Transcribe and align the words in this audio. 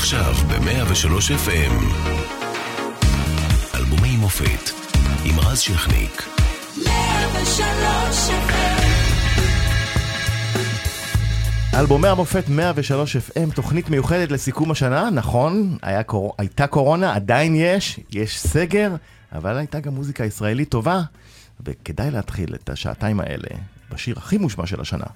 עכשיו 0.00 0.34
ב-103 0.48 1.48
FM. 1.48 1.74
אלבומי 3.74 4.16
מופת 4.16 4.70
עם 5.24 5.38
רז 5.38 5.58
שכניק. 5.58 6.28
103 6.86 8.30
FM 8.30 8.90
אלבומי 11.74 12.08
המופת 12.08 12.44
103 12.48 13.16
FM, 13.16 13.54
תוכנית 13.54 13.90
מיוחדת 13.90 14.30
לסיכום 14.30 14.70
השנה, 14.70 15.10
נכון, 15.10 15.78
היה 15.82 16.02
קור... 16.02 16.34
הייתה 16.38 16.66
קורונה, 16.66 17.14
עדיין 17.14 17.54
יש, 17.56 18.00
יש 18.10 18.40
סגר, 18.40 18.94
אבל 19.32 19.56
הייתה 19.56 19.80
גם 19.80 19.94
מוזיקה 19.94 20.24
ישראלית 20.24 20.68
טובה, 20.68 21.00
וכדאי 21.60 22.10
להתחיל 22.10 22.54
את 22.54 22.70
השעתיים 22.70 23.20
האלה 23.20 23.48
בשיר 23.92 24.18
הכי 24.18 24.38
מושמע 24.38 24.66
של 24.66 24.80
השנה. 24.80 25.06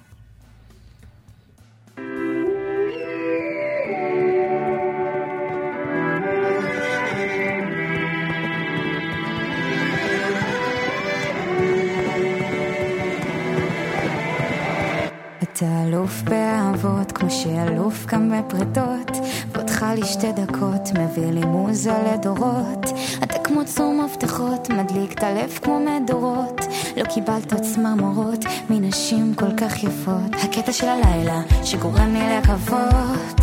אתה 15.57 15.83
אלוף 15.87 16.21
באהבות, 16.21 17.11
כמו 17.11 17.29
שאלוף 17.31 18.05
גם 18.05 18.31
בפרטות. 18.31 19.11
ואותך 19.51 19.85
לי 19.95 20.05
שתי 20.05 20.31
דקות, 20.31 20.89
מביא 20.99 21.31
לי 21.31 21.45
מוזה 21.45 21.93
לדורות. 22.13 22.85
אתה 23.23 23.39
כמו 23.39 23.65
צור 23.65 23.93
מפתחות, 23.93 24.69
מדליק 24.69 25.13
את 25.13 25.23
הלב 25.23 25.59
כמו 25.63 25.79
מדורות. 25.79 26.61
לא 26.97 27.03
קיבלת 27.03 27.53
צמרמורות 27.53 28.45
מנשים 28.69 29.33
כל 29.35 29.55
כך 29.57 29.83
יפות. 29.83 30.35
הקטע 30.43 30.71
של 30.71 30.87
הלילה, 30.87 31.41
שגורם 31.63 32.13
לי 32.13 32.37
לקוות, 32.37 33.41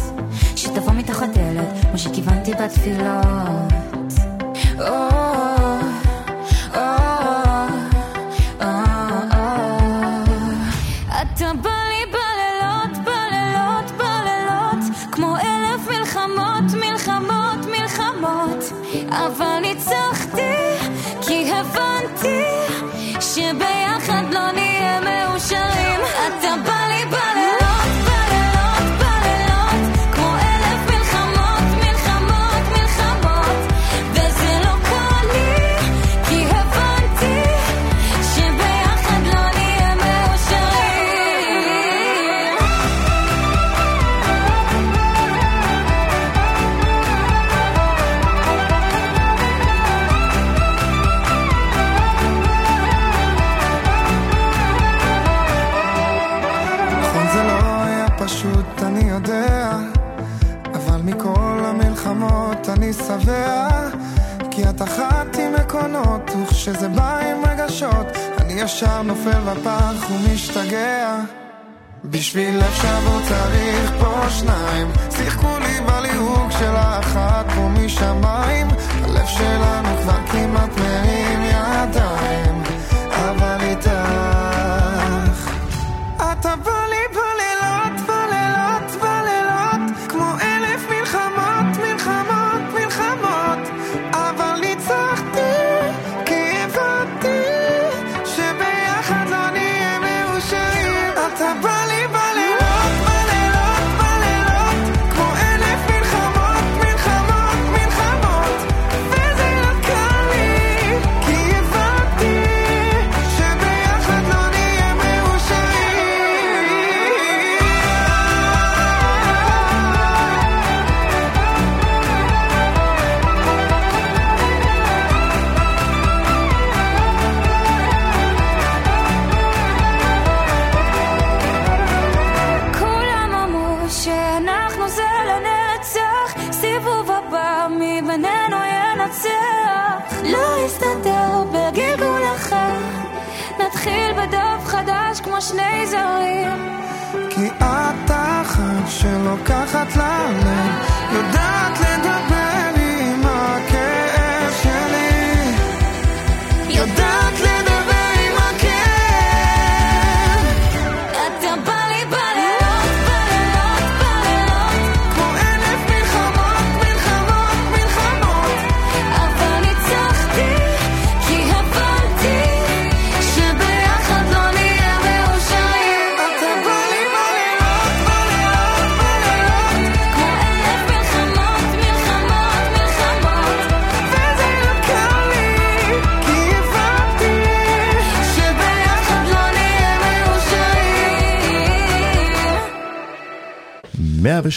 שתבוא 0.57 0.93
מתוך 0.93 1.23
הדלת, 1.23 1.85
כמו 1.91 1.99
שכיוונתי 1.99 2.53
בתפילות. 2.55 3.73
Oh, 4.79 5.12
כשזה 66.63 66.89
בא 66.89 67.19
עם 67.19 67.45
רגשות, 67.45 68.07
אני 68.39 68.53
ישר 68.53 69.03
נופל 69.03 69.41
בפח 69.41 70.11
ומשתגע. 70.11 71.17
בשביל 72.05 72.61
שבור 72.75 73.21
צריך 73.29 73.93
פה 74.01 74.31
שניים, 74.31 74.93
שיחקו 75.11 75.59
לי 75.59 75.81
בליהוק 75.87 76.51
של 76.59 76.77
האחת 76.77 77.47
פה 77.55 77.69
משמיים, 77.69 78.69
הלב 79.03 79.27
שלנו 79.27 79.89
כבר 80.03 80.27
כמעט 80.27 80.71
מרים 80.79 81.43
ידיים, 81.43 82.12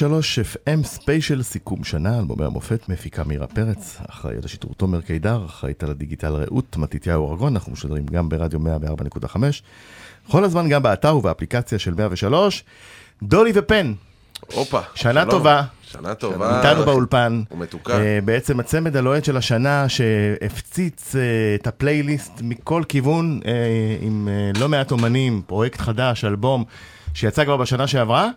FM 0.04 0.84
ספיישל 0.84 1.44
סיכום 1.44 1.84
שנה, 1.84 2.20
אלבומי 2.20 2.46
המופת, 2.46 2.90
מפיקה 2.90 3.24
מירה 3.24 3.48
פרץ, 3.48 3.98
אחראי 4.10 4.36
על 4.36 4.42
השידור 4.46 4.74
תומר 4.78 5.02
קידר, 5.02 5.46
אחראית 5.46 5.84
על 5.84 5.90
הדיגיטל 5.90 6.34
רעות, 6.34 6.78
מתתיהו 6.78 7.32
ארגון, 7.32 7.54
אנחנו 7.54 7.72
משדרים 7.72 8.06
גם 8.06 8.30
ברדיו 8.30 8.60
104.5, 8.60 9.38
כל 10.32 10.44
הזמן 10.44 10.70
גם 10.70 10.84
באתר 10.84 11.18
ובאפליקציה 11.18 11.80
של 11.80 11.94
103. 11.94 12.64
דולי 13.24 13.52
ופן. 13.56 13.94
הופה. 14.54 14.80
שנה 14.96 15.22
שלום. 15.22 15.32
טובה. 15.32 15.64
שנה 15.82 16.16
טובה. 16.16 16.60
איתנו 16.60 16.86
באולפן. 16.86 17.42
ומתוקה. 17.52 17.98
אה, 17.98 18.26
בעצם 18.26 18.60
הצמד 18.60 18.98
הלוהט 18.98 19.26
של 19.26 19.38
השנה 19.38 19.90
שהפציץ 19.90 21.16
אה, 21.16 21.18
את 21.62 21.68
הפלייליסט 21.68 22.32
מכל 22.42 22.84
כיוון 22.90 23.40
אה, 23.44 23.48
עם 24.02 24.28
אה, 24.56 24.60
לא 24.60 24.70
מעט 24.70 24.92
אומנים, 24.92 25.42
פרויקט 25.48 25.82
חדש, 25.82 26.26
אלבום, 26.26 26.64
שיצא 27.14 27.46
כבר 27.46 27.58
בשנה 27.58 27.88
שעברה. 27.88 28.30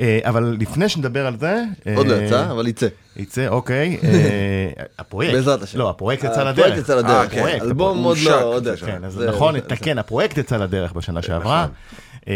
אה, 0.00 0.18
אבל 0.24 0.56
לפני 0.60 0.88
שנדבר 0.88 1.26
על 1.26 1.38
זה... 1.38 1.64
עוד 1.96 2.06
לא 2.06 2.14
אה, 2.14 2.24
יצא, 2.24 2.50
אבל 2.50 2.66
יצא. 2.66 2.86
יצא, 3.16 3.48
אוקיי. 3.48 3.98
אה, 4.04 4.84
הפרויקט. 4.98 5.34
בעזרת 5.34 5.62
השם. 5.62 5.78
לא, 5.78 5.90
הפרויקט 5.90 6.24
יצא 6.24 6.44
לדרך. 6.44 6.58
הפרויקט 6.58 6.78
יצא 6.78 6.94
לדרך, 6.94 7.34
כן. 7.34 7.58
אלבום 7.60 8.04
עוד 8.04 8.18
לא... 8.18 8.60
כן, 8.86 9.04
אז 9.04 9.22
נכון, 9.28 9.54
כן, 9.82 9.98
הפרויקט 9.98 10.38
יצא 10.38 10.56
לדרך 10.56 10.92
בשנה 10.92 11.22
שעברה. 11.22 11.66
אה, 12.28 12.34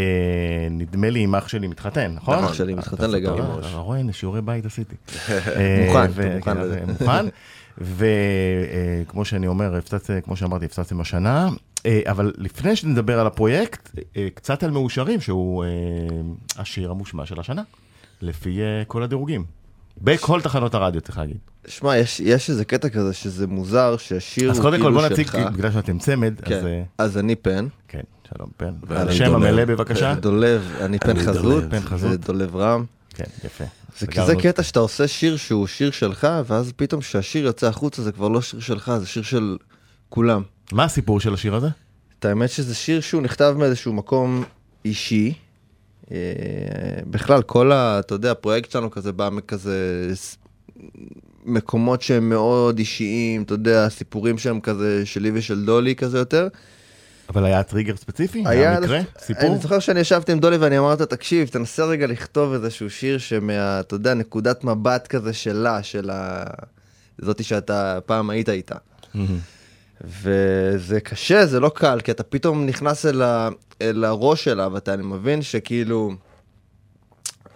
נדמה 0.70 1.10
לי 1.10 1.20
עם 1.20 1.34
אח 1.34 1.48
שלי 1.48 1.66
מתחתן, 1.66 2.12
נכון? 2.14 2.44
אח 2.44 2.54
שלי 2.54 2.74
מתחתן 2.74 3.10
לגמרי. 3.10 3.40
אתה 3.68 3.76
רואה, 3.76 3.98
הנה 3.98 4.12
שיעורי 4.12 4.42
בית 4.42 4.66
עשיתי. 4.66 4.94
מוכן, 5.86 6.10
מוכן 6.36 6.56
כן. 6.98 7.26
וכמו 7.78 9.24
שאני 9.24 9.46
אומר, 9.46 9.74
כמו 10.24 10.36
שאמרתי, 10.36 10.64
הפצצתם 10.64 11.00
השנה. 11.00 11.48
אה, 11.86 12.00
אבל 12.06 12.32
לפני 12.36 12.76
שנדבר 12.76 13.20
על 13.20 13.26
הפרויקט, 13.26 13.90
אה, 14.16 14.28
קצת 14.34 14.62
על 14.62 14.70
מאושרים, 14.70 15.20
שהוא 15.20 15.64
אה, 15.64 15.68
השיר 16.56 16.90
המושמע 16.90 17.26
של 17.26 17.40
השנה, 17.40 17.62
לפי 18.22 18.60
אה, 18.60 18.84
כל 18.86 19.02
הדירוגים. 19.02 19.44
בכל 20.02 20.40
תחנות 20.40 20.74
הרדיו, 20.74 21.00
צריך 21.00 21.18
להגיד. 21.18 21.36
שמע, 21.66 21.96
יש, 21.96 22.20
יש 22.20 22.50
איזה 22.50 22.64
קטע 22.64 22.88
כזה 22.88 23.12
שזה 23.12 23.46
מוזר 23.46 23.96
שהשיר 23.96 24.50
אז 24.50 24.56
הוא 24.56 24.62
קודם 24.62 24.76
כל 24.76 24.82
כאילו 24.82 25.00
בוא 25.00 25.08
נציג, 25.08 25.26
שלך. 25.26 25.36
בגלל 25.36 25.72
שאתם 25.72 25.98
צמד, 25.98 26.34
אז 26.42 26.48
כן, 26.48 26.66
אה, 26.66 26.82
אז 26.98 27.18
אני 27.18 27.36
פן. 27.36 27.66
כן, 27.88 28.00
שלום 28.28 28.48
פן. 28.56 28.72
השם. 28.90 29.34
המלא 29.34 29.64
בבקשה. 29.64 30.14
דולב, 30.14 30.72
אני 30.80 30.98
פן 30.98 31.18
חזות, 31.18 31.42
דולב. 31.42 31.70
פן 31.70 31.80
חזות. 31.80 32.10
ודולב 32.12 32.56
רם. 32.56 32.84
כן, 33.14 33.24
יפה. 33.44 33.64
זה 33.98 34.06
כזה 34.06 34.36
קטע 34.36 34.62
שאתה 34.62 34.80
עושה 34.80 35.08
שיר 35.08 35.36
שהוא 35.36 35.66
שיר 35.66 35.90
שלך, 35.90 36.28
ואז 36.46 36.72
פתאום 36.76 37.00
כשהשיר 37.00 37.44
יוצא 37.44 37.66
החוצה 37.66 38.02
זה 38.02 38.12
כבר 38.12 38.28
לא 38.28 38.42
שיר 38.42 38.60
שלך, 38.60 38.92
זה 39.00 39.06
שיר 39.06 39.22
של 39.22 39.56
כולם. 40.08 40.42
מה 40.72 40.84
הסיפור 40.84 41.20
של 41.20 41.34
השיר 41.34 41.54
הזה? 41.54 41.68
את 42.18 42.24
האמת 42.24 42.50
שזה 42.50 42.74
שיר 42.74 43.00
שהוא 43.00 43.22
נכתב 43.22 43.54
מאיזשהו 43.58 43.92
מקום 43.92 44.44
אישי. 44.84 45.32
אה, 46.10 46.16
בכלל, 47.10 47.42
כל 47.42 47.72
ה... 47.72 47.98
אתה 47.98 48.14
יודע, 48.14 48.30
הפרויקט 48.30 48.70
שלנו 48.70 48.90
כזה 48.90 49.12
בא 49.12 49.28
מכזה... 49.32 50.08
מקומות 51.44 52.02
שהם 52.02 52.28
מאוד 52.28 52.78
אישיים, 52.78 53.42
אתה 53.42 53.54
יודע, 53.54 53.88
סיפורים 53.88 54.38
שהם 54.38 54.60
כזה 54.60 55.06
שלי 55.06 55.30
ושל 55.34 55.64
דולי 55.64 55.96
כזה 55.96 56.18
יותר. 56.18 56.48
אבל 57.28 57.44
היה 57.44 57.62
טריגר 57.62 57.96
ספציפי? 57.96 58.42
היה 58.46 58.80
מקרה? 58.80 59.00
סיפור? 59.18 59.50
אני 59.50 59.58
זוכר 59.58 59.78
שאני 59.78 60.00
ישבתי 60.00 60.32
עם 60.32 60.38
דולי 60.38 60.56
ואני 60.56 60.78
אמרתי, 60.78 61.06
תקשיב, 61.06 61.48
תנסה 61.48 61.84
רגע 61.84 62.06
לכתוב 62.06 62.52
איזשהו 62.52 62.90
שיר 62.90 63.18
שמה, 63.18 63.80
אתה 63.80 63.94
יודע, 63.94 64.14
נקודת 64.14 64.64
מבט 64.64 65.06
כזה 65.06 65.32
שלה, 65.32 65.82
של 65.82 66.10
ה... 66.10 66.44
זאתי 67.18 67.44
שאתה 67.44 67.98
פעם 68.06 68.30
היית 68.30 68.48
איתה. 68.48 68.74
מהמם. 69.14 69.38
וזה 70.04 71.00
קשה, 71.00 71.46
זה 71.46 71.60
לא 71.60 71.68
קל, 71.74 72.00
כי 72.00 72.10
אתה 72.10 72.22
פתאום 72.22 72.66
נכנס 72.66 73.06
אל, 73.06 73.22
ה... 73.22 73.48
אל 73.82 74.04
הראש 74.04 74.44
שלה, 74.44 74.68
ואתה 74.72 74.94
אני 74.94 75.02
מבין 75.02 75.42
שכאילו, 75.42 76.12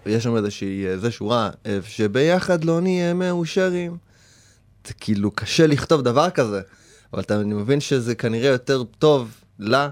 יש 0.07 0.25
שם 0.25 0.37
איזושהי, 0.37 0.87
איזה 0.87 1.11
שורה, 1.11 1.51
שביחד 1.87 2.65
לא 2.65 2.81
נהיה 2.81 3.15
מאושרים. 3.15 3.97
זה 4.87 4.95
כאילו 4.95 5.31
קשה 5.31 5.67
לכתוב 5.67 6.03
דבר 6.03 6.31
כזה, 6.31 6.61
אבל 7.13 7.23
אתה, 7.23 7.41
אני 7.41 7.55
מבין 7.55 7.81
שזה 7.81 8.15
כנראה 8.15 8.51
יותר 8.51 8.83
טוב 8.85 9.31
לה 9.59 9.89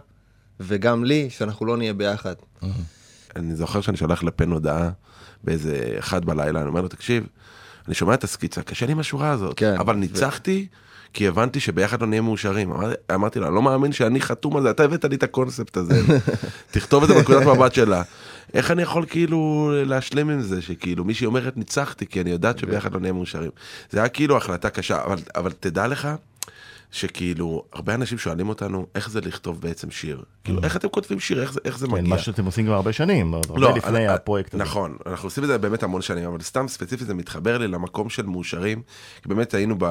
וגם 0.61 1.05
לי, 1.05 1.31
שאנחנו 1.31 1.67
לא 1.67 1.77
נהיה 1.77 1.95
ביחד. 1.95 2.35
אני 3.37 3.57
זוכר 3.57 3.81
שאני 3.81 3.97
שולח 3.97 4.23
לפן 4.23 4.51
הודעה 4.51 4.91
באיזה 5.45 5.95
אחד 5.99 6.25
בלילה, 6.25 6.61
אני 6.61 6.69
אומר 6.69 6.81
לו, 6.81 6.89
תקשיב, 6.89 7.27
אני 7.87 7.95
שומע 7.95 8.15
את 8.15 8.25
הסקיצה, 8.25 8.63
קשה 8.63 8.87
לי 8.87 8.93
עם 8.93 8.99
השורה 8.99 9.31
הזאת, 9.31 9.57
כן, 9.57 9.75
אבל 9.79 9.95
ו- 9.95 9.99
ניצחתי, 9.99 10.67
כי 11.13 11.29
הבנתי 11.29 11.61
שביחד 11.61 12.01
לא 12.01 12.07
נהיה 12.07 12.21
מאושרים. 12.23 12.73
אמר- 12.73 12.93
אמרתי 13.15 13.41
לה, 13.41 13.51
לא 13.51 13.63
מאמין 13.63 13.93
שאני 13.93 14.21
חתום 14.21 14.57
על 14.57 14.63
זה, 14.63 14.71
אתה 14.71 14.83
הבאת 14.85 15.05
לי 15.05 15.17
את 15.17 15.23
הקונספט 15.23 15.77
הזה, 15.77 16.01
תכתוב 16.71 17.03
את 17.03 17.09
זה 17.09 17.15
בנקודת 17.15 17.47
מבט 17.47 17.75
שלה. 17.75 18.03
איך 18.55 18.71
אני 18.71 18.83
יכול 18.83 19.05
כאילו 19.09 19.71
להשלים 19.87 20.31
עם 20.31 20.41
זה, 20.41 20.63
שכאילו 20.63 21.05
מישהי 21.05 21.27
אומרת 21.27 21.57
ניצחתי, 21.57 22.07
כי 22.07 22.21
אני 22.21 22.31
יודעת 22.31 22.59
שביחד 22.59 22.93
לא 22.95 23.01
נהיה 23.01 23.13
מאושרים. 23.13 23.51
זה 23.91 23.99
היה 23.99 24.09
כאילו 24.09 24.37
החלטה 24.37 24.71
קשה, 24.71 25.03
אבל, 25.05 25.17
אבל 25.37 25.53
תדע 25.61 25.87
לך, 25.87 26.09
שכאילו, 26.93 27.65
הרבה 27.73 27.95
אנשים 27.95 28.19
שואלים 28.19 28.49
אותנו, 28.49 28.87
איך 28.95 29.11
זה 29.11 29.21
לכתוב 29.21 29.61
בעצם 29.61 29.91
שיר? 29.91 30.23
כאילו, 30.45 30.61
איך 30.65 30.77
אתם 30.77 30.89
כותבים 30.89 31.21
שיר? 31.21 31.43
איך 31.43 31.53
זה, 31.53 31.61
איך 31.65 31.79
זה 31.79 31.87
כן, 31.87 31.93
מגיע? 31.93 32.09
מה 32.09 32.19
שאתם 32.19 32.45
עושים 32.45 32.67
כבר 32.67 32.75
הרבה 32.75 32.93
שנים, 32.93 33.35
הרבה 33.35 33.59
לא, 33.59 33.73
לפני 33.77 33.99
אני- 33.99 34.09
הפרויקט 34.09 34.55
הזה. 34.55 34.63
נכון, 34.63 34.97
אנחנו 35.07 35.27
עושים 35.27 35.45
את 35.45 35.49
זה 35.49 35.59
באמת 35.59 35.83
המון 35.83 36.03
שנים, 36.03 36.25
אבל 36.25 36.41
סתם 36.41 36.69
ספציפית 36.69 37.07
זה 37.07 37.15
מתחבר 37.15 37.59
לי 37.59 37.69
למקום 37.69 38.11
של 38.11 38.27
מאושרים, 38.27 38.83
כי 39.23 39.29
באמת 39.29 39.55
היינו 39.55 39.75
ב, 39.79 39.85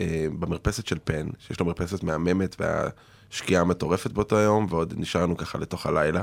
אה, 0.00 0.26
במרפסת 0.38 0.86
של 0.86 0.98
פן, 1.04 1.26
שיש 1.38 1.60
לו 1.60 1.66
מרפסת 1.66 2.02
מהממת 2.02 2.56
והשקיעה 2.60 3.64
מטורפת 3.64 4.10
באותו 4.12 4.36
יום, 4.36 4.66
ועוד 4.70 4.94
נשארנו 4.96 5.36
ככה 5.36 5.58
לתוך 5.58 5.86
הלילה, 5.86 6.22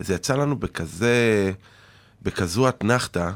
וזה 0.00 0.14
יצא 0.14 0.36
לנו 0.36 0.56
בכזה, 0.58 1.52
בכזו 2.22 2.68
אתנחתא, 2.68 3.30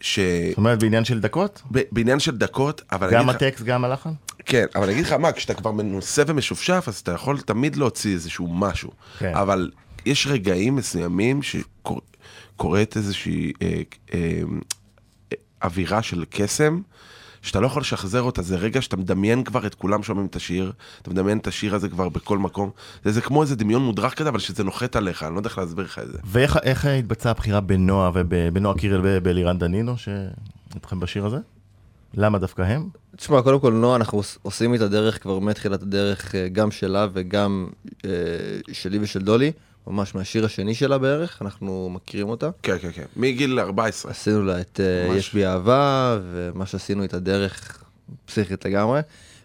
ש... 0.00 0.18
זאת 0.48 0.56
אומרת, 0.56 0.78
בעניין 0.78 1.04
של 1.04 1.20
דקות? 1.20 1.62
ב- 1.72 1.80
בעניין 1.92 2.20
של 2.20 2.36
דקות, 2.36 2.82
אבל 2.92 3.10
גם 3.12 3.28
אגיד 3.28 3.42
לך- 3.42 3.42
הטקסט, 3.42 3.62
גם 3.64 3.84
הלחן? 3.84 4.10
כן, 4.46 4.64
אבל 4.74 4.84
אני 4.84 4.92
אגיד 4.92 5.04
לך 5.04 5.12
מה, 5.12 5.32
כשאתה 5.32 5.54
כבר 5.54 5.70
מנוסה 5.72 6.22
ומשופשף, 6.26 6.84
אז 6.86 6.96
אתה 6.96 7.12
יכול 7.12 7.40
תמיד 7.40 7.76
להוציא 7.76 8.12
איזשהו 8.14 8.48
משהו. 8.48 8.90
כן. 9.18 9.32
אבל 9.34 9.70
יש 10.06 10.26
רגעים 10.26 10.76
מסוימים 10.76 11.40
שקורית 11.42 12.96
איזושהי 12.96 13.52
אה, 13.62 13.82
אה, 14.14 14.20
אה, 15.32 15.36
אווירה 15.64 16.02
של 16.02 16.24
קסם, 16.30 16.80
שאתה 17.44 17.60
לא 17.60 17.66
יכול 17.66 17.80
לשחזר 17.82 18.22
אותה, 18.22 18.42
זה 18.42 18.56
רגע 18.56 18.82
שאתה 18.82 18.96
מדמיין 18.96 19.44
כבר 19.44 19.66
את 19.66 19.74
כולם 19.74 20.02
שומעים 20.02 20.26
את 20.26 20.36
השיר, 20.36 20.72
אתה 21.02 21.10
מדמיין 21.10 21.38
את 21.38 21.46
השיר 21.46 21.74
הזה 21.74 21.88
כבר 21.88 22.08
בכל 22.08 22.38
מקום. 22.38 22.70
זה, 23.04 23.12
זה 23.12 23.20
כמו 23.20 23.42
איזה 23.42 23.56
דמיון 23.56 23.82
מודרך 23.82 24.14
כזה, 24.14 24.28
אבל 24.28 24.38
שזה 24.38 24.64
נוחת 24.64 24.96
עליך, 24.96 25.22
אני 25.22 25.34
לא 25.34 25.38
יודע 25.38 25.48
איך 25.48 25.58
להסביר 25.58 25.84
לך 25.84 25.98
את 25.98 26.12
זה. 26.12 26.18
ואיך 26.24 26.58
איך 26.62 26.84
התבצעה 26.84 27.30
הבחירה 27.30 27.60
בנועה 27.60 28.10
ובנועה 28.14 28.78
קירל 28.78 29.00
ובאלירן 29.04 29.58
דנינו, 29.58 29.94
שאיתכם 29.96 31.00
בשיר 31.00 31.26
הזה? 31.26 31.38
למה 32.14 32.38
דווקא 32.38 32.62
הם? 32.62 32.88
תשמע, 33.16 33.42
קודם 33.42 33.60
כל, 33.60 33.72
נועה, 33.72 33.96
אנחנו 33.96 34.18
עוש- 34.18 34.38
עושים 34.42 34.74
את 34.74 34.80
הדרך 34.80 35.22
כבר 35.22 35.38
מתחילת 35.38 35.82
הדרך, 35.82 36.34
אה, 36.34 36.48
גם 36.48 36.70
שלה 36.70 37.06
וגם 37.12 37.66
אה, 38.04 38.10
שלי 38.72 38.98
ושל 39.00 39.20
דולי, 39.22 39.52
ממש 39.86 40.14
מהשיר 40.14 40.44
השני 40.44 40.74
שלה 40.74 40.98
בערך, 40.98 41.42
אנחנו 41.42 41.90
מכירים 41.92 42.28
אותה. 42.28 42.50
כן, 42.62 42.76
כן, 42.78 42.92
כן. 42.92 43.04
מגיל 43.16 43.60
14. 43.60 44.10
עשינו 44.10 44.44
לה 44.44 44.60
את 44.60 44.80
אה, 44.80 45.08
ממש. 45.08 45.18
יש 45.18 45.34
בי 45.34 45.46
אהבה, 45.46 46.18
ומה 46.32 46.66
שעשינו 46.66 47.04
את 47.04 47.14
הדרך 47.14 47.84
פסיכית 48.26 48.64
לגמרי. 48.64 49.00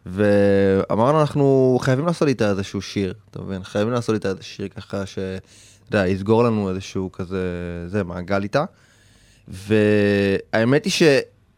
ואמרנו, 0.06 1.22
אנחנו 1.22 1.78
חייבים 1.82 2.06
לעשות 2.06 2.28
איתה 2.28 2.50
איזשהו 2.50 2.82
שיר, 2.82 3.14
אתה 3.32 3.42
מבין? 3.42 3.64
חייבים 3.64 3.94
לעשות 3.94 4.16
איתה 4.16 4.30
איזה 4.30 4.44
שיר 4.44 4.68
ככה 4.68 5.06
ש... 5.06 5.20
אתה 5.90 5.98
יודע, 5.98 6.08
יסגור 6.08 6.44
לנו 6.44 6.70
איזשהו 6.70 7.12
כזה, 7.12 7.44
זה, 7.88 8.04
מעגל 8.04 8.44
איתה. 8.44 8.66
והאמת 9.48 10.86
היא 10.86 10.92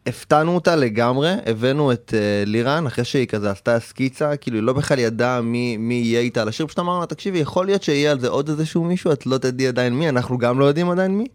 שהפתענו 0.04 0.54
אותה 0.54 0.76
לגמרי, 0.76 1.32
הבאנו 1.46 1.92
את 1.92 2.14
uh, 2.14 2.48
לירן, 2.48 2.86
אחרי 2.86 3.04
שהיא 3.04 3.26
כזה 3.26 3.50
עשתה 3.50 3.80
סקיצה, 3.80 4.36
כאילו 4.36 4.56
היא 4.56 4.62
לא 4.62 4.72
בכלל 4.72 4.98
ידעה 4.98 5.40
מי, 5.40 5.76
מי 5.76 5.94
יהיה 5.94 6.20
איתה 6.20 6.42
על 6.42 6.48
השיר, 6.48 6.66
פשוט 6.66 6.78
אמרנו 6.78 7.00
לה, 7.00 7.06
תקשיבי, 7.06 7.38
יכול 7.38 7.66
להיות 7.66 7.82
שיהיה 7.82 8.10
על 8.10 8.20
זה 8.20 8.28
עוד 8.28 8.48
איזשהו 8.48 8.84
מישהו, 8.84 9.12
את 9.12 9.26
לא 9.26 9.38
תדעי 9.38 9.68
עדיין 9.68 9.94
מי, 9.94 10.08
אנחנו 10.08 10.38
גם 10.38 10.58
לא 10.60 10.64
יודעים 10.64 10.90
עדיין 10.90 11.18
מי. 11.18 11.26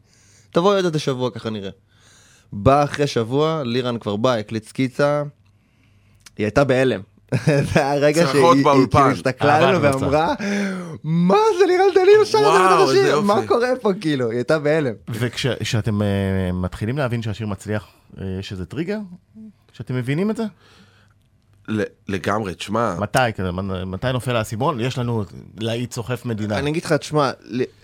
תבואי 0.52 0.76
עוד 0.76 0.86
איזה 0.86 1.00
שבוע, 1.00 1.32
ככה 1.32 1.50
נראה. 1.50 1.70
בא 2.54 2.84
אחרי 2.84 3.08
שבוע, 3.08 3.62
לירן 3.66 4.00
כבר 4.00 4.16
בא, 4.16 4.34
הקליט 4.34 4.66
סקיצה, 4.66 5.24
היא 6.38 6.46
הייתה 6.46 6.64
בהלם. 6.64 7.02
זה 7.46 7.62
היה 7.76 7.94
רגע 7.94 8.28
שהיא. 8.32 8.64
כאילו 8.64 9.10
הסתכלה 9.12 9.56
עלינו 9.58 9.82
ואמרה, 9.82 10.34
מה 11.04 11.38
זה 11.60 11.66
לירן 11.66 11.94
דנינו 11.96 12.26
שר 12.26 12.38
את 12.38 12.44
זה 12.44 12.92
איזה 12.92 12.92
בשיר, 13.04 13.08
יופי." 13.12 13.28
מה 13.28 13.48
קורה 13.48 13.70
פה 13.82 13.92
כאילו, 14.02 14.30
היא 14.30 14.38
הייתה 14.38 14.60
בהלם. 14.60 14.94
וכשאתם 15.10 16.02
אה, 16.02 16.08
מתחילים 16.54 16.98
להבין 16.98 17.22
שהשיר 17.22 17.48
מצליח, 17.48 17.88
אה, 18.22 18.26
יש 18.40 18.52
איזה 18.52 18.66
טריגר? 18.66 19.00
כשאתם 19.74 19.96
מבינים 19.96 20.32
את 20.32 20.38
זה? 20.38 20.44
ל- 21.68 21.84
לגמרי, 22.08 22.56
תשמע, 22.56 22.96
מתי? 23.00 23.20
כזה, 23.36 23.52
מתי 23.86 24.12
נופל 24.14 24.36
האסימון? 24.36 24.80
יש 24.80 24.98
לנו 24.98 25.24
להיט 25.60 25.92
סוחף 25.92 26.26
מדינה. 26.26 26.60
אני 26.60 26.70
אגיד 26.70 26.84
לך, 26.86 26.94
תשמע, 26.94 27.32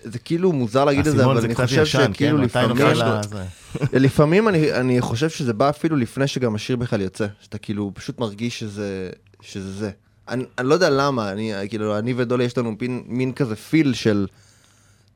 זה 0.02 0.18
כאילו 0.18 0.52
מוזר 0.52 0.84
להגיד 0.84 1.06
את 1.06 1.16
זה, 1.16 1.24
אבל 1.24 1.38
אני 1.38 1.54
חושב 1.54 1.84
שכאילו 1.84 2.38
כן? 2.38 2.44
לפעמים? 2.44 2.76
לפעמים 3.92 4.48
אני, 4.48 4.72
אני 4.72 5.00
חושב 5.00 5.28
שזה 5.28 5.52
בא 5.52 5.70
אפילו 5.70 5.96
לפני 5.96 6.26
שגם 6.26 6.54
השיר 6.54 6.76
בכלל 6.76 7.00
יוצא, 7.00 7.26
שאתה 7.40 7.58
כאילו 7.58 7.90
פשוט 7.94 8.18
מרגיש 8.18 8.60
שזה, 8.60 9.10
שזה 9.44 9.72
זה. 9.72 9.90
אני, 10.28 10.44
אני 10.58 10.68
לא 10.68 10.74
יודע 10.74 10.90
למה, 10.90 11.32
אני, 11.32 11.52
כאילו, 11.68 11.98
אני 11.98 12.14
ודולי 12.16 12.44
יש 12.44 12.58
לנו 12.58 12.74
מין, 12.80 13.02
מין 13.06 13.32
כזה 13.32 13.56
פיל 13.56 13.94
של, 13.94 14.26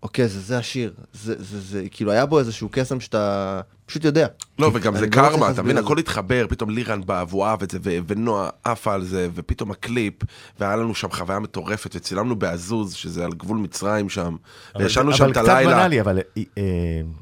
אוקיי, 0.03 0.29
זה, 0.29 0.41
זה 0.41 0.59
השיר, 0.59 0.93
זה, 1.13 1.35
זה, 1.39 1.61
זה, 1.61 1.85
כאילו 1.91 2.13
היה 2.13 2.27
בו 2.27 2.39
איזשהו 2.39 2.69
קסם 2.73 3.01
שאתה 3.01 3.61
פשוט 3.87 4.05
יודע. 4.05 4.27
לא, 4.59 4.71
וגם 4.75 4.97
זה 4.97 5.07
לא 5.07 5.11
קרמה, 5.11 5.51
אתה 5.51 5.63
מבין. 5.63 5.79
הכל 5.79 5.99
התחבר, 5.99 6.47
פתאום 6.49 6.71
לירן 6.71 7.01
בא 7.07 7.25
והוא 7.29 7.45
אהב 7.45 7.63
את 7.63 7.71
זה, 7.71 7.79
ונועה 7.83 8.51
עפה 8.65 8.95
על 8.95 9.05
זה, 9.05 9.29
ופתאום 9.35 9.71
הקליפ, 9.71 10.15
והיה 10.61 10.77
לנו 10.77 10.95
שם 10.95 11.11
חוויה 11.11 11.39
מטורפת, 11.39 11.97
וצילמנו 11.97 12.37
בעזוז, 12.37 12.95
שזה 12.95 13.25
על 13.25 13.33
גבול 13.33 13.57
מצרים 13.57 14.09
שם, 14.09 14.37
וישנו 14.79 15.13
שם 15.13 15.31
את 15.31 15.37
אבל 15.37 15.47
קצת 15.47 15.55
הלילה. 15.55 15.77
בנאלי, 15.77 16.01
אבל 16.01 16.19
אה, 16.19 16.43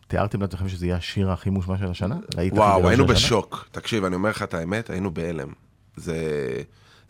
תיארתם 0.06 0.40
לעצמכם 0.40 0.68
שזה 0.68 0.86
יהיה 0.86 0.96
השיר 0.96 1.30
הכי 1.30 1.50
מושמע 1.50 1.78
של 1.78 1.90
השנה? 1.90 2.16
וואו, 2.52 2.88
היינו? 2.88 3.06
בשוק. 3.06 3.68
תקשיב, 3.72 4.04
אני 4.04 4.14
אומר 4.14 4.30
לך 4.30 4.42
את 4.42 4.54
האמת, 4.54 4.90
היינו 4.90 5.10
בהלם. 5.10 5.48
זה... 5.96 6.16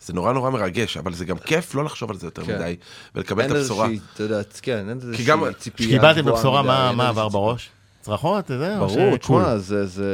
זה 0.07 0.13
נורא 0.13 0.33
נורא 0.33 0.49
מרגש, 0.49 0.97
אבל 0.97 1.13
זה 1.13 1.25
גם 1.25 1.37
כיף 1.37 1.75
לא 1.75 1.83
לחשוב 1.83 2.11
על 2.11 2.17
זה 2.17 2.27
יותר 2.27 2.45
כן. 2.45 2.55
מדי, 2.55 2.75
ולקבל 3.15 3.45
את 3.45 3.49
אין 3.51 3.57
הבשורה. 3.57 3.85
איזושהי, 3.85 4.07
אתה 4.13 4.23
יודע, 4.23 4.41
כן, 4.61 4.89
אין 4.89 4.97
איזושהי 4.97 5.25
גם- 5.25 5.43
ציפייה 5.57 5.89
כשקיבלתם 5.89 6.27
את 6.27 6.33
הבשורה, 6.33 6.61
מה 6.61 6.89
אין 6.89 6.99
עבר. 7.01 7.29
בראש? 7.29 7.69
צרחות, 8.01 8.45
אתה 8.45 8.53
יודע? 8.53 8.79
או 8.79 8.87
ברור? 8.87 9.17
תשמע, 9.17 9.57
זה, 9.57 9.85
זה 9.85 10.05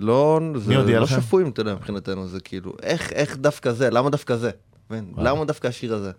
לא, 0.00 0.40
זה 0.54 0.74
לא? 1.00 1.06
שפוי, 1.06 1.44
אתה 1.48 1.60
יודע, 1.60 1.74
מבחינתנו, 1.74 2.28
זה 2.28 2.40
כאילו, 2.40 2.72
איך, 2.82 3.12
איך 3.12 3.36
דווקא 3.36 3.72
זה, 3.72 3.90
למה 3.90 4.10
דווקא 4.10 4.36
זה? 4.36 4.50
למה 5.16 5.44
דווקא 5.44 5.66
השיר 5.68 5.94
הזה? 5.94 6.10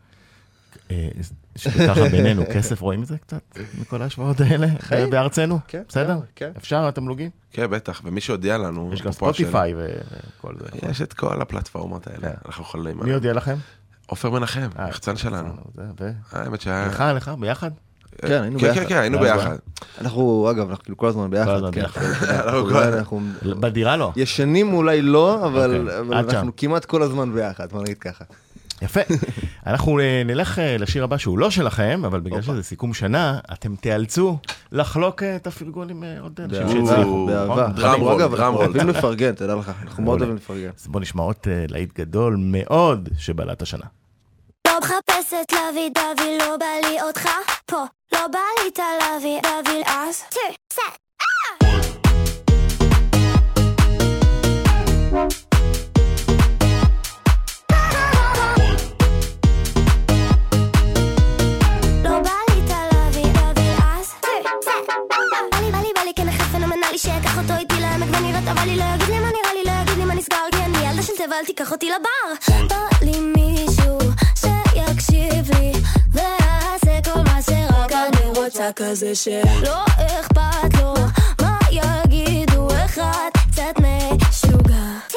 אה, 0.91 1.07
שככה 1.55 2.09
בינינו, 2.11 2.43
כסף 2.53 2.81
רואים 2.81 3.01
את 3.01 3.07
זה 3.07 3.17
קצת, 3.17 3.57
מכל 3.81 4.01
ההשוואות 4.01 4.41
האלה, 4.41 4.67
חיים. 4.79 5.09
בארצנו? 5.09 5.59
כן, 5.67 5.81
בסדר? 5.87 6.19
כן. 6.35 6.51
אפשר 6.57 6.87
התמלוגים? 6.87 7.29
כן, 7.51 7.69
בטח, 7.69 8.01
ומי 8.03 8.21
שהודיע 8.21 8.57
לנו... 8.57 8.89
יש 8.93 9.01
גם 9.01 9.11
ספוטיפיי 9.11 9.73
וכל 9.77 10.53
זה. 10.59 10.89
יש 10.89 11.01
את 11.01 11.13
כל 11.13 11.41
הפלטפורמות 11.41 12.07
האלה, 12.07 12.29
כן. 12.29 12.35
אנחנו 12.45 12.63
יכולים... 12.63 12.99
מי 13.03 13.13
הודיע 13.13 13.33
לכם? 13.33 13.55
עופר 14.07 14.29
מנחם, 14.29 14.69
אה, 14.79 14.89
יחצן 14.89 15.17
שלנו. 15.17 15.53
זה, 15.75 15.81
ו- 15.99 16.11
האמת 16.31 16.61
שהיה... 16.61 16.87
לך, 16.87 17.03
לך, 17.15 17.31
ביחד? 17.39 17.71
כן, 18.17 18.41
היינו 18.41 18.59
כן, 18.59 18.67
ביחד. 18.67 18.81
כן, 18.81 18.89
כן, 18.89 18.97
היינו 18.97 19.19
ביחד. 19.19 19.55
אנחנו, 20.01 20.47
אגב, 20.51 20.69
אנחנו 20.69 20.83
כאילו 20.83 20.97
כל 20.97 21.07
הזמן 21.07 21.29
ביחד. 21.29 21.59
כן. 21.71 21.85
בדירה 23.59 23.97
לא. 23.97 24.11
ישנים 24.15 24.73
אולי 24.73 25.01
לא, 25.01 25.45
אבל 25.47 25.89
אוקיי. 25.99 26.19
אנחנו 26.19 26.51
כמעט 26.57 26.85
כל 26.85 27.01
הזמן 27.03 27.33
ביחד, 27.33 27.71
בוא 27.71 27.81
נגיד 27.81 27.97
ככה. 27.97 28.25
יפה. 28.81 28.99
אנחנו 29.67 29.99
אה, 29.99 30.21
נלך 30.25 30.59
אה, 30.59 30.77
לשיר 30.77 31.03
הבא 31.03 31.17
שהוא 31.17 31.39
לא 31.39 31.49
שלכם, 31.49 32.01
אבל 32.05 32.19
בגלל 32.19 32.41
שזה 32.41 32.63
סיכום 32.63 32.93
שנה, 32.93 33.39
אתם 33.53 33.75
תיאלצו 33.75 34.37
לחלוק 34.71 35.23
אה, 35.23 35.35
את 35.35 35.47
הפרגון 35.47 35.89
עם 35.89 36.03
אה, 36.03 36.19
עוד 36.21 36.39
אנשים 36.43 36.67
באהבה, 36.67 36.85
שהצליחו. 36.87 37.25
באהבה. 37.27 37.67
נכון? 37.67 37.75
דרם 37.75 38.01
רול, 38.01 38.13
אגב, 38.13 38.35
דרם 38.35 38.41
אנחנו 38.41 38.57
רול. 38.57 38.65
אוהבים 38.65 38.89
לפרגן, 38.97 39.31
תדע 39.35 39.55
לך, 39.55 39.71
אנחנו 39.83 40.03
מאוד. 40.03 40.19
אוהבים 40.19 40.35
לפרגן. 40.35 40.69
אז 40.79 40.87
בוא 40.87 41.01
נשמע 41.01 41.23
עוד 41.23 41.35
אה, 41.47 41.65
להיט 41.67 41.99
גדול 41.99 42.35
מאוד 42.39 43.09
שבלט 43.17 43.61
השנה. 43.61 43.85
לא 44.67 44.79
מחפשת 44.79 45.53
להביא 45.53 45.89
דבי, 45.89 46.37
לא 46.39 46.57
בא 46.57 46.89
לי 46.89 47.01
אותך 47.01 47.29
פה, 47.65 47.83
לא 48.13 48.27
בא 48.31 48.39
לי 48.63 48.69
את 48.73 48.79
הלוי, 48.79 49.39
דבי 49.41 49.81
אז, 49.87 50.23
טו, 50.29 50.39
סט, 50.73 50.81
לא 55.13 55.40
ונראית, 68.41 68.57
אבל 68.57 68.67
לי 68.69 68.75
לא 68.77 68.83
יגיד 68.83 69.09
לי 69.09 69.19
מה 69.19 69.27
נראה 69.27 69.53
לי, 69.53 69.63
לא 69.65 69.71
יגיד 69.81 69.97
לי 69.97 70.05
מה 70.05 70.13
נסגר, 70.13 70.37
כי 70.51 70.57
אני 70.57 70.77
ילדה 70.89 71.01
של 71.01 71.13
טבע, 71.17 71.35
אל 71.39 71.45
תיקח 71.45 71.71
אותי 71.71 71.89
לבר. 71.89 72.55
בא 72.69 72.75
לי 73.01 73.19
מישהו 73.19 73.97
שיקשיב 74.35 75.51
לי, 75.57 75.71
ויעשה 76.11 77.11
כל 77.13 77.21
מה 77.21 77.41
שרק 77.41 77.91
אני 77.91 78.25
רוצה 78.35 78.69
כזה 78.75 79.15
שלא 79.15 79.85
אכפת 80.19 80.81
לו 80.81 80.93
מה 81.41 81.57
יגידו 81.71 82.67
אחד 82.85 83.29
קצת 83.51 83.79
משוגע. 83.79 85.10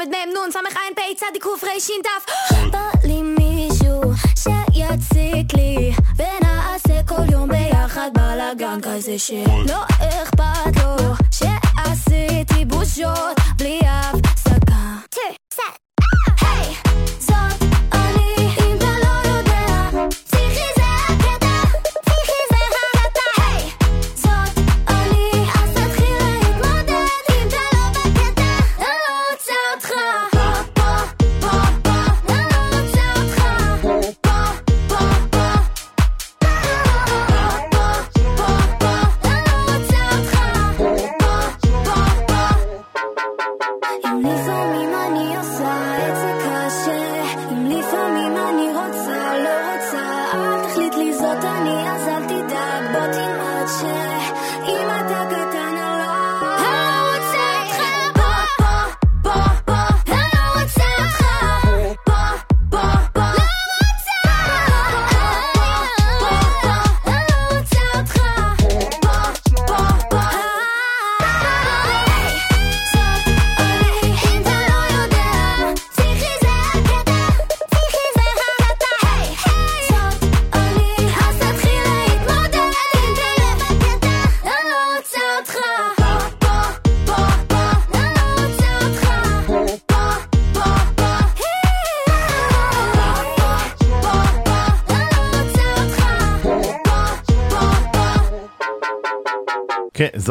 מ', 0.00 0.12
נ', 0.12 0.52
ס', 0.52 0.56
ע', 0.56 0.94
פ', 0.96 1.14
צ', 1.16 1.22
ק', 1.40 1.46
ר', 1.64 1.80
ש', 1.80 1.90
ת'. 2.02 2.08
בא 2.72 2.90
לי 3.04 3.22
מישהו 3.22 4.00
שיציק 4.34 5.54
לי, 5.54 5.92
ונעשה 6.16 7.02
כל 7.08 7.32
יום 7.32 7.48
ביחד 7.48 8.10
בלאגן 8.14 8.78
כזה 8.82 9.18
שלא 9.18 9.84
אכפת 9.98 10.76
לו 10.76 11.14
שעשיתי 11.30 12.64
בושות 12.64 13.39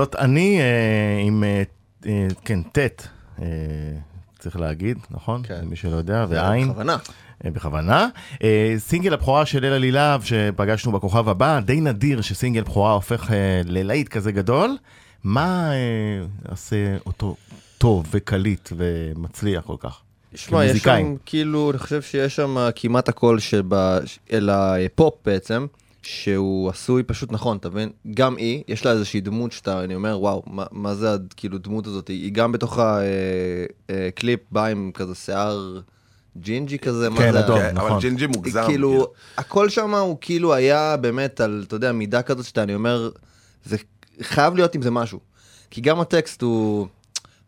זאת 0.10 0.16
אני 0.16 0.60
אה, 0.60 1.22
עם, 1.26 1.44
אה, 1.44 1.64
אה, 2.06 2.28
כן, 2.46 2.60
ט', 2.62 3.08
צריך 4.40 4.60
להגיד, 4.60 4.98
נכון? 5.12 5.42
כן. 5.44 5.62
מי 5.66 5.76
שלא 5.76 5.96
יודע, 5.96 6.26
ועין. 6.30 6.70
בכוונה. 6.70 6.98
בכוונה. 7.44 8.08
סינגל 8.78 9.14
הבכורה 9.14 9.46
של 9.46 9.66
אלה 9.66 9.78
לילהב 9.78 10.24
שפגשנו 10.24 10.92
בכוכב 10.92 11.30
הבא, 11.30 11.60
די 11.60 11.82
נדיר 11.82 12.22
שסינגל 12.22 12.62
בכורה 12.62 12.94
הופך 12.94 13.30
ללהיט 13.66 14.08
כזה 14.08 14.32
גדול. 14.32 14.78
מה 15.24 15.72
עושה 16.50 16.98
אותו 17.06 17.36
טוב 17.78 18.06
וקליט 18.12 18.70
ומצליח 18.78 19.64
כל 19.64 19.76
כך? 19.80 20.02
שמע, 20.36 20.66
יש. 20.66 20.78
שם, 20.84 21.16
כאילו, 21.26 21.72
אני 21.72 21.80
חושב 21.80 22.02
שיש 22.02 22.36
שם 22.36 22.58
כמעט 22.76 23.10
הכל 23.10 23.40
שבה, 23.40 24.00
אל 24.32 24.50
הפופ 24.50 25.14
בעצם, 25.26 25.66
שהוא 26.04 26.70
עשוי 26.70 27.04
פשוט 27.04 27.32
נכון, 27.32 27.58
אתה 27.58 27.70
מבין? 27.70 27.90
גם 28.14 28.38
היא, 28.38 28.64
יש 28.68 28.86
לה 28.86 28.92
איזושהי 28.92 29.22
דמות 29.22 29.52
שאתה, 29.52 29.84
אני 29.84 29.96
אומר, 29.96 30.20
וואו, 30.22 30.44
מה, 30.48 30.66
מה 30.72 30.96
זה 30.96 31.08
כאילו 31.38 31.58
דמות 31.58 31.88
הזאת? 31.88 32.08
היא 32.08 32.32
גם 32.32 32.52
בתוך 32.52 32.80
הקליפ 33.90 34.40
באה 34.52 34.68
עם 34.68 34.92
כזה 34.94 35.16
שיער 35.16 35.80
ג'ינג'י 36.38 36.80
כזה, 36.80 37.10
מה 37.10 37.18
כן, 37.18 37.32
זה? 37.32 37.40
אדום. 37.40 37.60
כן, 37.60 37.78
אבל 37.78 37.88
נכון. 37.88 38.00
ג'ינג'י 38.00 38.28
מוגזם. 38.28 38.64
כאילו, 38.66 39.08
הכל 39.38 39.70
שם 39.70 39.96
הוא 39.96 40.18
כאילו 40.22 40.54
היה 40.54 40.98
באמת 40.98 41.42
על, 41.42 41.64
אתה 41.68 41.76
יודע, 41.76 41.92
מידה 41.92 42.22
כזאת 42.22 42.46
שאתה, 42.46 42.64
אני 42.64 42.76
אומר, 42.76 43.10
זה 43.66 43.78
חייב 44.22 44.56
להיות 44.56 44.76
עם 44.76 44.82
זה 44.82 44.92
משהו. 44.92 45.20
כי 45.72 45.82
גם 45.82 46.00
הטקסט 46.00 46.42
הוא, 46.42 46.88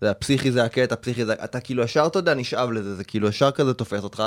אתה 0.01 0.09
יודע, 0.09 0.19
פסיכי 0.19 0.51
זה 0.51 0.63
הקטע, 0.63 0.95
פסיכי 0.95 1.25
זה, 1.25 1.33
אתה 1.33 1.59
כאילו 1.59 1.83
ישר, 1.83 2.07
אתה 2.07 2.19
יודע, 2.19 2.33
נשאב 2.33 2.71
לזה, 2.71 2.95
זה 2.95 3.03
כאילו 3.03 3.27
ישר 3.27 3.51
כזה 3.51 3.73
תופס 3.73 4.03
אותך. 4.03 4.23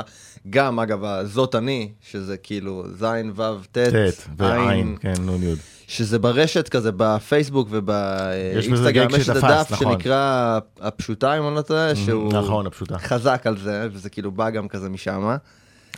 גם, 0.51 0.81
אגב, 0.81 1.05
הזאת 1.05 1.55
אני, 1.55 1.93
שזה 2.11 2.37
כאילו 2.37 2.85
זין, 2.99 3.33
וו, 3.37 3.55
ט', 3.73 3.79
ט' 3.79 4.29
ועין, 4.37 4.97
כן, 5.01 5.15
נון 5.21 5.43
יוד. 5.43 5.59
שזה 5.89 6.19
ברשת 6.19 6.69
כזה, 6.69 6.91
בפייסבוק 6.97 7.69
ובאינסטגרם, 7.71 9.11
יש 9.21 9.29
את 9.29 9.37
הדף 9.37 9.71
נכון. 9.71 9.93
שנקרא 9.93 10.59
הפשוטה, 10.81 11.39
אם 11.39 11.47
אני 11.49 11.55
לא 11.55 11.63
טועה, 11.63 11.97
שהוא 11.97 12.33
נכון, 12.33 12.67
הפשוטה. 12.67 12.99
חזק 12.99 13.43
על 13.45 13.59
זה, 13.59 13.89
וזה 13.93 14.11
כאילו 14.11 14.33
בא 14.33 14.51
גם 14.51 14.69
כזה 14.69 14.89
משם. 14.89 15.37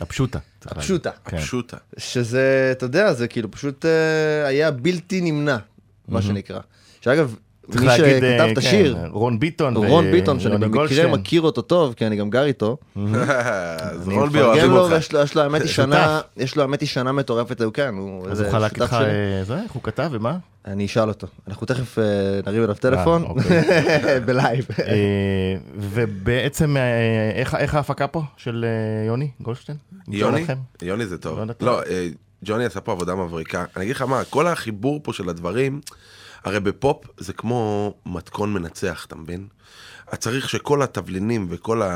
הפשוטה. 0.01 0.39
הפשוטה. 0.65 1.11
כן. 1.25 1.37
פשוטה. 1.37 1.77
שזה, 1.97 2.69
אתה 2.71 2.85
יודע, 2.85 3.13
זה 3.13 3.27
כאילו 3.27 3.51
פשוט 3.51 3.85
אה, 3.85 4.47
היה 4.47 4.71
בלתי 4.71 5.21
נמנע, 5.21 5.57
מה 6.07 6.21
שנקרא. 6.21 6.59
שאגב, 7.01 7.35
מי 7.75 7.85
להגיד, 7.85 8.05
שכתב 8.05 8.23
אה, 8.23 8.51
את 8.51 8.53
כן, 8.53 8.57
השיר, 8.57 8.97
רון 9.11 9.39
ביטון. 9.39 9.75
רון 9.75 10.11
ביטון, 10.11 10.39
שאני 10.39 10.57
במקרה. 10.57 11.07
מכיר 11.07 11.41
אותו 11.41 11.61
טוב, 11.61 11.93
כי 11.93 12.07
אני 12.07 12.15
גם 12.15 12.29
גר 12.29 12.43
איתו. 12.43 12.77
אז 12.97 14.09
רון 14.09 14.29
בי 14.29 14.39
מפרגן 14.39 14.45
אוהבים 14.45 14.71
לו, 14.71 14.79
אותך. 14.79 14.93
ויש 14.93 15.11
לו, 15.13 15.19
יש 15.19 15.35
לו 15.35 15.41
האמת 15.41 15.61
היא. 15.61 15.69
שנה, 15.69 16.21
יש 16.37 16.55
לו 16.55 16.61
האמת 16.61 16.81
היא 16.81 16.89
שנה 16.89 17.11
מטורפת, 17.11 17.61
הוא 17.61 17.73
כן, 17.73 17.93
הוא 17.97 18.27
אז 18.29 18.41
הוא 18.41 18.51
חלק 18.51 18.81
איתך. 18.81 18.93
אה, 18.93 19.43
זה, 19.43 19.55
איך 19.63 19.71
הוא 19.71 19.83
כתב 19.83 20.09
ומה? 20.11 20.37
אני 20.65 20.85
אשאל 20.85 21.09
אותו. 21.09 21.27
אנחנו 21.47 21.67
תכף 21.67 21.99
אה, 21.99 22.03
נרים 22.45 22.63
אליו 22.63 22.75
טלפון, 22.75 23.23
אוקיי. 23.23 23.63
בלייב. 24.25 24.67
אה, 24.79 25.55
ובעצם, 25.75 26.77
אה, 26.77 26.81
איך 27.35 27.55
איך 27.55 27.75
ההפקה 27.75 28.07
פה 28.07 28.23
של 28.37 28.65
אה, 28.67 29.05
יוני 29.07 29.29
גולדשטיין? 29.41 29.77
יוני? 30.07 30.45
יוני 30.81 31.05
זה 31.05 31.17
טוב. 31.17 31.39
לא 31.61 31.81
אה, 31.83 32.07
ג'וני 32.45 32.65
עשה 32.65 32.79
פה 32.81 32.91
עבודה 32.91 33.15
מבריקה. 33.15 33.65
אני 33.75 33.83
אגיד 33.83 33.95
לך 33.95 34.01
מה, 34.01 34.23
כל 34.29 34.47
החיבור 34.47 34.99
פה 35.03 35.13
של 35.13 35.29
הדברים, 35.29 35.81
הרי 36.47 36.59
בפופ 36.59 37.05
זה 37.17 37.33
כמו 37.33 37.93
מתכון 38.05 38.53
מנצח, 38.53 39.05
אתה 39.07 39.15
מבין? 39.15 39.47
אתה 40.09 40.15
צריך 40.17 40.49
שכל 40.49 40.81
התבלינים 40.81 41.47
וכל 41.49 41.81
ה... 41.81 41.87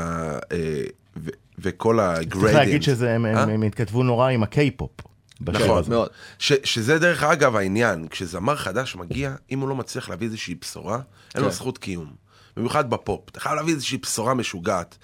אה, 0.52 0.82
ו- 1.16 1.30
וכל 1.58 2.00
ה 2.00 2.03
ingredients. 2.03 2.42
צריך 2.44 2.54
להגיד 2.54 2.82
שזה, 2.82 3.10
הם- 3.14 3.26
אה? 3.26 3.42
הם 3.42 3.48
הם 3.50 3.62
התכתבו 3.62 4.02
נורא 4.02 4.28
עם 4.30 4.42
הקיי-פופ. 4.42 4.90
נכון. 5.40 5.82
מאוד. 5.88 6.08
ש, 6.38 6.52
שזה 6.64 6.98
דרך 6.98 7.22
אגב 7.22 7.56
העניין, 7.56 8.06
כשזמר 8.10 8.56
חדש 8.56 8.96
מגיע, 8.96 9.34
אם 9.50 9.60
הוא 9.60 9.68
לא 9.68 9.74
מצליח 9.76 10.08
להביא 10.08 10.26
איזושהי 10.26 10.54
בשורה, 10.60 11.00
אין 11.34 11.42
לו 11.42 11.48
כן. 11.48 11.54
זכות 11.54 11.78
קיום. 11.78 12.12
במיוחד 12.56 12.90
בפופ, 12.90 13.28
אתה 13.28 13.40
חייב 13.40 13.54
להביא 13.56 13.74
איזושהי 13.74 13.98
בשורה 13.98 14.34
משוגעת. 14.34 14.98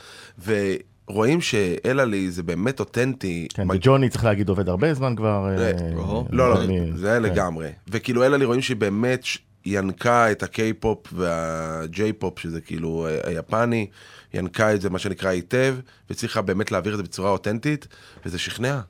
ורואים 1.08 1.40
שאלעלי 1.40 2.30
זה 2.30 2.42
באמת 2.42 2.80
אותנטי. 2.80 3.48
כן, 3.54 3.70
וג'וני 3.70 4.08
צריך 4.08 4.24
להגיד 4.24 4.48
עובד 4.48 4.68
הרבה 4.68 4.94
זמן 4.94 5.16
כבר. 5.16 5.48
אה, 5.58 5.72
ברור. 5.94 6.28
לא, 6.30 6.50
לא, 6.50 6.60
זה 6.94 7.06
כן. 7.16 7.22
לגמרי. 7.22 7.68
וכאילו 7.88 8.24
אלעלי 8.24 8.44
רואים 8.44 8.62
שהיא 8.62 8.76
באמת 8.76 9.24
ינקה 9.66 10.30
את 10.30 10.42
הקיי-פופ 10.42 10.98
והג'יי-פופ, 11.12 12.38
שזה 12.38 12.60
כאילו 12.60 13.06
ה- 13.08 13.28
היפני, 13.28 13.86
ינקה 14.34 14.74
את 14.74 14.80
זה, 14.80 14.90
מה 14.90 14.98
שנקרא, 14.98 15.28
היטב, 15.30 15.76
והצליחה 16.10 16.42
באמת 16.42 16.72
להעביר 16.72 16.92
את 16.92 16.96
זה 16.96 17.02
בצורה 17.02 17.30
אותנטית, 17.30 17.88
וזה 18.26 18.38
שכנע. 18.38 18.80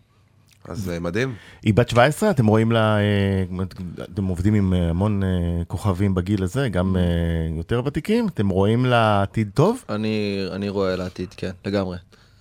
אז 0.68 0.90
אה, 0.90 1.00
מדהים. 1.00 1.34
היא 1.62 1.74
בת 1.74 1.88
17, 1.88 2.30
אתם 2.30 2.46
רואים 2.46 2.72
לה, 2.72 2.98
אה, 2.98 3.64
אתם 4.12 4.24
עובדים 4.24 4.54
עם 4.54 4.74
אה, 4.74 4.90
המון 4.90 5.22
כוכבים 5.66 6.14
בגיל 6.14 6.42
הזה, 6.42 6.68
גם 6.68 6.96
יותר 7.56 7.82
ותיקים, 7.84 8.28
אתם 8.28 8.48
רואים 8.48 8.86
לה 8.86 9.22
עתיד 9.22 9.50
טוב? 9.54 9.84
אני 9.88 10.46
אני 10.52 10.68
רואה 10.68 10.96
לעתיד, 10.96 11.28
כן, 11.36 11.50
לגמרי. 11.66 11.96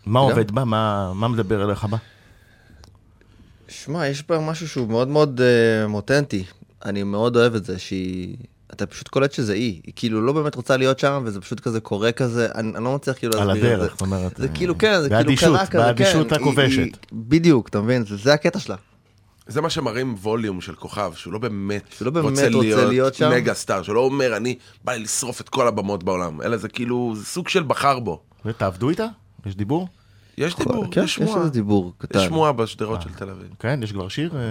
מה 0.06 0.20
גם. 0.20 0.26
עובד 0.26 0.52
בה? 0.52 0.66
מה 0.66 1.12
מה 1.16 1.28
מדבר 1.28 1.64
אליך 1.70 1.86
בה? 1.86 1.98
שמע, 3.68 4.08
יש 4.08 4.28
בה 4.30 4.40
משהו 4.40 4.68
שהוא 4.70 4.88
מאוד 4.88 5.08
מאוד 5.08 5.42
אה, 5.42 5.94
אותנטי. 5.94 6.44
אני 6.86 7.04
מאוד 7.04 7.38
אוהב 7.38 7.56
את 7.56 7.66
זה 7.66 7.80
שהיא... 7.80 8.38
אתה 8.74 8.86
פשוט 8.86 9.08
קולט 9.08 9.32
שזה 9.32 9.54
היא. 9.54 9.82
היא 9.86 9.94
כאילו 9.96 10.22
לא 10.22 10.34
באמת 10.34 10.56
רוצה 10.56 10.78
להיות 10.78 11.00
שם, 11.00 11.22
וזה 11.26 11.42
פשוט 11.42 11.60
כזה 11.60 11.80
קורה 11.80 12.12
כזה, 12.12 12.48
אני, 12.56 12.76
אני 12.76 12.84
לא 12.84 12.96
מצליח 12.96 13.18
כאילו 13.18 13.40
על 13.40 13.48
להסביר 13.48 13.74
את 13.74 13.78
הדרך, 13.78 13.90
זה. 13.90 13.92
זאת 13.92 14.02
אומרת. 14.02 14.38
זה 14.38 14.48
אה, 14.48 14.54
כאילו, 14.54 14.78
כן, 14.78 15.02
זה 15.02 15.10
כאילו 15.10 15.32
קרה 15.38 15.66
כזה, 15.66 15.72
כן. 15.72 15.78
באדישות 15.78 16.32
הכובשת. 16.32 16.88
בדיוק, 17.14 17.68
אתה 17.68 17.82
מבין? 17.82 18.06
זה, 18.06 18.18
זה 18.18 18.34
הקטע 18.34 18.60
שלה. 18.60 18.76
זה 19.48 19.62
מה 19.62 19.70
שמראים 19.70 20.16
ווליום 20.22 20.62
של 20.62 20.76
כוכב, 20.76 21.12
שהוא 21.16 21.34
לא 21.34 21.40
באמת, 21.40 21.84
שהוא 21.98 22.06
לא 22.06 22.12
באמת 22.12 22.54
רוצה 22.54 22.86
להיות 22.86 23.16
שם. 23.16 23.32
מגה 23.32 23.54
סטאר, 23.54 23.84
שלא 23.84 24.00
אומר, 24.00 24.38
אני 24.38 24.56
בא 24.84 24.94
לי 24.94 25.00
לשרוף 25.04 25.42
את 25.42 25.50
כל 25.50 25.68
הבמות 25.68 26.04
בעולם, 26.04 26.42
אלא 26.42 26.58
זה 26.58 26.70
כאילו, 26.70 27.14
זה 27.16 27.26
סוג 27.26 27.50
של 27.50 27.64
בחר 27.64 28.00
בו. 28.00 28.22
ותעבדו 28.46 28.90
איתה? 28.90 29.06
יש 29.46 29.56
דיבור? 29.56 29.88
יש 30.38 30.56
דיבור, 30.56 30.86
כן, 30.92 31.04
יש 31.04 31.06
יש 31.06 31.16
שמועה. 31.16 31.40
איזה 31.40 31.50
דיבור 31.50 31.94
קטן. 31.98 32.20
יש 32.20 32.26
שמועה 32.26 32.52
בשדרות 32.52 33.02
של 33.02 33.10
תל 33.10 33.30
אביב. 33.30 33.48
כן, 33.60 33.80
יש 33.84 33.92
כבר 33.92 34.08
שיר? 34.08 34.32
אה, 34.36 34.42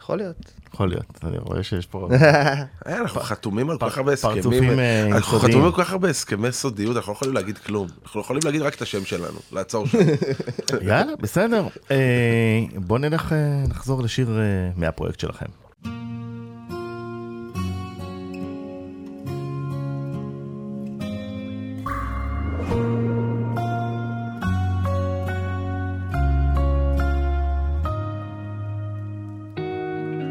יכול 0.00 0.18
להיות. 0.18 0.36
יכול 0.76 0.88
להיות, 0.88 1.18
אני 1.24 1.38
רואה 1.38 1.62
שיש 1.62 1.86
פה... 1.86 2.08
אה, 2.12 2.62
אנחנו 2.86 3.20
חתומים 3.20 3.70
על 3.70 3.78
כל 3.78 3.90
כך 3.90 3.98
הרבה 3.98 4.12
הסכמים. 4.12 4.78
אה, 4.78 5.06
אנחנו. 5.06 5.38
חתומים 5.38 5.64
על 5.64 5.72
כל 5.72 5.84
כך 5.84 5.92
הרבה 5.92 6.08
הסכמי 6.08 6.52
סודיות, 6.52 6.96
אנחנו 6.96 7.12
לא 7.12 7.16
יכולים 7.16 7.34
להגיד 7.34 7.58
כלום. 7.58 7.88
אנחנו 8.04 8.20
יכולים 8.20 8.42
להגיד 8.44 8.62
רק 8.62 8.74
את 8.74 8.82
השם 8.82 9.04
שלנו, 9.04 9.38
לעצור 9.52 9.86
שם. 9.86 9.98
יאללה, 10.88 11.16
בסדר. 11.20 11.66
אה, 11.90 12.60
בוא 12.76 12.98
נלך, 12.98 13.34
נחזור 13.68 14.02
לשיר 14.02 14.30
מהפרויקט 14.76 15.20
שלכם. 15.20 15.65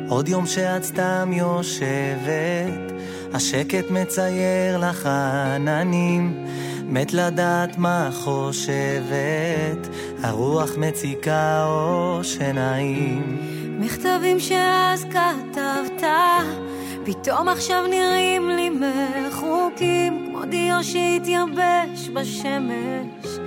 עוד 0.09 0.27
יום 0.27 0.45
שאת 0.45 0.83
סתם 0.83 1.29
יושבת, 1.33 2.91
השקט 3.33 3.91
מצייר 3.91 4.77
לך 4.77 5.05
עננים, 5.05 6.45
מת 6.83 7.13
לדעת 7.13 7.77
מה 7.77 8.09
חושבת, 8.13 9.87
הרוח 10.23 10.71
מציקה 10.77 11.65
או 11.67 12.19
שנעים. 12.23 13.37
מכתבים 13.79 14.39
שאז 14.39 15.05
כתבת, 15.05 16.03
פתאום 17.05 17.49
עכשיו 17.49 17.87
נראים 17.87 18.49
לי 18.49 18.69
מחוקים, 18.69 20.27
כמו 20.29 20.45
דיו 20.45 20.83
שהתייבש 20.83 22.09
בשמש, 22.13 23.39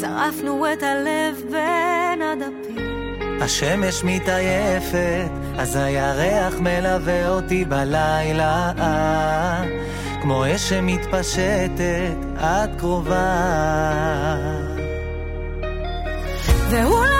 שרפנו 0.00 0.72
את 0.72 0.82
הלב 0.82 1.42
בין 1.50 2.22
הדפים. 2.22 2.83
השמש 3.44 4.04
מתעייפת, 4.04 5.28
אז 5.58 5.76
הירח 5.76 6.54
מלווה 6.60 7.28
אותי 7.28 7.64
בלילה. 7.64 8.72
כמו 10.22 10.44
אש 10.54 10.68
שמתפשטת, 10.68 12.14
את 12.36 12.70
קרובה. 12.78 14.36
והוא 16.70 17.13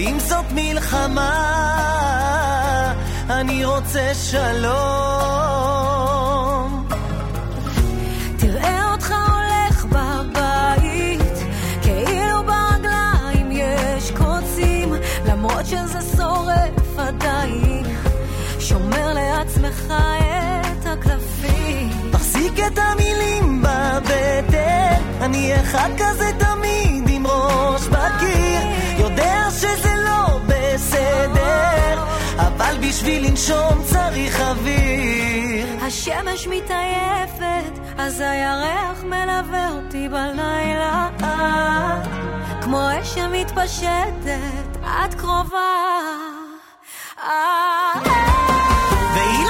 ואם 0.00 0.18
זאת 0.18 0.44
מלחמה, 0.54 1.30
אני 3.30 3.64
רוצה 3.64 4.14
שלום. 4.14 4.70
תראה 8.38 8.92
אותך 8.92 9.14
הולך 9.28 9.84
בבית, 9.84 11.32
כאילו 11.82 12.42
ברגליים 12.46 13.50
יש 13.52 14.10
קוצים, 14.10 14.94
למרות 15.26 15.66
שזה 15.66 16.16
שורף 16.16 16.98
עדיין, 16.98 17.84
שומר 18.58 19.12
לעצמך 19.14 19.92
את 20.60 20.86
הקלפים. 20.86 22.10
תחזיק 22.12 22.58
את 22.66 22.78
המילים 22.78 23.62
בבטן, 23.62 25.02
אני 25.20 25.60
אחד 25.60 25.90
כזה 25.98 26.30
תמיד 26.38 27.08
עם 27.08 27.26
ראש 27.26 27.82
בקיר, 27.88 28.60
יודע 28.98 29.44
שזה 29.50 29.89
אבל 32.70 32.88
בשביל 32.88 33.26
לנשום 33.26 33.82
צריך 33.84 34.40
אוויר. 34.40 35.66
השמש 35.80 36.46
מתעייפת, 36.46 37.80
אז 37.98 38.20
הירח 38.20 39.04
מלווה 39.04 39.68
אותי 39.70 40.08
בלילה. 40.08 41.08
כמו 42.62 42.80
אש 43.02 43.14
שמתפשטת, 43.14 44.78
את 44.82 45.14
קרובה. 45.14 45.76
והיא 49.14 49.49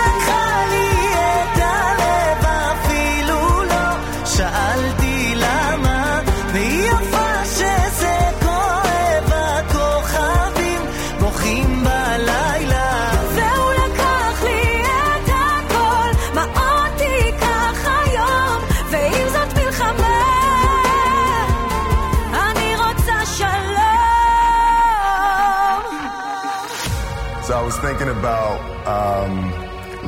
about 28.19 28.59
um, 28.87 29.51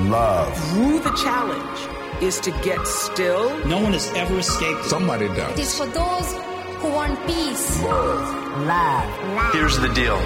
love. 0.10 0.54
Through 0.72 1.00
the 1.00 1.12
challenge 1.16 1.80
is 2.22 2.40
to 2.42 2.52
get 2.62 2.86
still. 2.88 3.58
No 3.66 3.80
one 3.82 3.94
has 3.94 4.12
ever 4.14 4.38
escaped 4.40 4.82
it. 4.82 4.90
Somebody 4.90 5.26
It 5.26 5.36
does. 5.36 5.58
is 5.60 5.78
for 5.78 5.86
those 5.86 6.34
who 6.80 6.90
want 6.92 7.16
peace. 7.26 7.82
Love. 7.84 9.54
Here's 9.54 9.78
the 9.80 9.88
deal 9.94 10.18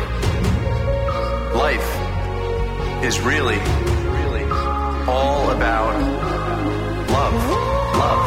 life 1.55 1.89
is 3.03 3.19
really, 3.21 3.59
really 4.17 4.43
all 5.07 5.49
about 5.51 5.93
love, 7.11 7.39
love, 8.01 8.25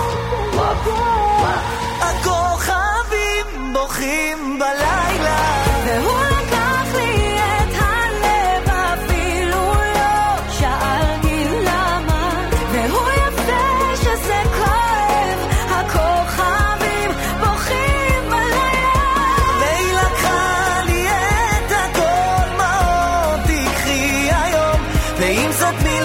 love, 0.60 0.86
love. 0.86 1.64
הכוכבים 2.00 3.72
בוכים 3.72 4.58
בלילה 4.58 5.64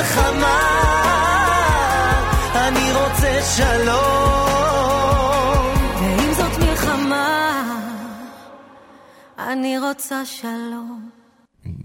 מלחמה, 0.05 0.61
אני 2.55 2.93
רוצה 2.93 3.43
שלום. 3.57 4.45
ואם 6.01 6.33
זאת 6.35 6.59
מלחמה, 6.59 7.63
אני 9.39 9.79
רוצה 9.79 10.25
שלום. 10.27 11.11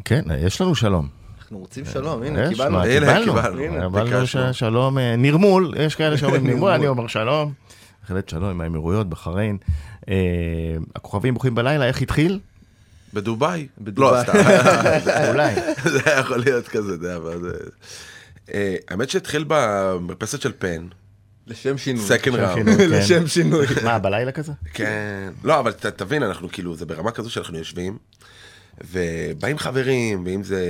כן, 0.06 0.22
יש 0.40 0.62
לנו 0.62 0.76
שלום. 0.76 1.08
אנחנו 1.40 1.58
רוצים 1.58 1.86
שלום, 1.86 2.24
הנה, 2.24 2.50
קיבלנו. 2.50 2.84
הנה, 2.84 3.20
קיבלנו. 3.24 3.34
קיבלנו. 3.92 4.54
שלום, 4.54 4.98
אה, 4.98 5.16
נרמול, 5.16 5.74
יש 5.80 5.96
כאלה 5.96 6.18
שאומרים 6.18 6.48
נרמול, 6.50 6.72
אני 6.72 6.88
אומר 6.88 7.08
שלום. 7.08 7.54
בהחלט 8.02 8.30
שלום 8.30 8.50
עם 8.50 8.62
האמירויות, 8.62 9.10
בחריין. 9.10 9.58
אה, 10.10 10.16
הכוכבים 10.96 11.34
בוכים 11.34 11.56
בלילה, 11.56 11.86
איך 11.86 12.02
התחיל? 12.02 12.40
בדובאי. 13.14 13.68
בדובאי. 13.78 14.18
לא, 14.18 14.24
סתם. 14.24 14.38
אולי. 15.32 15.56
זה 15.92 16.00
היה 16.06 16.20
יכול 16.20 16.38
להיות 16.38 16.68
כזה, 16.68 16.98
זה 16.98 17.08
היה... 17.08 17.18
אבל 17.18 17.42
זה- 17.42 17.58
אה, 18.54 18.76
האמת 18.90 19.10
שהתחיל 19.10 19.46
במרפסת 19.48 20.42
של 20.42 20.52
פן, 20.60 20.88
לשם 21.48 21.78
שינוי. 21.78 22.04
סקנד 22.06 22.36
ראונד. 22.36 22.56
שינוי, 22.56 22.78
כן. 22.78 22.90
לשם 23.00 23.28
שינוי. 23.28 23.66
מה, 23.84 24.00
בלילה 24.00 24.32
כזה? 24.32 24.52
כן. 24.74 25.30
לא, 25.44 25.60
אבל 25.60 25.72
ת- 25.72 25.86
תבין, 25.86 26.24
אנחנו 26.24 26.50
כאילו, 26.52 26.76
זה 26.76 26.86
ברמה 26.86 27.12
כזו 27.12 27.30
שאנחנו 27.30 27.58
יושבים, 27.58 27.98
ובאים 28.92 29.58
חברים, 29.58 30.24
ואם 30.26 30.44
זה 30.44 30.62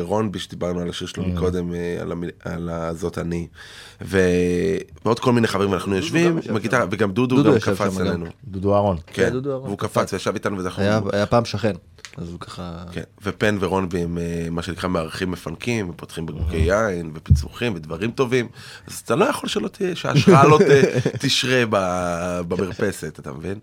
רונבי 0.00 0.38
שדיברנו 0.38 0.80
על 0.80 0.88
השיר 0.88 1.06
שלו 1.08 1.24
מקודם, 1.24 1.74
אה, 1.74 1.96
על 2.00 2.12
המ- 2.12 2.22
על 2.44 2.68
הזאת 2.70 3.18
אני, 3.18 3.46
ו- 4.04 4.18
ועוד 5.04 5.20
כל 5.20 5.32
מיני 5.32 5.46
חברים, 5.46 5.70
ואנחנו 5.70 5.96
יושבים, 5.96 6.38
עם 6.48 6.56
הגיטרה, 6.56 6.86
וגם 6.90 7.12
דודו 7.12 7.36
דודו 7.36 7.52
גם 7.52 7.58
קפץ. 7.58 7.96
עלינו. 7.98 8.26
דודו 8.44 8.74
אהרון. 8.74 8.96
כן, 9.06 9.30
דודו 9.30 9.50
אהרון 9.50 9.66
והוא 9.66 9.78
קפץ. 9.78 10.12
וישב 10.12 10.34
איתנו 10.34 10.58
וזה 10.58 10.68
היה- 10.76 11.00
היה 11.12 11.26
פעם 11.26 11.44
שכן, 11.44 11.72
אז 12.16 12.28
הוא 12.30 12.40
ככה... 12.40 12.84
כן, 12.92 13.02
ופן 13.22 13.56
ורונבי 13.60 14.00
הם 14.02 14.18
אה, 14.18 14.48
מה 14.50 14.62
שנקרא 14.62 14.88
מארחים 14.88 15.30
מפנקים, 15.30 15.90
ופותחים 15.90 16.26
בקבוקי 16.26 16.56
יין, 16.56 17.10
ופיצוחים, 17.14 17.74
ודברים 17.74 18.10
טובים, 18.10 18.48
אז 18.86 19.02
אתה 19.04 19.16
לא 19.16 19.24
יכול 19.24 19.48
שלא 19.48 19.68
תהיה, 19.68 19.96
שההשראה 19.96 20.46
לא 20.48 20.58
ת- 20.58 20.62
תשרה 21.26 21.62
ב- 21.70 22.40
במרפסת, 22.48 23.18
אתה 23.18 23.32
מבין? 23.32 23.58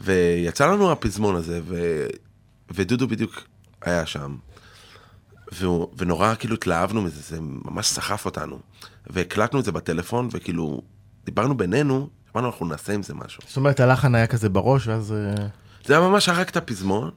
ויצא 0.00 0.66
לנו 0.66 0.92
הפזמון 0.92 1.36
הזה, 1.36 1.60
ו- 1.64 2.06
ודודו 2.74 3.08
בדיוק 3.08 3.42
היה 3.82 4.06
שם, 4.06 4.36
והוא- 5.52 5.88
ונורא 5.98 6.34
כאילו 6.38 6.54
התלהבנו 6.54 7.02
מזה, 7.02 7.20
זה 7.20 7.38
ממש 7.40 7.86
סחף 7.86 8.24
אותנו, 8.24 8.58
והקלטנו 9.10 9.60
את 9.60 9.64
זה 9.64 9.72
בטלפון, 9.72 10.28
וכאילו, 10.32 10.82
דיברנו 11.24 11.56
בינינו, 11.56 12.08
אמרנו 12.36 12.48
אנחנו 12.48 12.66
נעשה 12.66 12.92
עם 12.92 13.02
זה 13.02 13.14
משהו. 13.14 13.42
זאת 13.46 13.56
אומרת, 13.56 13.80
הלחן 13.80 14.14
היה 14.14 14.26
כזה 14.26 14.48
בראש, 14.48 14.86
ואז... 14.86 15.12
אה, 15.12 15.46
זה 15.86 15.98
היה 15.98 16.08
ממש 16.08 16.28
הרג 16.28 16.48
את 16.48 16.56
הפזמון, 16.56 17.10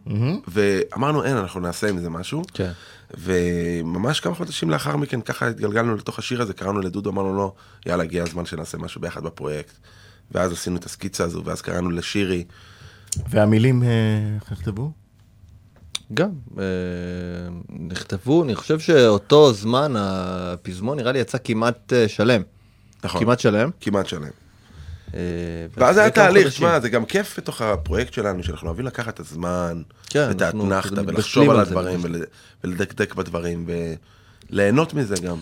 ואמרנו 0.47 1.23
אין, 1.23 1.37
אנחנו 1.37 1.59
נעשה 1.59 1.89
עם 1.89 1.97
זה 1.97 2.09
משהו. 2.09 2.41
כן. 2.53 2.71
וממש 3.17 4.19
כמה 4.19 4.35
חודשים 4.35 4.69
לאחר 4.69 4.97
מכן 4.97 5.21
ככה 5.21 5.47
התגלגלנו 5.47 5.95
לתוך 5.95 6.19
השיר 6.19 6.41
הזה, 6.41 6.53
קראנו 6.53 6.79
לדודו, 6.79 7.09
אמרנו 7.09 7.33
לו, 7.35 7.53
יאללה, 7.85 8.03
הגיע 8.03 8.23
הזמן 8.23 8.45
שנעשה 8.45 8.77
משהו 8.77 9.01
ביחד 9.01 9.23
בפרויקט. 9.23 9.73
ואז 10.31 10.51
עשינו 10.51 10.75
את 10.77 10.85
הסקיצה 10.85 11.23
הזו, 11.23 11.41
ואז 11.45 11.61
קראנו 11.61 11.89
לשירי. 11.89 12.43
והמילים, 13.29 13.83
אה, 13.83 13.87
איך 14.41 14.51
נכתבו? 14.51 14.91
גם, 16.13 16.29
אה, 16.59 16.63
נכתבו, 17.69 18.43
אני 18.43 18.55
חושב 18.55 18.79
שאותו 18.79 19.53
זמן 19.53 19.93
הפזמון 19.97 20.97
נראה 20.97 21.11
לי 21.11 21.19
יצא 21.19 21.37
כמעט 21.43 21.93
אה, 21.93 22.07
שלם. 22.07 22.41
נכון. 23.03 23.21
כמעט 23.21 23.39
שלם. 23.39 23.69
כמעט 23.81 24.07
שלם. 24.07 24.27
אה, 25.13 25.19
ואז 25.77 25.97
היה 25.97 26.09
תהליך, 26.09 26.47
תשמע, 26.47 26.79
זה 26.79 26.89
גם 26.89 27.05
כיף 27.05 27.39
בתוך 27.39 27.61
הפרויקט 27.61 28.13
שלנו, 28.13 28.43
שאנחנו 28.43 28.67
אוהבים 28.67 28.85
לקחת 28.85 29.13
את 29.13 29.19
הזמן, 29.19 29.81
כן, 30.09 30.19
אנחנו 30.41 30.73
האתנחתא, 30.73 31.01
ולחשוב 31.07 31.49
על 31.49 31.59
הדברים. 31.59 31.99
ול- 32.03 32.23
ולדקדק 32.63 33.15
בדברים, 33.15 33.67
וליהנות 34.49 34.93
מזה 34.93 35.15
גם. 35.23 35.37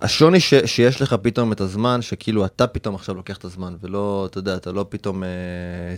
השוני 0.00 0.40
ש, 0.40 0.54
שיש 0.64 1.02
לך 1.02 1.16
פתאום 1.22 1.52
את 1.52 1.60
הזמן, 1.60 2.02
שכאילו 2.02 2.44
אתה 2.44 2.66
פתאום 2.66 2.94
עכשיו 2.94 3.14
לוקח 3.14 3.36
את 3.36 3.44
הזמן, 3.44 3.74
ולא, 3.82 4.26
אתה 4.30 4.38
יודע, 4.38 4.56
אתה 4.56 4.72
לא 4.72 4.86
פתאום 4.88 5.22
אה, 5.24 5.28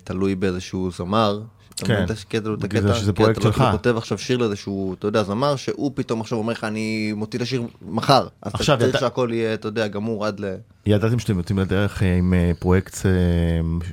תלוי 0.04 0.34
באיזשהו 0.34 0.90
זמר. 0.90 1.40
אתה 1.76 1.86
כן. 1.86 1.92
מבין 1.92 2.04
את 2.04 2.10
הקטע- 2.10 2.50
את 2.58 2.64
הקטע? 2.64 2.94
שזה 2.94 3.12
פרויקט 3.12 3.38
אתה 3.38 3.42
שלך. 3.46 3.54
כאילו 3.56 3.70
כותב 3.70 3.94
עכשיו 3.96 4.18
שיר 4.18 4.38
לאיזשהו, 4.38 4.94
אתה 4.98 5.06
יודע, 5.06 5.22
זמר, 5.22 5.56
שהוא 5.56 5.92
פתאום 5.94 6.20
עכשיו 6.20 6.38
אומר 6.38 6.52
לך, 6.52 6.64
אני 6.64 7.12
מוציא 7.12 7.38
את 7.38 7.42
השיר 7.42 7.62
מחר. 7.88 8.26
אז 8.42 8.52
אתה 8.54 8.58
צריך 8.64 8.90
אתה- 8.90 8.98
שהכל 8.98 9.28
יהיה, 9.32 9.54
אתה 9.54 9.68
יודע, 9.68 9.86
גמור 9.86 10.26
עד 10.26 10.40
ל... 10.40 10.54
ידעתם 10.86 11.18
שאתם 11.18 11.38
יוצאים 11.38 11.58
לדרך 11.58 12.02
אה, 12.02 12.16
עם 12.16 12.34
אה, 12.34 12.50
פרויקט 12.58 13.06
אה, 13.06 13.10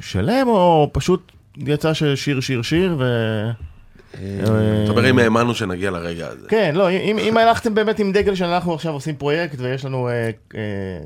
שלם, 0.02 0.48
או 0.48 0.90
פשוט 0.94 1.32
יצא 1.58 1.94
ששיר, 1.94 2.40
שיר, 2.40 2.62
שיר, 2.62 2.96
ו... 3.00 3.04
אתה 4.14 4.92
אומר 4.92 5.10
אם 5.10 5.20
האמנו 5.20 5.56
שנגיע 5.56 5.92
לרגע 5.92 6.28
הזה. 6.28 6.48
כן, 6.48 6.76
לא, 6.76 6.90
אם, 6.92 7.20
אם 7.20 7.38
הלכתם 7.38 7.76
באמת 7.76 8.00
עם 8.00 8.12
דגל 8.12 8.36
שאנחנו 8.36 8.74
עכשיו 8.74 8.94
עושים 8.94 9.16
פרויקט 9.16 9.56
ויש 9.60 9.86
לנו, 9.86 10.08
אה, 10.08 10.14
אה, 10.56 10.60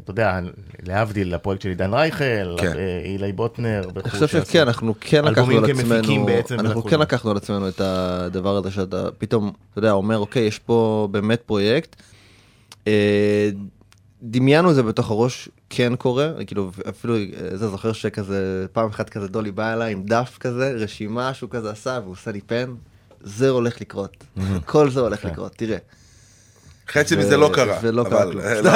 אתה 0.04 0.12
יודע, 0.12 0.40
להבדיל, 0.84 1.34
הפרויקט 1.34 1.62
של 1.62 1.70
עידן 1.70 1.94
רייכל, 1.94 2.58
כן. 2.58 2.74
אה, 2.78 3.02
אילי 3.06 3.32
בוטנר, 3.32 3.90
אני 3.96 4.10
חושב 4.10 4.28
שכן, 4.28 4.62
אנחנו 4.62 4.94
כן 5.02 5.26
לקחנו 5.26 5.58
על 5.58 5.66
עצמנו, 5.66 6.28
אנחנו 6.52 6.84
כן. 6.84 7.00
לקחנו 7.00 7.32
על 7.32 7.38
עצמנו 7.38 7.70
את 7.70 7.82
הדבר 7.82 8.56
הזה 8.58 8.72
שאתה 8.72 9.12
פתאום, 9.18 9.52
אתה 9.72 9.80
יודע, 9.80 9.92
אומר, 9.92 10.18
אוקיי, 10.18 10.44
יש 10.44 10.60
פה 10.60 11.08
באמת 11.12 11.42
פרויקט. 11.46 11.96
דמיינו 14.24 14.70
את 14.70 14.76
זה 14.76 14.84
בתוך 14.84 15.12
הראש, 15.12 15.50
כן 15.70 15.96
קורה, 15.96 16.30
כאילו 16.48 16.72
אפילו 16.90 17.16
זה 17.54 17.68
זוכר 17.68 17.94
שכזה 17.94 18.66
פעם 18.74 18.90
אחת 18.90 19.10
כזה 19.10 19.28
דולי 19.28 19.52
בא 19.52 19.74
אליי 19.74 19.94
עם 19.94 20.04
דף 20.04 20.38
כזה, 20.40 20.72
רשימה 20.72 21.34
שהוא 21.34 21.50
כזה 21.50 21.72
עשה 21.72 22.00
והוא 22.04 22.12
עושה 22.12 22.32
לי 22.32 22.42
פן, 22.42 22.74
זה 23.22 23.50
הולך 23.50 23.82
לקרות, 23.82 24.24
כל 24.66 24.90
זה 24.90 25.00
הולך 25.00 25.26
לקרות, 25.26 25.52
תראה. 25.56 25.78
חצי 26.92 27.16
מזה 27.16 27.38
לא 27.38 27.50
קרה. 27.54 27.80
לא, 28.64 28.72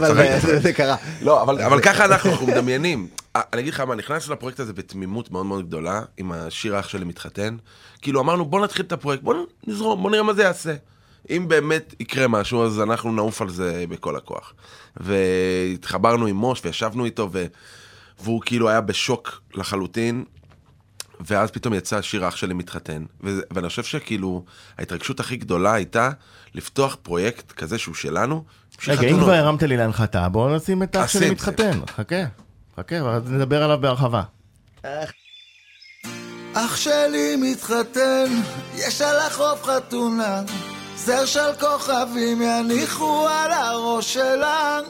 לא, 0.00 0.14
לא. 0.14 0.38
זה- 0.38 0.60
זה 0.60 0.72
קרה. 0.72 0.96
לא, 1.22 1.42
אבל, 1.42 1.60
אבל 1.62 1.80
ככה 1.82 2.04
אנחנו, 2.04 2.30
אנחנו 2.30 2.46
מדמיינים. 2.46 3.08
אה, 3.36 3.40
אני 3.52 3.60
אגיד 3.62 3.72
לך 3.74 3.80
מה, 3.80 3.94
נכנסנו 3.94 4.34
לפרויקט 4.34 4.60
הזה 4.60 4.72
בתמימות 4.72 5.30
מאוד 5.30 5.46
מאוד 5.46 5.66
גדולה, 5.66 6.02
עם 6.16 6.32
השיר 6.32 6.76
האח 6.76 6.88
שלי 6.88 7.04
מתחתן. 7.04 7.56
כאילו 8.02 8.20
אמרנו, 8.20 8.44
בוא 8.44 8.60
נתחיל 8.64 8.84
את 8.86 8.92
הפרויקט, 8.92 9.22
בוא 9.22 9.34
נזרום, 9.66 10.02
בוא 10.02 10.10
נראה 10.10 10.22
מה 10.22 10.34
זה 10.34 10.42
יעשה. 10.42 10.74
אם 11.30 11.44
באמת 11.48 11.94
יקרה 12.00 12.28
משהו, 12.28 12.64
אז 12.64 12.80
אנחנו 12.80 13.12
נעוף 13.12 13.42
על 13.42 13.50
זה 13.50 13.84
בכל 13.88 14.16
הכוח. 14.16 14.52
והתחברנו 14.96 16.26
עם 16.26 16.36
מוש 16.36 16.60
וישבנו 16.64 17.04
איתו, 17.04 17.28
ו... 17.32 17.46
והוא 18.22 18.42
כאילו 18.44 18.68
היה 18.68 18.80
בשוק 18.80 19.40
לחלוטין. 19.54 20.24
ואז 21.20 21.50
פתאום 21.50 21.74
יצא 21.74 22.02
שיר 22.02 22.28
אח 22.28 22.36
שלי 22.36 22.54
מתחתן, 22.54 23.04
וזה, 23.20 23.42
ואני 23.50 23.68
חושב 23.68 23.84
שכאילו 23.84 24.44
ההתרגשות 24.78 25.20
הכי 25.20 25.36
גדולה 25.36 25.74
הייתה 25.74 26.10
לפתוח 26.54 26.96
פרויקט 27.02 27.52
כזה 27.52 27.78
שהוא 27.78 27.94
שלנו. 27.94 28.44
רגע, 28.88 29.08
אם. 29.08 29.20
כבר 29.20 29.32
הרמת 29.32 29.62
לי 29.62 29.76
להנחתה, 29.76 30.28
בואו 30.28 30.56
נשים 30.56 30.82
את 30.82 30.96
אח 30.96 31.04
עשי 31.04 31.18
שלי 31.18 31.30
מתחתן, 31.30 31.80
חכה, 31.96 32.24
חכה, 32.76 33.04
ואז 33.04 33.30
נדבר 33.30 33.62
עליו 33.62 33.78
בהרחבה. 33.80 34.22
אח 36.54 36.76
שלי 36.76 37.36
מתחתן, 37.36 38.26
יש 38.74 39.00
על 39.00 39.16
החוף 39.18 39.64
חתונה, 39.64 40.42
זר 40.96 41.26
של 41.26 41.54
כוכבים 41.60 42.42
יניחו 42.42 43.28
על 43.28 43.52
הראש 43.52 44.14
שלה. 44.14 44.80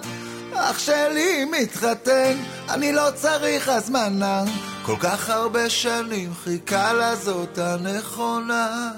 אח 0.55 0.79
שלי 0.79 1.45
מתחתן, 1.45 2.37
אני 2.71 2.93
לא 2.93 3.09
צריך 3.15 3.69
הזמנה, 3.69 4.45
כל 4.87 4.97
כך 5.01 5.31
הרבה 5.31 5.71
שנים 5.71 6.35
חיכה 6.35 6.93
לזאת 6.93 7.59
הנכונה. 7.59 8.93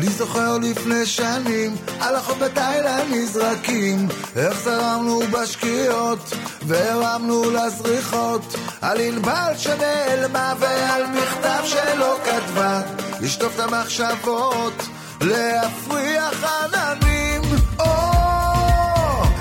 אני 0.00 0.08
זוכר 0.08 0.58
לפני 0.58 1.06
שנים, 1.06 1.76
על 2.00 2.16
החוף 2.16 2.38
בתאילנד 2.38 3.04
נזרקים, 3.10 4.08
איך 4.36 4.60
זרמנו 4.60 5.20
בשקיעות, 5.30 6.32
והרמנו 6.66 7.50
לזריחות, 7.50 8.56
על 8.80 9.00
ענבל 9.00 9.52
שנעלמה 9.58 10.54
ועל 10.58 11.02
מכתב 11.06 11.62
שלא 11.64 12.16
כתבה, 12.24 12.80
לשטוף 13.20 13.54
את 13.54 13.60
המחשבות, 13.60 14.88
להפריח 15.20 16.44
עננים. 16.44 17.42
או, 17.78 17.84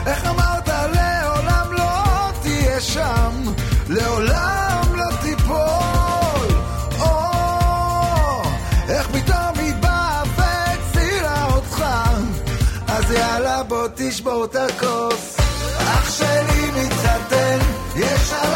איך 0.05 0.25
אמרת 0.25 0.67
לעולם 0.67 1.73
לא 1.73 2.31
תהיה 2.41 2.81
שם, 2.81 3.43
לעולם 3.89 4.95
לא 4.95 5.15
תיפול. 5.21 6.47
או, 6.99 7.29
איך 8.89 9.09
בוא 13.79 13.87
תשבור 13.95 14.45
את 14.45 14.55
הכוס. 14.55 15.37
אח 15.77 16.17
שלי 16.17 16.71
מתחתן, 16.75 17.59
יש 17.95 18.33
על 18.33 18.53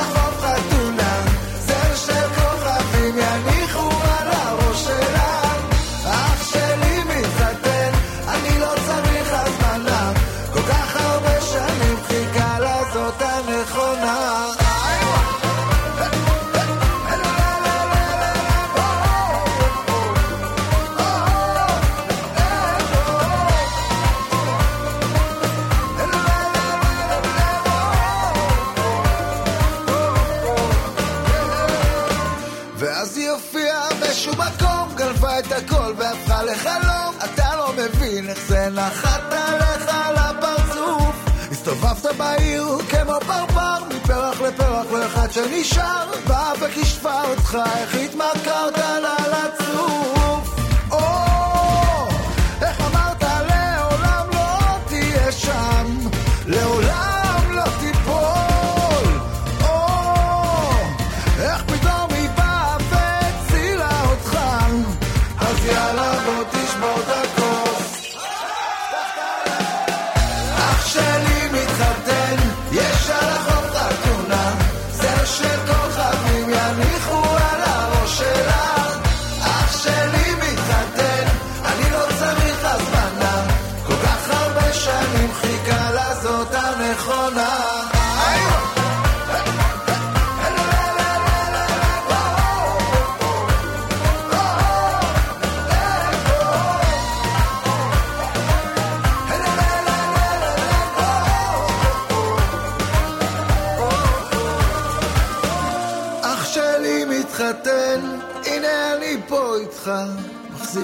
אחד 45.63 45.73
שנשאר. 45.73 46.03
באה 46.27 46.53
וכישפה 46.61 47.23
אותך, 47.23 47.57
איך 47.77 47.95
התמכרת 47.95 48.77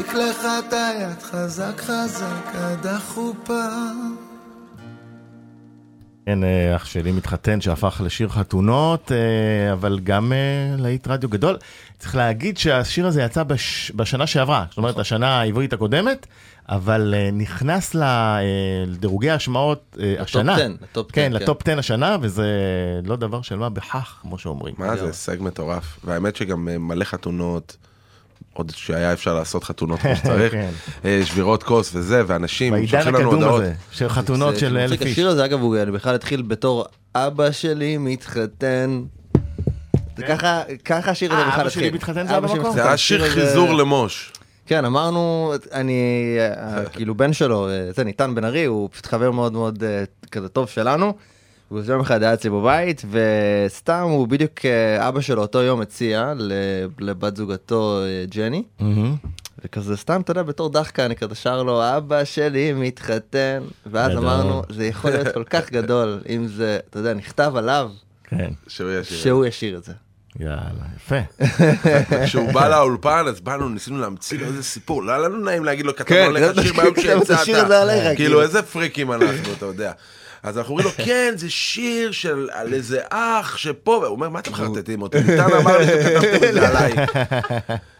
מחזיק 0.09 0.29
לך 0.29 0.45
את 0.67 0.73
היד 0.73 1.21
חזק 1.21 1.81
חזק 1.81 2.55
עד 2.55 2.87
החופה. 2.87 3.63
כן, 6.25 6.43
אה, 6.43 6.75
אח 6.75 6.85
שלי 6.85 7.11
מתחתן 7.11 7.61
שהפך 7.61 8.01
לשיר 8.05 8.29
חתונות, 8.29 9.11
אה, 9.11 9.73
אבל 9.73 9.99
גם 10.03 10.33
אה, 10.33 10.37
להיט 10.77 11.07
רדיו 11.07 11.29
גדול. 11.29 11.57
צריך 11.97 12.15
להגיד 12.15 12.57
שהשיר 12.57 13.07
הזה 13.07 13.21
יצא 13.21 13.43
בש... 13.43 13.91
בשנה 13.95 14.27
שעברה, 14.27 14.65
זאת 14.69 14.77
אומרת, 14.77 14.99
השנה 14.99 15.39
העברית 15.39 15.73
הקודמת, 15.73 16.27
אבל 16.69 17.13
נכנס 17.33 17.95
לדירוגי 17.95 19.31
השמעות 19.31 19.97
אה, 19.99 20.15
השנה. 20.19 20.55
10, 20.55 20.67
לטופ 20.81 21.07
10, 21.11 21.15
כן. 21.15 21.31
לטופ 21.33 21.61
10 21.67 21.79
השנה, 21.79 22.17
וזה 22.21 22.47
לא 23.05 23.15
דבר 23.15 23.41
של 23.41 23.55
מה 23.55 23.69
בכך, 23.69 24.19
כמו 24.21 24.37
שאומרים. 24.37 24.75
מה 24.77 24.97
זה 24.97 25.05
הישג 25.05 25.37
מטורף, 25.39 25.99
והאמת 26.03 26.35
שגם 26.35 26.65
מלא 26.87 27.05
חתונות, 27.05 27.77
עוד 28.59 28.71
שהיה 28.75 29.13
אפשר 29.13 29.33
לעשות 29.33 29.63
חתונות 29.63 29.99
כמו 29.99 30.15
שצריך, 30.23 30.51
כן. 30.53 30.69
אה, 31.05 31.21
שבירות 31.25 31.63
כוס 31.63 31.91
וזה, 31.95 32.23
ואנשים 32.27 32.73
בעידן 32.73 32.87
שולחים 32.87 33.13
לנו 33.15 33.17
הקדום 33.27 33.33
הודעות. 33.43 33.61
הזה, 33.61 33.73
של 33.91 34.09
חתונות 34.09 34.57
של 34.59 34.77
אלף 34.77 35.01
איש. 35.01 35.11
השיר 35.11 35.27
הזה 35.29 35.45
אגב 35.45 35.61
הוא 35.61 35.77
אני 35.77 35.91
בכלל 35.91 36.15
התחיל 36.15 36.41
בתור 36.41 36.85
אבא 37.15 37.51
שלי 37.51 37.97
מתחתן. 37.97 39.01
זה 40.17 40.23
ככה, 40.27 40.61
ככה 40.85 41.11
השיר 41.11 41.33
הזה 41.33 41.41
אה, 41.41 41.47
בכלל 41.49 41.61
אבא 41.61 41.69
שלי 41.69 41.81
התחיל. 41.83 41.95
מתחתן 41.95 42.27
זה 42.27 42.39
במקום? 42.39 42.73
זה 42.73 42.85
היה 42.87 42.97
שיר 42.97 43.23
השיר 43.23 43.31
הזה- 43.41 43.47
חיזור 43.49 43.73
למוש. 43.73 44.33
כן, 44.65 44.85
אמרנו, 44.85 45.53
אני, 45.71 46.01
אה, 46.39 46.85
כאילו 46.93 47.15
בן 47.15 47.33
שלו, 47.33 47.67
זה 47.95 48.03
ניתן 48.03 48.35
בן 48.35 48.45
ארי, 48.45 48.65
הוא 48.65 48.89
פשוט 48.91 49.05
חבר 49.05 49.31
מאוד 49.31 49.53
מאוד 49.53 49.83
כזה 50.31 50.47
טוב 50.49 50.67
שלנו. 50.69 51.13
הוא 51.69 51.81
יום 51.87 52.01
אחד 52.01 52.23
היה 52.23 52.33
אצלי 52.33 52.49
בבית, 52.49 53.01
וסתם 53.11 54.01
הוא 54.09 54.27
בדיוק, 54.27 54.51
אה, 54.65 55.07
אבא 55.07 55.21
שלו 55.21 55.41
אותו 55.41 55.61
יום 55.61 55.81
הציע 55.81 56.33
ל- 56.37 56.51
לבת 56.99 57.35
זוגתו 57.37 57.99
אה, 58.03 58.25
ג'ני, 58.29 58.63
מהמם. 58.79 59.15
וכזה 59.65 59.97
סתם, 59.97 60.21
אתה 60.21 60.31
יודע, 60.31 60.43
בתור 60.43 60.69
דחקה, 60.69 61.05
אני 61.05 61.15
כזה 61.15 61.35
שר 61.35 61.63
לו, 61.63 61.97
אבא 61.97 62.23
שלי 62.23 62.73
מתחתן, 62.73 63.63
ואז 63.85 64.11
גדול. 64.11 64.23
אמרנו, 64.25 64.61
זה 64.69 64.85
יכול 64.85 65.11
להיות 65.11 65.27
כל 65.33 65.43
כך 65.43 65.71
גדול, 65.71 66.19
אם 66.29 66.47
זה, 66.47 66.79
אתה 66.89 66.99
יודע, 66.99 67.13
נכתב 67.13 67.51
עליו, 67.55 67.89
כן, 68.23 68.49
שהוא 68.67 68.91
ישיר. 68.91 69.17
שהוא 69.17 69.45
ישיר 69.45 69.77
את 69.77 69.83
זה. 69.83 69.93
יאללה, 70.39 70.59
יפה. 70.95 71.15
כשהוא 72.25 72.51
בא 72.51 72.67
לאולפן 72.69 73.23
אז 73.27 73.39
באנו 73.41 73.69
ניסינו 73.69 73.97
להמציא 73.97 74.39
לו 74.39 74.45
איזה 74.45 74.63
סיפור 74.63 75.03
לא 75.03 75.11
היה 75.11 75.19
לנו 75.21 75.37
נעים 75.37 75.65
להגיד 75.65 75.85
לו 75.85 75.93
עליך 76.25 76.51
זה- 76.51 76.61
שיר 76.63 76.73
ביום 76.73 76.95
שיצאת 76.95 77.37
כאילו. 77.45 78.15
כאילו 78.15 78.41
איזה 78.41 78.61
פריקים 78.61 79.11
אנחנו 79.11 79.27
אתה 79.57 79.65
יודע. 79.65 79.91
אז 80.43 80.57
אנחנו 80.57 80.71
אומרים 80.71 80.87
לו 80.87 80.93
כן 81.05 81.33
זה 81.37 81.49
שיר 81.49 82.11
של 82.11 82.49
על 82.51 82.73
איזה 82.73 82.99
אח 83.09 83.57
שפה 83.57 83.91
והוא 83.91 84.05
אומר 84.05 84.29
מה 84.29 84.39
אתם 84.39 84.51
מחרטטים 84.51 85.01
אותי 85.01 85.17
ניתן 85.19 85.53
אמר 85.61 85.77
לי 85.77 85.85
שאתם 85.85 86.19
כתבתם 86.19 86.47
את 86.47 86.53
זה 86.53 86.67
עליי. 86.67 86.93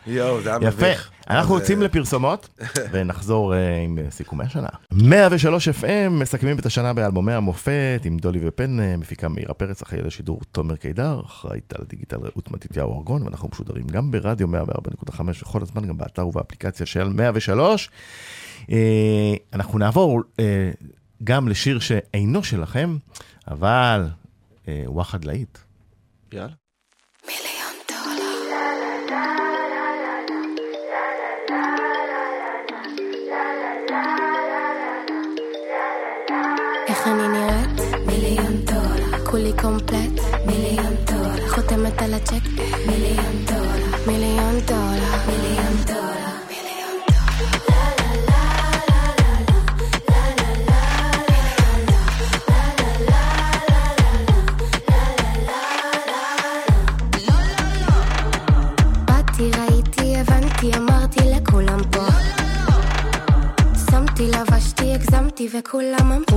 יואו 0.08 0.42
זה 0.42 0.50
היה 0.50 0.58
יפה. 0.58 0.68
מביך. 0.68 1.10
אנחנו 1.30 1.56
אז, 1.56 1.62
יוצאים 1.62 1.82
אה, 1.82 1.86
לפרסומות 1.86 2.50
ונחזור 2.92 3.56
אה, 3.56 3.78
עם 3.78 3.98
סיכומי 4.10 4.44
השנה. 4.44 4.68
103 4.92 5.70
FM 5.70 6.10
מסכמים 6.10 6.60
את 6.60 6.66
השנה 6.66 6.94
באלבומי 6.94 7.34
המופת 7.34 8.02
עם 8.04 8.18
דולי 8.18 8.40
ופן, 8.44 8.80
אה, 8.80 8.98
מפיקה 8.98 9.28
מאירה 9.28 9.54
פרץ, 9.54 9.82
אחראי 9.82 10.02
לשידור 10.02 10.40
תומר 10.52 10.76
קידר, 10.76 11.22
אחראית 11.26 11.74
על 11.74 11.86
הדיגיטל 11.88 12.18
רעות 12.18 12.52
מתתיהו 12.52 12.98
ארגון, 12.98 13.24
ואנחנו 13.24 13.50
משודרים 13.52 13.88
גם 13.88 14.12
ברדיו 14.12 14.48
104.5 14.48 15.22
וכל 15.42 15.62
הזמן 15.62 15.88
גם 15.88 15.98
באתר 15.98 16.28
ובאפליקציה 16.28 16.86
של 16.86 17.10
103. 17.10 17.90
אה, 18.72 18.78
אנחנו 19.54 19.80
נעבור 19.80 20.22
גם 21.24 21.48
לשיר 21.48 21.80
שאינו 21.80 22.44
שלכם, 22.44 22.98
אבל 23.48 24.08
אה, 24.68 24.84
וואחד 24.86 25.26
להיט. 25.26 25.58
יאללה. 26.34 26.54
מיליון 27.28 27.74
דולר. 27.90 28.50
איך 36.88 37.08
אני 37.08 37.28
נראית? 37.28 38.06
מיליון 38.08 38.66
דולר. 38.66 39.26
כולי 39.26 39.52
קומפלט? 39.62 40.46
מיליון 40.46 40.96
דולר. 41.06 41.50
חותמת 41.50 42.02
על 42.02 42.14
הצ'ק? 42.14 42.44
מיליון 42.88 43.46
דולר. 43.46 44.08
מיליון 44.08 44.60
דולר. 44.68 45.28
מיליון 45.28 45.76
דולר. 45.88 46.09
הגזמתי, 65.70 65.90
וכולם 65.90 66.12
אמרו 66.12 66.29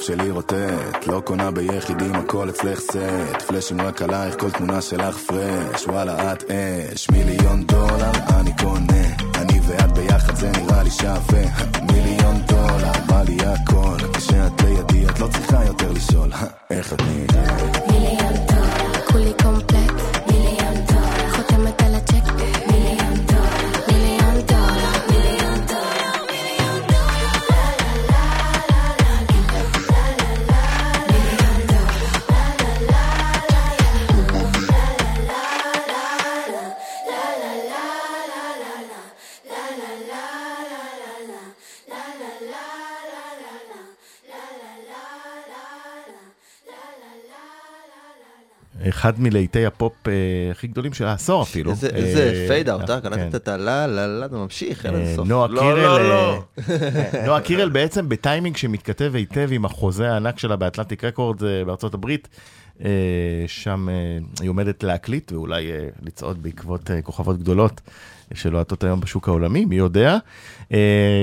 הגוף 0.00 0.08
שלי 0.08 0.30
רוטט 0.30 1.06
לא 1.06 1.22
קונה 1.24 1.50
ביחידים, 1.50 2.14
הכל 2.14 2.48
אצלך 2.48 2.80
סט 2.80 3.42
פלאשים 3.46 3.80
רק 3.80 4.02
עלייך, 4.02 4.40
כל 4.40 4.50
תמונה 4.50 4.80
שלך 4.80 5.16
פרש 5.16 5.86
וואלה 5.86 6.32
את 6.32 6.44
אש. 6.50 7.10
מיליון 7.10 7.66
דולר 7.66 8.12
אני 8.40 8.50
קונה. 8.62 9.02
אני 9.34 9.60
ואת 9.66 9.92
ביחד 9.92 10.34
זה 10.34 10.50
נראה 10.50 10.82
לי 10.82 10.90
שווה. 10.90 11.42
מיליון 11.92 12.40
דולר 12.46 12.92
בא 13.08 13.22
לי 13.22 13.36
הכל. 13.46 13.96
כשאת 14.12 14.62
לידי 14.62 15.06
את 15.06 15.20
לא 15.20 15.28
צריכה 15.32 15.64
יותר 15.64 15.92
לשאול. 15.92 16.32
איך 16.70 16.92
את 16.92 17.00
נראית? 17.00 17.89
אחד 49.00 49.20
מלהיטי 49.20 49.66
הפופ 49.66 50.08
אה, 50.08 50.12
הכי 50.50 50.66
גדולים 50.66 50.92
של 50.92 51.04
העשור 51.04 51.42
אפילו. 51.42 51.70
איזה- 51.70 51.88
אה, 51.90 51.96
איזה 51.96 52.44
fade 52.48 52.68
out, 52.68 52.90
אה? 52.90 53.00
כן. 53.00 53.08
קלטת 53.10 53.34
את 53.34 53.48
הלה 53.48 53.86
לה 53.86 54.06
לה, 54.06 54.28
זה 54.28 54.36
ממשיך, 54.36 54.86
אין 54.86 54.94
אה, 54.94 55.00
לזה 55.00 55.14
סוף. 55.16 55.28
נועה 55.28 55.48
לא, 55.48 55.60
קירל, 55.60 55.78
לא, 55.78 55.96
אה, 55.98 56.08
לא. 56.08 56.42
נועה 57.26 57.40
קירל 57.40 57.68
בעצם 57.68 58.08
בטיימינג 58.08 58.56
שמתכתב 58.56 59.12
היטב 59.14 59.48
עם 59.52 59.64
החוזה 59.64 60.12
הענק 60.12 60.38
שלה 60.38 60.56
ב 60.56 60.61
Atlantic 60.61 61.04
Records 61.04 61.44
אה, 61.44 61.64
בארצות 61.64 61.94
הברית. 61.94 62.28
אה, 62.84 62.90
שם 63.46 63.88
אה, 63.88 63.94
היא 64.40 64.50
עומדת 64.50 64.82
להקליט 64.82 65.32
ואולי 65.32 65.70
אה, 65.72 65.76
לצעוד 66.02 66.42
בעקבות 66.42 66.90
אה, 66.90 67.02
כוכבות 67.02 67.38
גדולות 67.38 67.80
שלוהטות 68.34 68.84
היום 68.84 69.00
בשוק 69.00 69.28
העולמי, 69.28 69.64
מי 69.64 69.76
יודע. 69.76 70.16
אה, 70.72 70.78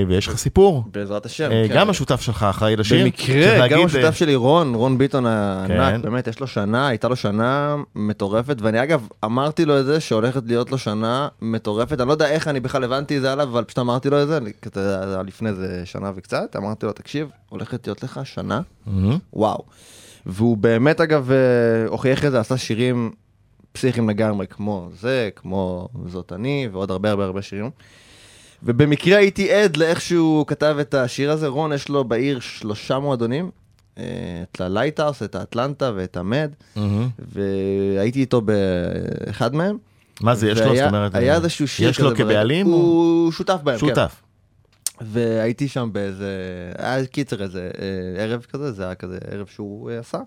ויש 0.08 0.26
לך 0.28 0.36
סיפור. 0.36 0.84
בעזרת 0.92 1.26
השם. 1.26 1.50
אה, 1.52 1.64
כן. 1.68 1.74
גם 1.74 1.90
השותף 1.90 2.20
שלך 2.20 2.42
אחראי 2.42 2.76
לשיר. 2.76 3.04
במקרה, 3.04 3.58
להגיד, 3.58 3.76
גם 3.76 3.80
אה, 3.80 3.86
השותף 3.86 4.14
שלי 4.16 4.34
רון, 4.34 4.74
רון 4.74 4.98
ביטון 4.98 5.24
כן. 5.24 5.30
הענק, 5.80 6.04
באמת, 6.04 6.26
יש 6.26 6.40
לו 6.40 6.46
שנה, 6.46 6.88
הייתה 6.88 7.08
לו 7.08 7.16
שנה 7.16 7.76
מטורפת, 7.94 8.56
ואני 8.62 8.82
אגב 8.82 9.08
אמרתי 9.24 9.64
לו 9.64 9.80
את 9.80 9.84
זה, 9.84 10.00
שהולכת 10.00 10.42
להיות 10.46 10.70
לו 10.70 10.78
שנה 10.78 11.28
מטורפת, 11.42 12.00
אני 12.00 12.08
לא 12.08 12.12
יודע 12.12 12.28
איך 12.28 12.48
אני 12.48 12.60
בכלל 12.60 12.84
הבנתי 12.84 13.16
את 13.16 13.22
זה 13.22 13.32
עליו, 13.32 13.48
אבל 13.48 13.64
פשוט 13.64 13.78
אמרתי 13.78 14.10
לו 14.10 14.22
את 14.22 14.28
זה, 14.28 14.36
אני- 14.36 14.52
לפני 15.26 15.54
זה 15.54 15.82
שנה 15.84 16.10
וקצת, 16.14 16.56
אמרתי 16.56 16.86
לו, 16.86 16.92
תקשיב, 16.92 17.28
הולכת 17.48 17.86
להיות 17.86 18.02
לך 18.02 18.20
שנה, 18.24 18.60
מהמם. 18.86 19.18
וואו. 19.32 19.62
והוא 20.26 20.56
באמת 20.56 21.00
אגב 21.00 21.30
אה, 21.30 21.36
הוכיח 21.88 22.24
את 22.24 22.30
זה, 22.30 22.40
עשה 22.40 22.56
שירים 22.56 23.10
פסיכיים 23.78 24.10
לגמרי, 24.10 24.46
כמו 24.46 24.88
זה, 25.00 25.28
כמו 25.36 25.88
זאת 26.06 26.32
אני, 26.32 26.68
ועוד 26.72 26.90
הרבה 26.90 27.10
הרבה 27.10 27.24
הרבה 27.24 27.42
שירים. 27.42 27.70
ובמקרה 28.62 29.18
הייתי 29.18 29.52
עד 29.52 29.76
לאיך 29.76 30.00
שהוא 30.00 30.46
כתב 30.46 30.76
את 30.80 30.94
השיר 30.94 31.30
הזה, 31.30 31.46
רון 31.48 31.72
יש 31.72 31.88
לו 31.88 32.04
בעיר 32.04 32.40
שלושה 32.40 32.98
מועדונים, 32.98 33.50
אה, 33.98 34.04
את 34.52 34.60
ה 34.60 34.65
Lighthouse, 34.65 35.22
את 35.22 35.34
האטלנטה 35.34 35.92
ואת 35.96 36.16
המד, 36.16 36.50
מהמם. 36.76 37.08
והייתי 37.18 38.20
איתו 38.20 38.40
באחד 38.40 39.54
מהם. 39.54 39.76
מה 40.20 40.34
זה, 40.34 40.48
יש 40.50 40.58
לו, 40.58 40.64
זאת 40.64 40.72
והיה- 40.72 40.86
אומרת, 40.88 41.14
היה 41.14 41.32
אה, 41.32 41.36
איזשהו 41.38 41.68
שיר 41.68 41.88
יש 41.90 42.00
לו. 42.00 42.16
כבעלים 42.16 42.66
או- 42.66 42.72
הוא 42.72 43.32
שותף 43.32 43.58
בהם, 43.64 43.78
כן. 43.78 43.86
שותף. 43.88 44.22
והייתי 45.00 45.68
שם 45.68 45.88
באיזה, 45.92 46.32
היה 46.78 47.06
קיצר 47.06 47.42
איזה 47.42 47.70
אה, 47.80 48.22
ערב 48.22 48.46
כזה, 48.52 48.72
זה 48.72 48.84
היה 48.84 48.94
כזה 48.94 49.18
ערב 49.30 49.46
שהוא 49.46 49.90
עשה. 49.90 50.18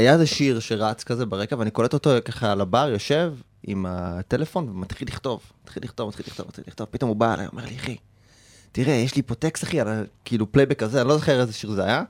והיה 0.00 0.12
איזה 0.12 0.26
שיר 0.26 0.60
שרץ 0.60 1.04
כזה 1.04 1.26
ברקע, 1.26 1.56
ואני 1.58 1.70
קולט 1.70 1.92
אותו 1.92 2.10
ככה 2.24 2.52
על 2.52 2.60
הבר, 2.60 2.88
יושב 2.92 3.34
עם 3.66 3.86
הטלפון 3.88 4.68
ומתחיל 4.68 5.08
לכתוב, 5.08 5.40
מתחיל 5.64 5.82
לכתוב, 5.82 6.08
מתחיל 6.08 6.26
לכתוב, 6.28 6.46
מתחיל 6.48 6.64
לכתוב, 6.68 6.86
פתאום 6.90 7.08
הוא 7.08 7.16
בא 7.16 7.34
אליי, 7.34 7.46
אומר 7.46 7.64
לי, 7.64 7.76
אחי, 7.76 7.96
תראה, 8.72 8.92
יש 8.92 9.16
לי 9.16 9.22
פה 9.22 9.34
טקסט, 9.34 9.64
אחי, 9.64 9.80
על 9.80 10.06
כאילו 10.24 10.52
פלייבק 10.52 10.78
כזה, 10.78 11.00
אני 11.00 11.08
לא 11.08 11.18
זוכר 11.18 11.40
איזה 11.40 11.52
שיר 11.52 11.70
זה 11.70 11.84
היה. 11.84 12.02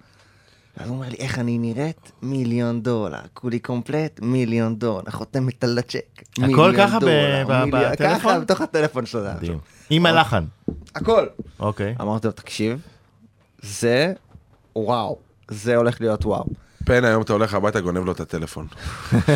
ואז 0.77 0.89
הוא 0.89 0.97
אומר 0.97 1.09
לי, 1.09 1.17
איך 1.17 1.39
אני 1.39 1.59
נראית? 1.59 2.13
מיליון 2.23 2.83
דולר, 2.83 3.21
כולי 3.35 3.59
קומפלט, 3.59 4.21
מיליון 4.23 4.77
דולר, 4.77 5.11
חותמת 5.11 5.65
על 5.65 5.79
הצ'ק. 5.79 6.23
הכל 6.43 6.73
ככה 6.79 6.99
בטלפון? 7.01 7.71
ככה, 7.99 8.41
בתוך 8.41 8.61
הטלפון 8.61 9.07
שלו. 9.07 9.25
היה 9.25 9.35
מדהים. 9.35 9.59
עם 9.91 10.07
הלחן. 10.07 10.45
הכל. 10.95 11.27
אוקיי. 11.61 11.95
אמרתי 12.01 12.27
לו, 12.27 12.33
תקשיב, 12.33 12.83
זה 13.63 14.13
וואו, 14.77 15.19
זה 15.49 15.77
הולך 15.77 16.01
להיות 16.01 16.27
וואו. 16.27 16.45
פן 16.85 17.05
היום 17.05 17.23
אתה 17.23 17.33
הולך 17.33 17.55
הביתה 17.55 17.81
גונב 17.81 18.05
לו 18.05 18.13
את 18.13 18.21
הטלפון. 18.21 18.67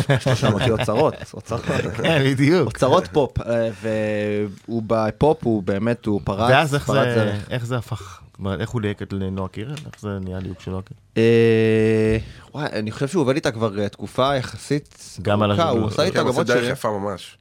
יש 0.09 0.27
לו 0.27 0.35
שם 0.35 0.53
אותי 0.53 0.71
אוצרות, 0.71 1.13
אוצרות. 1.33 1.61
כן, 2.03 2.23
בדיוק. 2.25 2.67
אוצרות 2.67 3.07
פופ, 3.11 3.41
אה, 3.41 3.69
והוא 3.81 4.83
בפופ, 4.87 5.43
הוא 5.43 5.63
באמת, 5.63 6.05
הוא 6.05 6.21
פרץ, 6.23 6.49
ואז 6.51 6.75
איך 6.75 6.87
זה, 6.91 6.93
דרך. 6.93 7.49
איך 7.49 7.65
זה 7.65 7.77
הפך, 7.77 8.21
איך 8.59 8.69
הוא 8.69 8.81
ליהק 8.81 9.01
את 9.01 9.13
לנועה 9.13 9.49
קירל? 9.49 9.71
איך 9.71 10.01
זה 10.01 10.09
נהיה 10.21 10.39
ליהוק 10.39 10.61
של 10.61 10.71
נועה 10.71 10.83
קירל? 10.83 10.97
אה, 11.17 12.17
וואי, 12.53 12.65
אני 12.65 12.91
חושב 12.91 13.07
שהוא 13.07 13.21
עובד 13.21 13.35
איתה 13.35 13.51
כבר 13.51 13.79
אה, 13.79 13.89
תקופה 13.89 14.35
יחסית 14.35 15.17
גם 15.21 15.41
על 15.41 15.51
ארוכה, 15.51 15.63
ה- 15.67 15.69
הוא 15.69 15.87
עשה 15.87 15.97
כן, 15.97 16.03
איתה 16.03 16.19
הוא 16.19 16.23
גם 16.23 16.27
עושה 16.27 16.39
עוד 16.39 16.47
דרך 16.47 16.57
שירים. 16.57 16.71
יפה 16.71 16.89
ממש. 16.99 17.37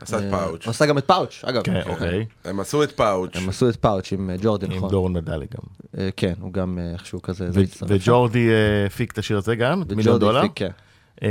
עשה 0.00 0.18
את 0.18 0.22
אה, 0.22 0.30
פאוץ'. 0.30 0.64
הוא 0.64 0.70
עשה 0.70 0.86
גם 0.86 0.98
את 0.98 1.04
פאוץ', 1.06 1.44
אגב. 1.44 1.62
כן, 1.62 1.80
אוקיי. 1.86 2.26
הם 2.44 2.60
עשו 2.60 2.82
את 2.82 2.92
פאוץ'. 2.92 3.36
הם 3.36 3.48
עשו 3.48 3.68
את 3.68 3.76
פאוץ' 3.76 4.12
עם 4.12 4.30
אה, 4.30 4.36
ג'ורדי, 4.42 4.66
עם 4.66 4.72
נכון. 4.72 4.90
דורון 4.90 5.16
מדלי 5.16 5.46
גם. 5.54 5.62
אה, 5.98 6.08
כן, 6.16 6.34
הוא 6.40 6.52
גם 6.52 6.78
איכשהו 6.92 7.22
כזה. 7.22 7.48
וג'ורדי 7.88 8.48
הפיק 8.86 9.12
את 9.12 9.18
השיר 9.18 9.38
הזה 9.38 9.56
גם, 9.56 9.82
מיליון 9.88 9.98
וג'ורדי 10.00 10.20
דולר. 10.20 10.38
הפיק, 10.38 10.52
כן. 10.54 10.70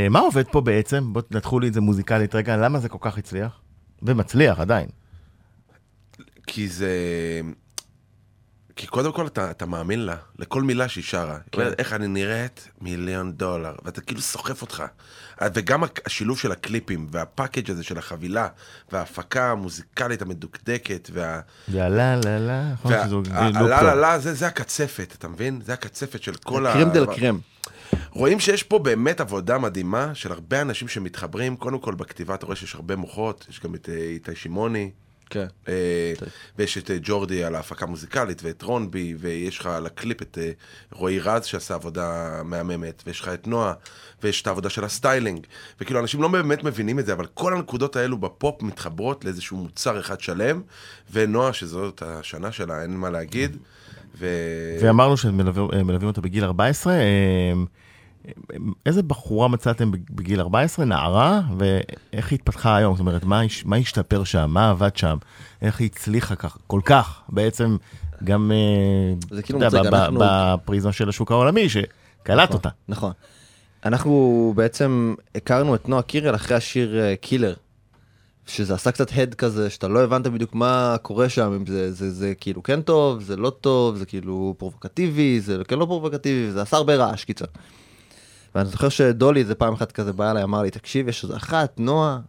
מה 0.09 0.19
עובד 0.19 0.43
פה 0.51 0.61
בעצם? 0.61 1.13
בואו 1.13 1.25
תנתחו 1.25 1.59
לי 1.59 1.67
את 1.67 1.73
זה 1.73 1.81
מוזיקלית 1.81 2.35
רגע, 2.35 2.57
למה 2.57 2.79
זה 2.79 2.89
כל 2.89 2.97
כך 3.01 3.17
הצליח? 3.17 3.59
ומצליח 4.03 4.59
עדיין. 4.59 4.87
כי 6.47 6.67
זה... 6.67 6.91
כי 8.75 8.87
קודם 8.87 9.11
כל 9.11 9.27
אתה, 9.27 9.51
אתה 9.51 9.65
מאמין 9.65 10.05
לה, 10.05 10.15
לכל 10.39 10.61
מילה 10.63 10.87
שהיא 10.87 11.03
שרה. 11.03 11.37
כן. 11.51 11.61
כן. 11.63 11.71
איך 11.77 11.93
אני 11.93 12.07
נראית? 12.07 12.69
מיליון 12.81 13.31
דולר. 13.33 13.73
ואתה 13.83 14.01
כאילו 14.01 14.21
סוחף 14.21 14.61
אותך. 14.61 14.83
וגם 15.53 15.83
הק- 15.83 16.01
השילוב 16.05 16.39
של 16.39 16.51
הקליפים, 16.51 17.07
והפאקג' 17.11 17.71
הזה 17.71 17.83
של 17.83 17.97
החבילה, 17.97 18.47
וההפקה 18.91 19.51
המוזיקלית 19.51 20.21
המדוקדקת, 20.21 21.09
וה... 21.13 21.39
זה 21.67 21.85
הלה 21.85 22.15
לה 22.15 22.39
לה, 22.39 22.71
נכון 22.73 22.91
שזה 23.05 23.15
והלה 23.15 23.59
טוב. 23.59 23.67
לה 23.87 23.95
לה, 23.95 24.19
זה, 24.19 24.33
זה 24.33 24.47
הקצפת, 24.47 25.15
אתה 25.19 25.27
מבין? 25.27 25.61
זה 25.65 25.73
הקצפת 25.73 26.23
של 26.23 26.35
כל 26.35 26.65
ה... 26.67 26.73
קרם 26.73 26.89
דל 26.89 27.05
קרם. 27.15 27.39
רואים 28.11 28.39
שיש 28.39 28.63
פה 28.63 28.79
באמת 28.79 29.19
עבודה 29.21 29.57
מדהימה 29.57 30.15
של 30.15 30.31
הרבה 30.31 30.61
אנשים 30.61 30.87
שמתחברים. 30.87 31.55
קודם 31.55 31.79
כל 31.79 31.95
בכתיבה 31.95 32.35
אתה 32.35 32.45
רואה 32.45 32.55
שיש 32.55 32.75
הרבה 32.75 32.95
מוחות, 32.95 33.45
יש 33.49 33.59
גם 33.59 33.75
את 33.75 33.89
אה, 33.89 33.95
איתי 33.95 34.35
שמעוני. 34.35 34.91
כן. 35.29 35.45
אה, 35.67 36.13
ויש 36.57 36.77
את 36.77 36.91
אה, 36.91 36.97
ג'ורדי 37.01 37.43
על 37.43 37.55
ההפקה 37.55 37.85
המוזיקלית, 37.85 38.41
ואת 38.43 38.63
רונבי, 38.63 39.15
ויש 39.19 39.59
לך 39.59 39.65
על 39.65 39.85
הקליפ 39.85 40.21
את 40.21 40.37
אה, 40.41 40.51
רועי 40.91 41.19
רז 41.19 41.45
שעשה 41.45 41.73
עבודה 41.73 42.41
מהממת, 42.43 43.03
ויש 43.05 43.21
לך 43.21 43.27
את 43.27 43.47
נועה, 43.47 43.73
ויש 44.23 44.41
את 44.41 44.47
העבודה 44.47 44.69
של 44.69 44.83
הסטיילינג. 44.83 45.45
וכאילו, 45.81 45.99
אנשים 45.99 46.21
לא 46.21 46.27
באמת 46.27 46.63
מבינים 46.63 46.99
את 46.99 47.05
זה, 47.05 47.13
אבל 47.13 47.25
כל 47.33 47.53
הנקודות 47.53 47.95
האלו 47.95 48.17
בפופ 48.17 48.61
מתחברות 48.61 49.25
לאיזשהו 49.25 49.57
מוצר 49.57 49.99
אחד 49.99 50.19
שלם, 50.21 50.61
ונועה, 51.11 51.53
שזאת 51.53 52.03
השנה 52.05 52.51
שלה, 52.51 52.81
אין 52.81 52.97
מה 52.97 53.09
להגיד. 53.09 53.57
ו... 54.17 54.27
ואמרנו 54.81 55.17
שמלווים 55.17 56.07
אותה 56.07 56.21
בגיל 56.21 56.43
14. 56.43 56.93
אה, 58.25 58.57
איזה 58.85 59.03
בחורה 59.03 59.47
מצאתם 59.47 59.91
בגיל 60.09 60.39
14, 60.41 60.85
נערה, 60.85 61.41
ואיך 61.57 62.31
היא 62.31 62.39
התפתחה 62.39 62.75
היום? 62.75 62.93
זאת 62.95 62.99
אומרת, 62.99 63.23
מה, 63.23 63.41
מה 63.65 63.75
השתפר 63.75 64.23
שם? 64.23 64.49
מה 64.49 64.69
עבד 64.69 64.95
שם? 64.95 65.17
איך 65.61 65.79
היא 65.79 65.89
הצליחה 65.93 66.35
כך, 66.35 66.57
כל 66.67 66.81
כך, 66.85 67.21
בעצם 67.29 67.77
גם, 68.23 68.51
אה, 68.51 69.15
זה 69.29 69.35
אתה 69.39 69.41
כאילו 69.47 69.59
יודע, 69.59 69.77
מוצג, 69.77 69.91
ב- 69.91 69.95
אנחנו- 69.95 70.19
בפריזמה 70.23 70.91
של 70.91 71.09
השוק 71.09 71.31
העולמי, 71.31 71.67
שקלט 71.69 72.53
אותה. 72.53 72.69
נכון. 72.87 73.11
אנחנו 73.85 74.53
בעצם 74.55 75.15
הכרנו 75.35 75.75
את 75.75 75.89
נועה 75.89 76.01
קירל 76.01 76.35
אחרי 76.35 76.57
השיר 76.57 76.99
אה, 76.99 77.15
קילר. 77.15 77.53
שזה 78.47 78.73
עשה 78.73 78.91
קצת 78.91 79.07
הד 79.15 79.33
כזה, 79.33 79.69
שאתה 79.69 79.87
לא 79.87 79.99
הבנת 80.03 80.27
בדיוק 80.27 80.55
מה 80.55 80.95
קורה 81.01 81.29
שם, 81.29 81.53
אם 81.53 81.65
זה, 81.65 81.91
זה, 81.91 82.11
זה 82.11 82.33
כאילו 82.39 82.63
כן 82.63 82.81
טוב, 82.81 83.21
זה 83.21 83.35
לא 83.35 83.49
טוב, 83.49 83.95
זה 83.95 84.05
כאילו 84.05 84.55
פרובוקטיבי, 84.57 85.39
זה 85.39 85.57
כן 85.67 85.79
לא 85.79 85.85
פרובוקטיבי, 85.85 86.51
זה 86.51 86.61
עשה 86.61 86.77
הרבה 86.77 86.95
רעש 86.95 87.23
קיצר. 87.23 87.45
ואני 88.55 88.69
זוכר 88.69 88.89
שדולי 88.89 89.39
איזה 89.39 89.55
פעם 89.55 89.73
אחת 89.73 89.91
כזה 89.91 90.13
בא 90.13 90.31
אליי, 90.31 90.43
אמר 90.43 90.61
לי, 90.61 90.71
תקשיב, 90.71 91.07
יש 91.07 91.23
איזה 91.23 91.37
אחת, 91.37 91.79
נועה, 91.79 92.19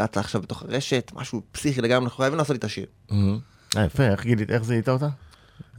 רצה 0.00 0.20
עכשיו 0.20 0.42
בתוך 0.42 0.62
הרשת, 0.62 1.12
משהו 1.14 1.42
פסיכי 1.52 1.80
לגמרי, 1.80 2.04
אנחנו 2.04 2.18
חייבים 2.18 2.38
לעשות 2.38 2.54
איתה 2.54 2.68
שיר. 2.68 2.86
אה, 3.12 3.84
יפה, 3.84 4.02
איך 4.02 4.22
גילית, 4.22 4.50
איך 4.50 4.64
זיהית 4.64 4.88
אותה? 4.88 5.08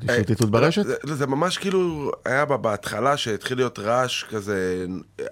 שוטטות 0.01 0.49
ברשת? 0.51 0.83
זה, 1.03 1.27
ממש 1.27 1.57
כאילו 1.57 2.11
היה 2.25 2.45
בה 2.45 2.57
בהתחלה 2.57 3.17
שהתחיל 3.17 3.57
להיות 3.57 3.79
רעש 3.79 4.23
כזה, 4.23 4.85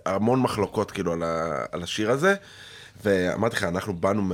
המון 0.06 0.42
מחלוקות 0.42 0.92
כאילו 0.92 1.14
על, 1.72 1.84
השיר 1.84 2.12
הזה. 2.12 2.36
ואמרתי 3.04 3.56
לך, 3.56 3.64
אנחנו 3.64 3.94
באנו 3.94 4.22
מ, 4.22 4.32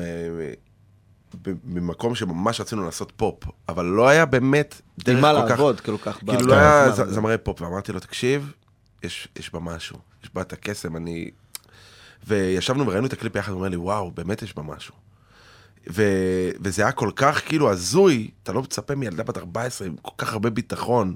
ממקום 1.63 2.15
שממש 2.15 2.61
רצינו 2.61 2.85
לעשות 2.85 3.11
פופ, 3.15 3.43
אבל 3.69 3.85
לא 3.85 4.07
היה 4.07 4.25
באמת 4.25 4.81
דרך 4.99 5.15
עם 5.15 5.21
מה 5.21 5.33
כל 5.33 5.41
כך... 5.43 5.49
לעבוד 5.49 5.81
כל 5.81 5.97
כך 6.01 6.17
כאילו 6.17 6.39
כן, 6.39 6.45
לא 6.45 6.53
היה 6.53 6.91
זה. 6.91 7.13
זמרי 7.13 7.37
פופ, 7.37 7.61
ואמרתי 7.61 7.91
לו, 7.91 7.99
תקשיב, 7.99 8.51
יש, 9.03 9.27
יש 9.39 9.53
בה 9.53 9.59
משהו, 9.59 9.97
יש 10.24 10.30
בה 10.34 10.41
את 10.41 10.53
הקסם, 10.53 10.95
אני... 10.95 11.32
וישבנו 12.28 12.88
וראינו 12.88 13.07
את 13.07 13.13
הקליפ 13.13 13.36
יחד, 13.36 13.51
הוא 13.51 13.57
אומר 13.57 13.69
לי, 13.69 13.76
וואו, 13.76 14.11
באמת 14.11 14.41
יש 14.41 14.55
בה 14.55 14.63
משהו. 14.63 14.93
ו... 15.89 16.03
וזה 16.63 16.82
היה 16.82 16.91
כל 16.91 17.11
כך 17.15 17.41
כאילו 17.47 17.72
הזוי, 17.72 18.32
אתה 18.43 18.53
לא 18.53 18.61
מצפה 18.61 18.95
מילדה 18.95 19.24
בת 19.24 19.38
14 19.38 19.88
עם 19.88 19.95
כל 20.01 20.15
כך 20.17 20.34
הרבה 20.34 20.49
ביטחון, 20.49 21.15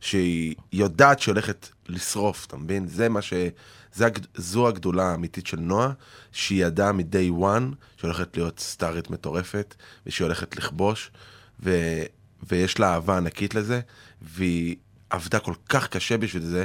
שהיא 0.00 0.54
יודעת 0.72 1.20
שהיא 1.20 1.32
הולכת 1.32 1.68
לשרוף, 1.88 2.46
אתה 2.46 2.56
מבין? 2.56 2.88
זה 2.88 3.08
מה 3.08 3.22
ש... 3.22 3.32
זה 3.94 4.06
הג... 4.06 4.18
זו 4.34 4.68
הגדולה 4.68 5.10
האמיתית 5.10 5.46
של 5.46 5.60
נועה, 5.60 5.92
שהיא 6.32 6.66
ידעה 6.66 6.92
מ-day 6.92 7.40
one 7.40 7.74
שהיא 7.96 8.08
הולכת 8.10 8.36
להיות 8.36 8.60
סטארית 8.60 9.10
מטורפת, 9.10 9.74
ושהיא 10.06 10.24
הולכת 10.24 10.56
לכבוש, 10.56 11.10
ו... 11.60 11.70
ויש 12.50 12.78
לה 12.78 12.94
אהבה 12.94 13.16
ענקית 13.16 13.54
לזה, 13.54 13.80
והיא 14.22 14.76
עבדה 15.10 15.38
כל 15.38 15.54
כך 15.68 15.88
קשה 15.88 16.18
בשביל 16.18 16.42
זה, 16.42 16.64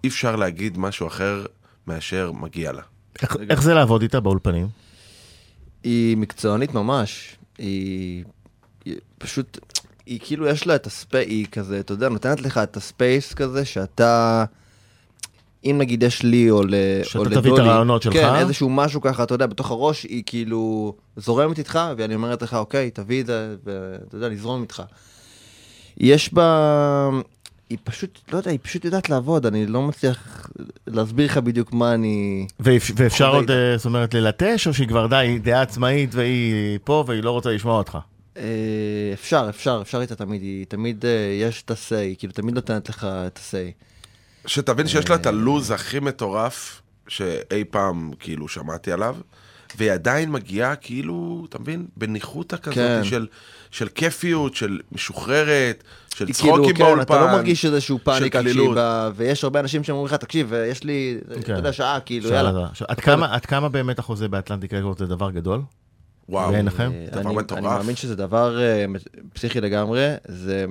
שאי 0.00 0.08
אפשר 0.08 0.36
להגיד 0.36 0.78
משהו 0.78 1.06
אחר 1.06 1.46
מאשר 1.86 2.32
מגיע 2.32 2.72
לה. 2.72 2.82
איך- 3.22 3.36
איך 3.50 3.62
זה 3.62 3.74
לעבוד 3.74 4.02
איתה 4.02 4.20
באולפנים? 4.20 4.68
היא 5.84 6.16
מקצוענית 6.16 6.74
ממש, 6.74 7.36
היא, 7.58 8.24
היא 8.84 8.94
פשוט, 9.18 9.58
היא 10.06 10.20
כאילו 10.22 10.46
יש 10.46 10.66
לה 10.66 10.74
את 10.74 10.86
הספייס, 10.86 11.28
היא 11.28 11.46
כזה, 11.52 11.80
אתה 11.80 11.92
יודע, 11.92 12.08
נותנת 12.08 12.40
לך 12.40 12.58
את 12.58 12.76
הספייס 12.76 13.34
כזה 13.34 13.64
שאתה, 13.64 14.44
אם 15.64 15.76
נגיד 15.78 16.02
יש 16.02 16.22
לי 16.22 16.50
או, 16.50 16.62
ל, 16.62 16.74
שאתה 17.02 17.24
תביא 17.24 17.38
את 17.38 17.44
לדולי, 17.44 17.68
הרעיונות 17.68 18.02
שלך. 18.02 18.12
כן, 18.14 18.34
איזשהו 18.34 18.70
משהו 18.70 19.00
ככה, 19.00 19.22
אתה 19.22 19.34
יודע, 19.34 19.46
בתוך 19.46 19.70
הראש 19.70 20.02
היא 20.02 20.22
כאילו 20.26 20.94
זורמת 21.16 21.58
איתך, 21.58 21.78
ואני 21.96 22.14
אומרת 22.14 22.42
לך, 22.42 22.54
אוקיי, 22.54 22.90
תביא 22.90 23.20
את 23.20 23.26
זה, 23.26 23.56
ואתה 23.64 24.16
יודע, 24.16 24.28
לזרום 24.28 24.62
איתך. 24.62 24.82
יש 25.96 26.34
בה, 26.34 27.08
היא 27.70 27.78
פשוט, 27.84 28.18
לא 28.32 28.38
יודע, 28.38 28.50
היא 28.50 28.58
פשוט 28.62 28.84
יודעת 28.84 29.08
לעבוד, 29.10 29.46
אני 29.46 29.66
לא 29.66 29.82
מצליח 29.82 30.50
להסביר 30.86 31.26
לך 31.26 31.36
בדיוק 31.38 31.72
מה 31.72 31.94
אני... 31.94 32.46
ואפ- 32.60 32.92
ואפשר 32.96 33.34
עוד, 33.34 33.50
אה, 33.50 33.76
זאת 33.76 33.86
אומרת, 33.86 34.14
ללטש, 34.14 34.66
או 34.66 34.74
שהיא 34.74 34.88
כבר 34.88 35.06
די, 35.06 35.16
היא 35.16 35.40
דעה 35.40 35.62
עצמאית 35.62 36.14
והיא 36.14 36.78
פה 36.84 37.04
והיא 37.06 37.22
לא 37.22 37.30
רוצה 37.30 37.50
לשמוע 37.50 37.78
אותך? 37.78 37.98
אה, 38.36 38.42
אפשר, 39.14 39.46
אפשר, 39.50 39.78
אפשר 39.82 40.00
איתה 40.00 40.14
תמיד, 40.14 40.42
היא 40.42 40.66
תמיד 40.68 41.04
אה, 41.04 41.10
יש 41.42 41.62
את 41.62 41.70
ה-say, 41.70 41.94
היא 41.96 42.16
כאילו 42.18 42.32
תמיד 42.32 42.54
נותנת 42.54 42.88
לך 42.88 43.04
את 43.26 43.38
ה-say. 43.38 43.72
שתבין 44.46 44.86
שיש 44.88 45.10
לה 45.10 45.16
את 45.16 45.26
הלוז 45.26 45.70
הכי 45.70 46.00
מטורף 46.00 46.82
שאי 47.08 47.64
פעם 47.70 48.10
כאילו 48.20 48.48
שמעתי 48.48 48.92
עליו, 48.92 49.16
והיא 49.76 49.92
עדיין 49.92 50.30
מגיעה 50.32 50.76
כאילו, 50.76 51.46
אתה 51.48 51.58
מבין? 51.58 51.86
בניחותא 51.96 52.56
כזאת 52.56 52.74
כן. 52.76 53.00
של, 53.04 53.26
של 53.70 53.88
כיפיות, 53.88 54.54
של 54.54 54.80
משוחררת, 54.92 55.84
של 56.14 56.26
היא 56.26 56.34
כאילו, 56.34 56.54
צחוקים 56.56 56.74
כן, 56.76 56.84
באולפן. 56.84 57.02
אתה 57.02 57.20
לא 57.20 57.26
מרגיש 57.26 57.64
איזשהו 57.64 57.98
פאניקה 58.02 58.40
כשהיא. 58.44 58.70
באה, 58.74 59.10
ויש 59.16 59.44
הרבה 59.44 59.60
אנשים 59.60 59.84
שאומרים 59.84 60.06
לך, 60.06 60.14
תקשיב, 60.14 60.52
יש 60.70 60.84
לי, 60.84 61.18
אתה 61.32 61.42
כן. 61.42 61.56
יודע, 61.56 61.72
שעה, 61.72 62.00
כאילו, 62.00 62.28
שעה 62.28 62.36
יאללה. 62.36 62.68
עד 62.88 63.00
כמה- 63.00 63.34
עד 63.34 63.46
כמה 63.46 63.68
באמת 63.68 63.98
החוזה 63.98 64.28
באטלנטיק 64.28 64.74
רקורד 64.74 64.98
זה 64.98 65.06
דבר 65.06 65.30
גדול? 65.30 65.60
וואו, 66.30 66.50
בעיניכם? 66.52 66.90
אה, 66.94 67.06
דבר 67.12 67.20
אני- 67.30 67.36
מטורף. 67.38 67.58
אני 67.58 67.76
מאמין 67.76 67.96
שזה 67.96 68.16
דבר 68.16 68.60
אה, 68.60 68.84
פסיכי 69.32 69.60
לגמרי, 69.60 70.06
זה, 70.28 70.64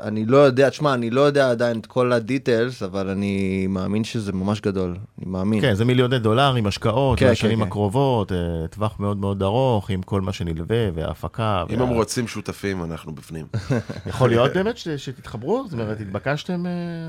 אני 0.00 0.26
לא 0.26 0.36
יודע, 0.36 0.68
תשמע, 0.70 0.94
אני 0.94 1.10
לא 1.10 1.20
יודע 1.20 1.50
עדיין 1.50 1.78
את 1.78 1.86
כל 1.86 2.12
הדיטיילס, 2.12 2.82
אבל 2.82 3.08
אני 3.08 3.66
מאמין 3.66 4.04
שזה 4.04 4.32
ממש 4.32 4.60
גדול, 4.60 4.90
אני 5.18 5.30
מאמין. 5.30 5.60
כן, 5.60 5.74
זה 5.74 5.84
מיליוני 5.84 6.18
דולרים, 6.18 6.66
השקעות, 6.66 7.18
כן, 7.18 7.30
בשנים 7.30 7.58
כן, 7.58 7.62
כן. 7.64 7.68
הקרובות, 7.68 8.32
אה, 8.32 8.36
טווח 8.70 9.00
מאוד 9.00 9.16
מאוד 9.16 9.42
ארוך, 9.42 9.90
עם 9.90 10.02
כל 10.02 10.20
מה 10.20 10.32
שנלווה, 10.32 10.76
וההפקה. 10.94 11.64
אם 11.74 11.80
וה- 11.80 11.86
הם 11.86 11.92
רוצים 11.92 12.28
שותפים, 12.28 12.84
אנחנו 12.84 13.14
בפנים. 13.14 13.46
יכול 14.06 14.28
להיות 14.28 14.52
באמת 14.54 14.76
ש- 14.78 14.88
שתתחברו? 14.88 15.62
זאת 15.64 15.72
אומרת, 15.72 16.00
התבקשתם 16.00 16.64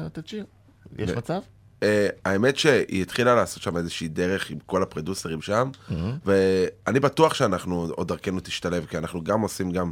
לתת 0.05 0.27
שיר? 0.27 0.45
יש 0.97 1.09
מצב? 1.11 1.39
אה, 1.83 2.07
האמת 2.25 2.57
שהיא 2.57 3.01
התחילה 3.01 3.35
לעשות 3.35 3.63
שם 3.63 3.77
איזושהי 3.77 4.07
דרך 4.07 4.49
עם 4.49 4.57
כל 4.65 4.83
הפרודוסרים 4.83 5.41
שם, 5.41 5.69
ואני 6.25 6.99
בטוח 6.99 7.33
שאנחנו, 7.33 7.87
עוד 7.95 8.07
דרכנו 8.07 8.39
תשתלב, 8.39 8.85
כי 8.85 8.97
אנחנו 8.97 9.23
גם 9.23 9.41
עושים 9.41 9.71
גם 9.71 9.91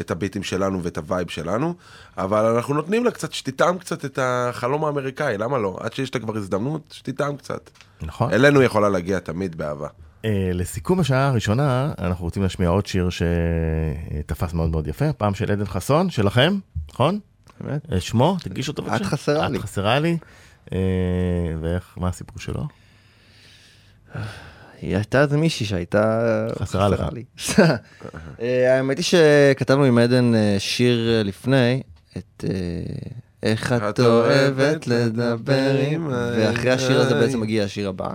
את 0.00 0.10
הביטים 0.10 0.42
שלנו 0.42 0.82
ואת 0.82 0.98
ה 0.98 1.04
vibe 1.04 1.30
שלנו, 1.30 1.74
אבל 2.18 2.44
אנחנו 2.44 2.74
נותנים 2.74 3.04
לה 3.04 3.10
קצת, 3.10 3.32
שתטעם 3.32 3.78
קצת 3.78 4.04
את 4.04 4.18
החלום 4.22 4.84
האמריקאי, 4.84 5.38
למה 5.38 5.58
לא? 5.58 5.76
עד 5.80 5.92
שיש 5.92 6.14
לה 6.14 6.20
כבר 6.20 6.36
הזדמנות, 6.36 6.82
שתטעם 6.92 7.36
קצת. 7.36 7.70
נכון. 8.02 8.32
אלינו 8.32 8.62
יכולה 8.62 8.88
להגיע 8.88 9.18
תמיד 9.18 9.58
באהבה. 9.58 9.88
אה, 10.24 10.50
לסיכום 10.54 11.00
השעה 11.00 11.28
הראשונה, 11.28 11.92
אנחנו 11.98 12.24
רוצים 12.24 12.42
להשמיע 12.42 12.68
עוד 12.68 12.86
שיר 12.86 13.08
שתפס 13.10 14.52
מאוד 14.52 14.70
מאוד 14.70 14.86
יפה, 14.86 15.12
פעם 15.12 15.34
של 15.34 15.52
עדן 15.52 15.66
חסון, 15.66 16.10
שלכם, 16.10 16.58
נכון? 16.90 17.18
באמת? 17.60 17.92
אה, 17.92 18.00
שמו, 18.00 18.36
תגיש 18.42 18.68
אותו 18.68 18.82
בבקשה. 18.82 18.96
את 18.96 19.02
חסרה 19.02 19.48
לי. 19.48 19.58
את 19.58 19.62
חסרה 19.62 19.98
לי. 19.98 20.18
אה, 20.72 20.78
ואיך, 21.60 21.94
מה 21.96 22.08
הסיפור 22.08 22.38
שלו? 22.38 22.66
היא 24.80 24.96
הייתה 24.96 25.22
איזה 25.22 25.36
מישהי 25.36 25.66
שהייתה 25.66 26.46
חסרה 26.58 26.88
לך. 26.88 27.02
לי. 27.12 27.24
אה, 28.40 28.76
האמת 28.76 28.98
היא 28.98 29.04
שכתבנו 29.04 29.84
עם 29.84 29.98
עדן 29.98 30.34
אה, 30.34 30.56
שיר 30.58 31.22
לפני, 31.24 31.82
את 32.16 32.44
איך 33.42 33.72
את 33.72 34.00
אוהבת 34.00 34.86
לדבר 34.86 35.76
עם, 35.90 36.08
ואחרי 36.10 36.70
השיר 36.70 37.00
הזה. 37.00 37.14
בעצם 37.14 37.40
מגיע 37.40 37.64
השיר 37.64 37.88
הבא. 37.88 38.08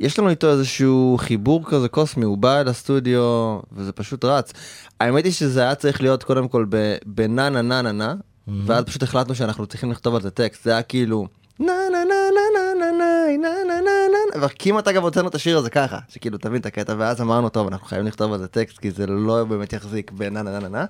יש 0.00 0.18
לנו 0.18 0.28
איתו 0.30 0.50
איזשהו 0.50 1.16
חיבור 1.18 1.64
כזה 1.64 1.88
קוסמי, 1.88 2.24
הוא 2.24 2.38
בא 2.38 2.60
אל 2.60 2.68
הסטודיו 2.68 3.58
וזה 3.72 3.92
פשוט 3.92 4.24
רץ. 4.24 4.52
האמת 5.00 5.24
היא 5.24 5.32
שזה 5.32 5.62
היה 5.62 5.74
צריך 5.74 6.00
להיות 6.00 6.22
קודם 6.22 6.48
כל 6.48 6.66
ב- 6.68 6.96
בנה 7.06 7.48
נה 7.48 7.62
נה 7.62 7.82
נה 7.82 7.92
נה, 7.92 8.14
ואז 8.48 8.84
פשוט 8.84 9.02
החלטנו 9.02 9.34
שאנחנו 9.34 9.66
צריכים 9.66 9.90
לכתוב 9.90 10.14
על 10.14 10.22
זה 10.22 10.30
טקסט, 10.30 10.64
זה 10.64 10.70
היה 10.70 10.82
כאילו 10.82 11.26
נה 11.58 11.66
נה 11.66 12.04
נה 12.04 12.14
נה 12.34 12.74
נה 12.78 12.92
נה 12.92 12.92
נה 12.98 13.38
נה 13.38 13.64
נה 13.66 13.80
נה 13.80 14.40
נה 14.40 14.46
וכמעט 14.46 14.88
אגב 14.88 15.02
הוצאנו 15.02 15.28
את 15.28 15.34
השיר 15.34 15.58
הזה 15.58 15.70
ככה, 15.70 15.98
שכאילו 16.08 16.38
תבין 16.38 16.60
את 16.60 16.66
הקטע, 16.66 16.94
ואז 16.98 17.20
אמרנו 17.20 17.48
טוב 17.48 17.66
אנחנו 17.66 17.86
חייבים 17.86 18.06
לכתוב 18.06 18.32
על 18.32 18.38
זה 18.38 18.48
טקסט 18.48 18.78
כי 18.78 18.90
זה 18.90 19.06
לא 19.06 19.44
באמת 19.44 19.72
יחזיק 19.72 20.10
בנה 20.10 20.42
נה 20.42 20.50
נה 20.50 20.58
נה 20.58 20.68
נה 20.68 20.84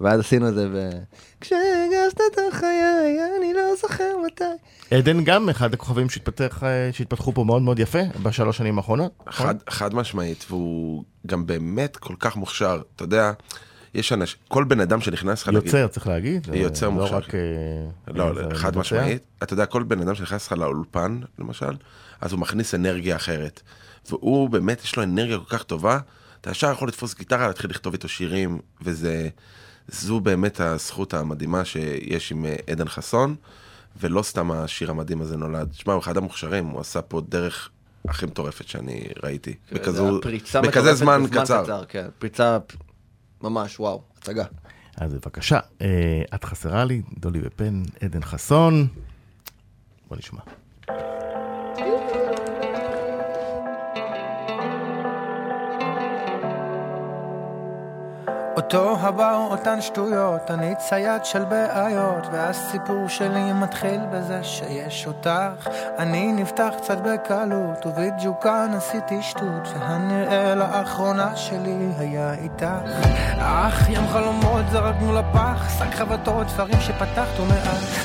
ואז 0.00 0.20
עשינו 0.20 0.48
את 0.48 0.54
זה 0.54 0.68
ב... 0.68 0.90
כשהגשת 1.40 2.20
את 2.32 2.38
החיי 2.48 3.18
אני 3.38 3.54
לא 3.54 3.76
זוכר 3.80 4.12
מתי. 4.26 4.44
עדן 4.90 5.24
גם 5.24 5.48
אחד 5.48 5.74
הכוכבים 5.74 6.10
שהתפתח, 6.10 6.62
אה, 6.64 6.90
שהתפתחו 6.92 7.32
פה 7.34 7.44
מאוד 7.44 7.62
מאוד 7.62 7.78
יפה 7.78 7.98
בשלוש 8.22 8.56
שנים 8.56 8.78
האחרונות. 8.78 9.12
נכון? 9.26 9.58
חד 9.70 9.94
משמעית, 9.94 10.44
והוא 10.50 11.04
גם 11.26 11.46
באמת 11.46 11.96
כל 11.96 12.14
כך 12.18 12.36
מוכשר. 12.36 12.80
אתה 12.96 13.04
יודע, 13.04 13.32
יש 13.94 14.12
אנשים, 14.12 14.38
כל 14.48 14.64
בן 14.64 14.80
אדם 14.80 15.00
שנכנס 15.00 15.42
לך, 15.42 15.52
יוצר, 15.52 15.86
צריך 15.86 16.06
להגיד. 16.06 16.48
אה, 16.52 16.58
יוצר 16.58 16.86
לא 16.86 16.92
מוכשר. 16.92 17.16
רק... 17.16 17.34
אה, 17.34 17.40
לא, 18.14 18.32
חד. 18.54 18.76
משמעית. 18.76 19.22
אתה 19.42 19.52
יודע, 19.52 19.66
כל 19.66 19.82
בן 19.82 20.00
אדם 20.00 20.14
שנכנס 20.14 20.46
לך 20.46 20.52
לאולפן, 20.52 21.20
למשל, 21.38 21.76
אז 22.20 22.32
הוא 22.32 22.40
מכניס 22.40 22.74
אנרגיה 22.74 23.16
אחרת. 23.16 23.60
והוא 24.10 24.50
באמת, 24.50 24.84
יש 24.84 24.96
לו 24.96 25.02
אנרגיה 25.02 25.38
כל 25.38 25.56
כך 25.56 25.62
טובה, 25.62 25.98
אתה 26.40 26.50
ישר 26.50 26.72
יכול 26.72 26.88
לתפוס 26.88 27.14
גיטרה, 27.14 27.46
להתחיל 27.46 27.70
לכתוב 27.70 27.92
איתו 27.92 28.08
שירים, 28.08 28.58
וזה... 28.82 29.28
זו 29.88 30.20
באמת 30.20 30.60
הזכות 30.60 31.14
המדהימה 31.14 31.64
שיש 31.64 32.32
עם 32.32 32.46
אה, 32.46 32.56
עדן 32.70 32.88
חסון, 32.88 33.34
ולא 34.00 34.22
סתם 34.22 34.50
השיר 34.50 34.90
המדהים 34.90 35.20
הזה 35.20 35.36
נולד. 35.36 35.68
תשמע, 35.70 35.92
הוא 35.92 36.02
אחד 36.02 36.16
המוכשרים, 36.16 36.66
הוא 36.66 36.80
עשה 36.80 37.02
פה 37.02 37.20
דרך 37.28 37.70
הכי 38.08 38.26
מטורפת 38.26 38.68
שאני 38.68 39.08
ראיתי. 39.22 39.54
זה 39.70 39.78
בכזו, 39.78 40.20
בכזה 40.20 40.60
מטורפת 40.60 40.94
זמן 40.94 41.24
בזמן 41.24 41.42
קצר. 41.44 41.84
כן, 41.88 42.06
פריצה 42.18 42.58
ממש 43.44 43.80
וואו, 43.80 44.02
הצגה. 44.18 44.44
אז 44.96 45.14
בבקשה, 45.14 45.58
אה, 45.82 46.22
את 46.34 46.44
חסרה 46.44 46.84
לי, 46.84 47.02
דולי 47.18 47.40
ופן, 47.42 47.82
עדן 48.00 48.22
חסון. 48.22 48.86
בוא 50.08 50.16
נשמע. 50.16 50.40
אותו 58.56 58.96
הבר, 59.00 59.46
אותן 59.50 59.80
שטויות, 59.80 60.50
אני 60.50 60.74
צייד 60.78 61.24
של 61.24 61.44
בעיות, 61.44 62.26
והסיפור 62.32 63.08
שלי 63.08 63.52
מתחיל 63.52 64.00
בזה 64.12 64.44
שיש 64.44 65.06
אותך. 65.06 65.68
אני 65.98 66.32
נפתח 66.32 66.72
קצת 66.76 66.98
בקלות, 66.98 67.86
ובדיוק 67.86 68.42
כאן 68.42 68.70
עשיתי 68.76 69.22
שטות, 69.22 69.68
והנראה 69.78 70.54
לאחרונה 70.54 71.36
שלי 71.36 71.88
היה 71.98 72.32
איתך. 72.32 72.66
אך 73.38 73.88
ים 73.88 74.08
חלומות 74.08 74.64
זרקנו 74.72 75.12
לפח, 75.12 75.78
שק 75.78 75.94
חבטות, 75.94 76.46
דברים 76.46 76.80
שפתחת 76.80 77.40
מאז. 77.48 77.98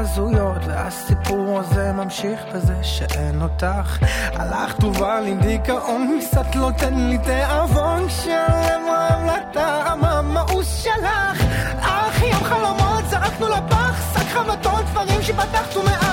הזויות, 0.00 0.62
והסיפור 0.66 1.58
הזה 1.60 1.92
ממשיך 1.92 2.40
בזה 2.54 2.74
שאין 2.82 3.42
אותך. 3.42 3.98
הלכת 4.34 4.84
ובא 4.84 5.20
לי 5.20 5.34
דיכאון, 5.34 6.18
קצת 6.20 6.54
לא 6.54 6.70
תן 6.76 6.94
לי 6.94 7.18
תיאבון, 7.18 8.08
כשהלב 8.08 8.80
רעב 8.88 9.20
לטעם 9.26 10.04
המאוס 10.04 10.82
שלך. 10.82 11.44
אך 11.80 12.22
ים 12.22 12.44
חלומות 12.44 13.04
זרקנו 13.10 13.48
לפח, 13.48 14.14
שק 14.14 14.28
חבטות, 14.28 14.84
דברים 14.90 15.22
שפתחת 15.22 15.76
ומאז, 15.76 16.09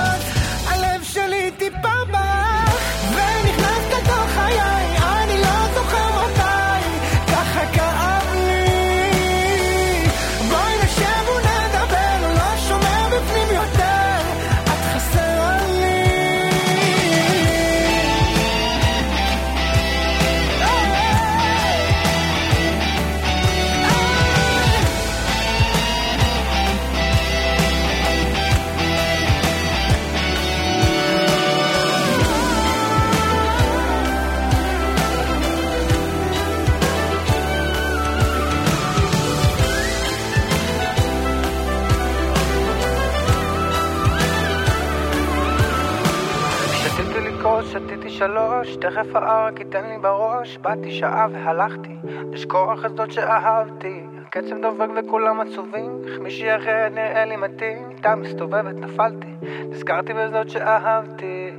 תכף 48.80 49.06
הערק 49.14 49.60
ייתן 49.60 49.84
לי 49.84 49.98
בראש, 49.98 50.58
באתי 50.58 50.90
שעה 50.90 51.26
והלכתי, 51.32 51.96
לשכוח 52.32 52.84
את 52.84 52.96
זאת 52.96 53.12
שאהבתי. 53.12 54.02
הקצב 54.26 54.56
דופק 54.62 54.88
וכולם 54.96 55.40
עצובים, 55.40 56.02
איך 56.06 56.18
מישהי 56.18 56.56
אחרת 56.56 56.92
נראה 56.92 57.24
לי 57.24 57.36
מתאים, 57.36 57.90
איתה 57.90 58.14
מסתובבת 58.14 58.74
נפלתי, 58.74 59.34
נזכרתי 59.70 60.12
בזאת 60.14 60.50
שאהבתי. 60.50 61.50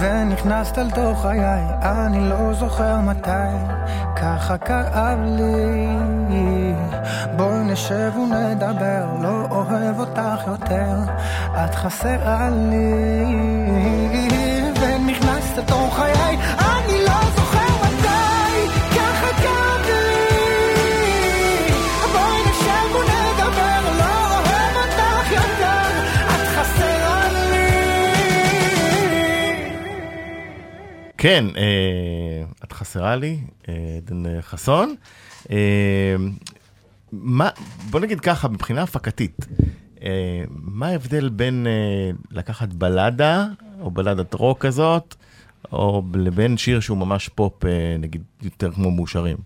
ונכנסת 0.00 0.78
לתוך 0.78 1.22
חיי, 1.22 1.64
אני 1.82 2.28
לא 2.30 2.52
זוכר 2.52 2.96
מתי, 3.00 3.74
ככה 4.16 4.58
כאב 4.58 5.18
לי. 5.22 5.86
בואי 7.36 7.64
נשב 7.72 8.12
ונדבר, 8.16 9.04
לא 9.22 9.46
אוהב 9.50 10.00
אותך 10.00 10.46
יותר, 10.46 10.94
את 11.64 11.74
חסרה 11.74 12.48
לי. 12.50 14.21
לתוך 15.62 15.96
חיי, 15.96 16.36
לא 16.58 17.04
לא 17.04 17.12
את 26.28 26.46
חסרה 26.56 27.28
לי. 27.32 27.82
כן, 31.18 31.44
אה, 31.56 32.44
את 32.64 32.72
חסרה 32.72 33.16
לי, 33.16 33.40
עדן 33.98 34.26
אה, 34.26 34.42
חסון. 34.42 34.94
אה, 35.50 35.56
מה, 37.12 37.48
בוא 37.90 38.00
נגיד 38.00 38.20
ככה, 38.20 38.48
מבחינה 38.48 38.82
הפקתית, 38.82 39.46
מה 40.50 40.86
ההבדל 40.86 41.28
בין 41.28 41.66
לקחת 42.30 42.68
בלדה, 42.68 43.46
או 43.80 43.90
בלדת 43.90 44.34
רוק 44.34 44.58
כזאת, 44.58 45.14
או 45.72 46.02
לבין 46.14 46.56
שיר 46.56 46.80
שהוא 46.80 46.98
ממש 46.98 47.28
פופ, 47.28 47.64
אה, 47.64 47.70
נגיד, 47.98 48.22
יותר 48.42 48.72
כמו 48.72 48.90
מאושרים? 48.90 49.36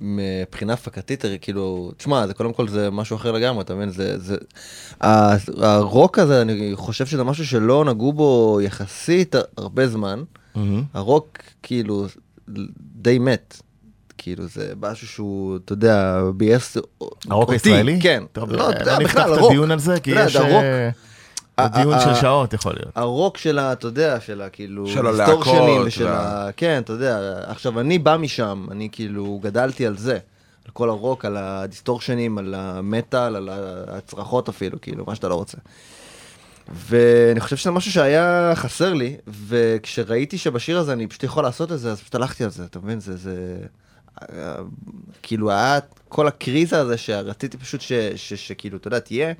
מבחינה 0.00 0.72
הפקתית, 0.72 1.24
כאילו, 1.40 1.92
תשמע, 1.96 2.26
זה 2.26 2.34
קודם 2.34 2.52
כל 2.52 2.68
זה 2.68 2.90
משהו 2.90 3.16
אחר 3.16 3.32
לגמרי, 3.32 3.62
אתה 3.62 3.74
מבין? 3.74 3.90
זה, 3.90 4.18
זה, 4.18 4.36
הרוק 5.60 6.18
הזה, 6.18 6.42
אני 6.42 6.70
חושב 6.74 7.06
שזה 7.06 7.24
משהו 7.24 7.46
שלא 7.46 7.84
נגעו 7.84 8.12
בו 8.12 8.58
יחסית 8.62 9.34
הרבה 9.56 9.88
זמן. 9.88 10.22
מהמם. 10.54 10.82
הרוק, 10.94 11.38
כאילו, 11.62 12.06
די 12.96 13.18
מת. 13.18 13.60
כאילו, 14.18 14.46
זה 14.46 14.72
משהו 14.82 15.06
שהוא, 15.06 15.56
אתה 15.56 15.72
יודע, 15.72 16.20
ביאס 16.36 16.76
הרוק 17.30 17.48
אותי, 17.52 17.52
הישראלי? 17.54 17.98
כן. 18.00 18.22
טוב, 18.32 18.50
לא, 18.52 18.70
אתה 18.70 18.80
יודע, 18.82 18.92
לא 18.98 19.04
נפתח 19.04 19.20
בכלל, 19.20 19.32
את 19.32 19.38
הרוק. 19.38 19.50
הדיון 19.50 19.70
על 19.70 19.78
זה, 19.78 20.00
כי 20.00 20.12
אתה 20.12 20.20
יודע, 20.20 20.30
יש... 20.30 20.36
הרוק- 20.36 20.62
אה, 20.62 20.90
דיון 21.60 22.00
של 22.00 22.14
שעות 22.14 22.52
יכול 22.52 22.72
להיות. 22.72 22.96
הרוק 22.96 23.38
של 23.38 23.58
ה... 23.58 23.72
אתה 23.72 23.86
יודע, 23.86 24.20
של 24.20 24.42
ה... 24.42 24.48
כאילו... 24.48 24.86
של 24.86 25.06
הלהקות 25.06 25.46
ושל 25.86 26.06
ה... 26.08 26.48
כן, 26.56 26.82
אתה 26.84 26.92
יודע. 26.92 27.18
עכשיו, 27.46 27.80
אני 27.80 27.98
בא 27.98 28.16
משם, 28.16 28.66
אני 28.70 28.88
כאילו 28.92 29.40
גדלתי 29.42 29.86
על 29.86 29.96
זה. 29.96 30.18
על 30.64 30.70
כל 30.72 30.88
הרוק, 30.88 31.24
על 31.24 31.36
הדיסטורשנים, 31.36 32.38
על 32.38 32.54
המטאל, 32.54 33.36
על 33.36 33.48
הצרחות 33.88 34.48
אפילו, 34.48 34.80
כאילו, 34.80 35.04
מה 35.06 35.14
שאתה 35.14 35.28
לא 35.28 35.34
רוצה. 35.34 35.58
ואני 36.68 37.40
חושב 37.40 37.56
שזה 37.56 37.70
משהו 37.70 37.92
שהיה 37.92 38.52
חסר 38.54 38.94
לי, 38.94 39.16
וכשראיתי 39.26 40.38
שבשיר 40.38 40.78
הזה 40.78 40.92
אני 40.92 41.06
פשוט 41.06 41.22
יכול 41.22 41.44
לעשות 41.44 41.72
את 41.72 41.78
זה, 41.78 41.92
אז 41.92 42.00
פשוט 42.00 42.14
הלכתי 42.14 42.44
על 42.44 42.50
זה, 42.50 42.64
אתה 42.64 42.78
מבין? 42.78 43.00
זה, 43.00 43.16
זה... 43.16 43.56
אה, 44.22 44.54
כאילו 45.22 45.50
היה 45.50 45.78
כל 46.08 46.28
הקריזה 46.28 46.80
הזה 46.80 46.96
שרציתי 46.96 47.56
פשוט 47.56 47.80
ש, 47.80 47.92
ש, 48.16 48.32
שכאילו, 48.34 48.76
אתה 48.76 48.88
יודע, 48.88 48.98
תהיה. 48.98 49.32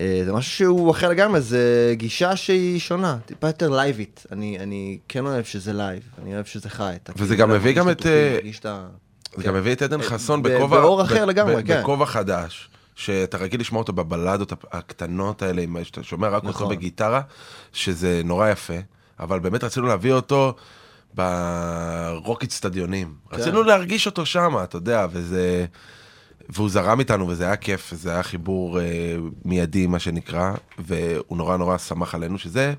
אה, 0.00 0.22
זה 0.24 0.32
משהו 0.32 0.52
שהוא 0.52 0.90
אחר 0.90 1.08
לגמרי, 1.08 1.40
זה 1.40 1.94
גישה 1.96 2.36
שהיא 2.36 2.80
שונה, 2.80 3.18
טיפה 3.26 3.46
יותר 3.46 3.70
לייבית. 3.70 4.26
אני, 4.32 4.58
אני 4.58 4.98
כן 5.08 5.26
אוהב 5.26 5.44
שזה 5.44 5.72
live, 5.72 6.02
אני 6.22 6.34
אוהב 6.34 6.44
שזה 6.44 6.70
חי. 6.70 6.96
וזה 7.16 7.34
כאילו, 7.34 7.48
גם 7.48 7.54
מביא 7.54 7.72
גם 7.72 7.90
את 7.90 8.00
את, 8.00 8.06
אה. 8.06 8.38
זה 9.36 9.42
כן. 9.42 9.48
גם 9.48 9.54
מביא 9.54 9.72
את 9.72 9.82
עדן 9.82 10.02
חסון 10.02 10.42
ב- 10.42 10.48
בכובע, 10.48 10.80
באור 10.80 11.02
אחר 11.02 11.24
לגמרי, 11.24 11.64
כן. 11.64 11.80
בכובע 11.80 12.06
חדש, 12.06 12.68
שאתה 12.94 13.36
רגיל 13.36 13.60
לשמוע 13.60 13.78
אותו 13.82 13.92
בבלדות 13.92 14.52
הקטנות 14.72 15.42
האלה, 15.42 15.64
שאתה 15.82 16.02
שומע 16.02 16.28
רק 16.28 16.42
אותו 16.44 16.48
נכון. 16.48 16.68
בגיטרה, 16.68 17.20
שזה 17.72 18.22
נורא 18.24 18.48
יפה, 18.48 18.78
אבל 19.20 19.38
באמת 19.38 19.64
רצינו 19.64 19.86
להביא 19.86 20.12
אותו 20.12 20.54
ברוק 21.14 22.42
אצטדיונים. 22.42 23.14
כן. 23.30 23.36
רצינו 23.36 23.62
להרגיש 23.62 24.06
אותו 24.06 24.26
שם, 24.26 24.56
אתה 24.64 24.76
יודע, 24.76 25.06
וזה... 25.12 25.66
והוא 26.48 26.68
זרם 26.68 26.98
איתנו 27.00 27.28
וזה 27.28 27.44
היה 27.44 27.56
כיף, 27.56 27.92
זה 27.94 28.10
היה 28.10 28.22
חיבור 28.22 28.80
אה, 28.80 28.84
מיידי 29.44 29.86
מה 29.86 29.98
שנקרא, 29.98 30.52
והוא 30.78 31.36
נורא 31.38 31.56
נורא 31.56 31.78
שמח 31.78 32.14
עלינו, 32.14 32.38
שזה, 32.38 32.74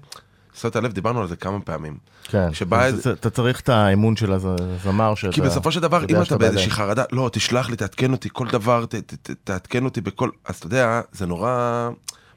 שמת 0.53 0.75
הלב, 0.75 0.91
דיברנו 0.93 1.21
על 1.21 1.27
זה 1.27 1.35
כמה 1.35 1.59
פעמים. 1.59 1.97
כן, 2.23 2.53
שבא 2.53 2.83
אז 2.85 2.93
איזה- 2.93 3.11
אתה 3.11 3.29
צריך 3.29 3.59
את 3.59 3.69
האמון 3.69 4.15
של 4.15 4.33
הזמר 4.33 5.15
שאתה... 5.15 5.33
כי 5.33 5.41
בסופו 5.41 5.71
של 5.71 5.79
דבר, 5.79 6.05
אם 6.09 6.21
אתה 6.21 6.37
באיזושהי. 6.37 6.71
חרדה, 6.71 7.03
לא, 7.11 7.29
תשלח 7.33 7.69
לי, 7.69 7.75
תעדכן 7.75 8.11
אותי, 8.11 8.29
כל 8.33 8.47
דבר, 8.47 8.85
ת- 8.85 8.95
ת- 8.95 9.13
ת- 9.13 9.35
תעדכן 9.43 9.85
אותי 9.85 10.01
בכל... 10.01 10.29
אז 10.45 10.55
אתה 10.55 10.65
יודע, 10.67 11.01
זה 11.11 11.25
נורא 11.25 11.89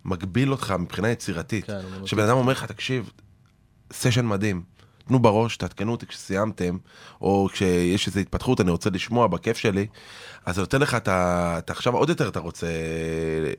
מגביל 0.04 0.50
אותך 0.52 0.74
מבחינה 0.78 1.08
יצירתית. 1.10 1.66
כן, 1.66 1.78
שבן 2.06 2.22
אדם 2.22 2.36
אומר 2.36 2.52
לך, 2.52 2.64
תקשיב, 2.64 3.10
סשן 3.92 4.26
מדהים, 4.26 4.62
תנו 5.08 5.18
בראש, 5.18 5.56
תעדכנו 5.56 5.92
אותי 5.92 6.06
כשסיימתם, 6.06 6.76
או 7.20 7.48
כשיש 7.52 8.06
איזו 8.06 8.20
התפתחות, 8.20 8.60
אני 8.60 8.70
רוצה 8.70 8.90
לשמוע 8.90 9.26
בכיף 9.26 9.56
שלי, 9.56 9.86
אז 10.46 10.54
זה 10.54 10.60
נותן 10.60 10.80
לך, 10.80 10.94
אתה, 10.94 11.54
אתה 11.58 11.72
עכשיו 11.72 11.94
עוד 11.96 12.08
יותר 12.08 12.28
אתה 12.28 12.40
רוצה 12.40 12.66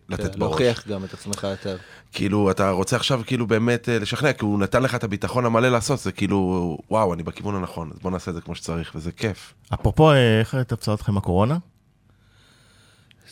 לתת 0.10 0.34
כן, 0.34 0.40
בראש. 0.40 0.40
להוכיח 0.40 0.88
גם 0.88 1.04
את 1.04 1.14
עצמך 1.14 1.48
יותר. 1.50 1.78
כאילו, 2.12 2.52
אתה 2.52 2.70
רוצה 2.70 2.96
עכשיו 2.96 3.22
כאילו 3.26 3.48
באמת 3.48 3.90
אה, 3.90 4.00
לשכנע, 4.00 4.34
כי 4.34 4.46
הוא 4.46 4.60
נתן 4.60 4.84
לך 4.84 4.96
את 4.96 5.04
הביטחון 5.04 5.46
המלא 5.46 5.70
לעשות, 5.70 6.00
זה 6.00 6.12
כאילו, 6.12 6.78
וואו, 6.90 7.14
אני 7.14 7.24
בכיוון 7.24 7.56
הנכון, 7.56 7.90
אז 7.94 8.00
בוא 8.00 8.12
נעשה 8.12 8.32
את 8.32 8.36
זה 8.36 8.42
כמו 8.42 8.56
שצריך, 8.56 8.92
וזה 8.96 9.12
כיף. 9.12 9.54
אפרופו, 9.74 10.12
אה, 10.12 10.40
איך 10.40 10.56
תפסה 10.56 10.94
אתכם 10.94 11.18
הקורונה? 11.18 11.58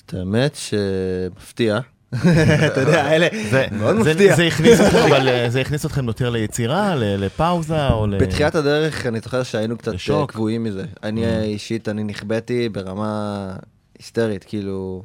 את 0.05 0.13
האמת 0.13 0.55
שמפתיע. 0.55 1.79
אתה 2.15 2.81
יודע, 2.81 3.03
האלה, 3.03 3.27
זה- 3.49 3.65
מאוד 3.71 3.95
מפתיע. 3.95 4.35
זה 4.35 4.43
הכניס 4.43 4.81
אתכם, 4.81 4.97
אבל 4.97 5.27
אה, 5.29 5.49
זה 5.49 5.61
הכניס 5.61 5.85
אתכם 5.85 6.07
יותר 6.07 6.29
ליצירה, 6.29 6.95
לפאוזה, 6.95 7.87
או 7.87 8.07
ל... 8.07 8.17
בתחילת 8.17 8.55
הדרך 8.55 9.05
אני 9.05 9.19
זוכר 9.19 9.43
שהיינו 9.43 9.77
קצת. 9.77 9.93
אה, 10.11 10.27
קבועים 10.27 10.63
מזה. 10.63 10.83
אני 11.03 11.25
Mm. 11.25 11.43
אישית, 11.43 11.89
אני 11.89 12.03
נכוויתי 12.03 12.69
ברמה 12.69 13.53
היסטרית, 13.99 14.43
כאילו, 14.43 15.03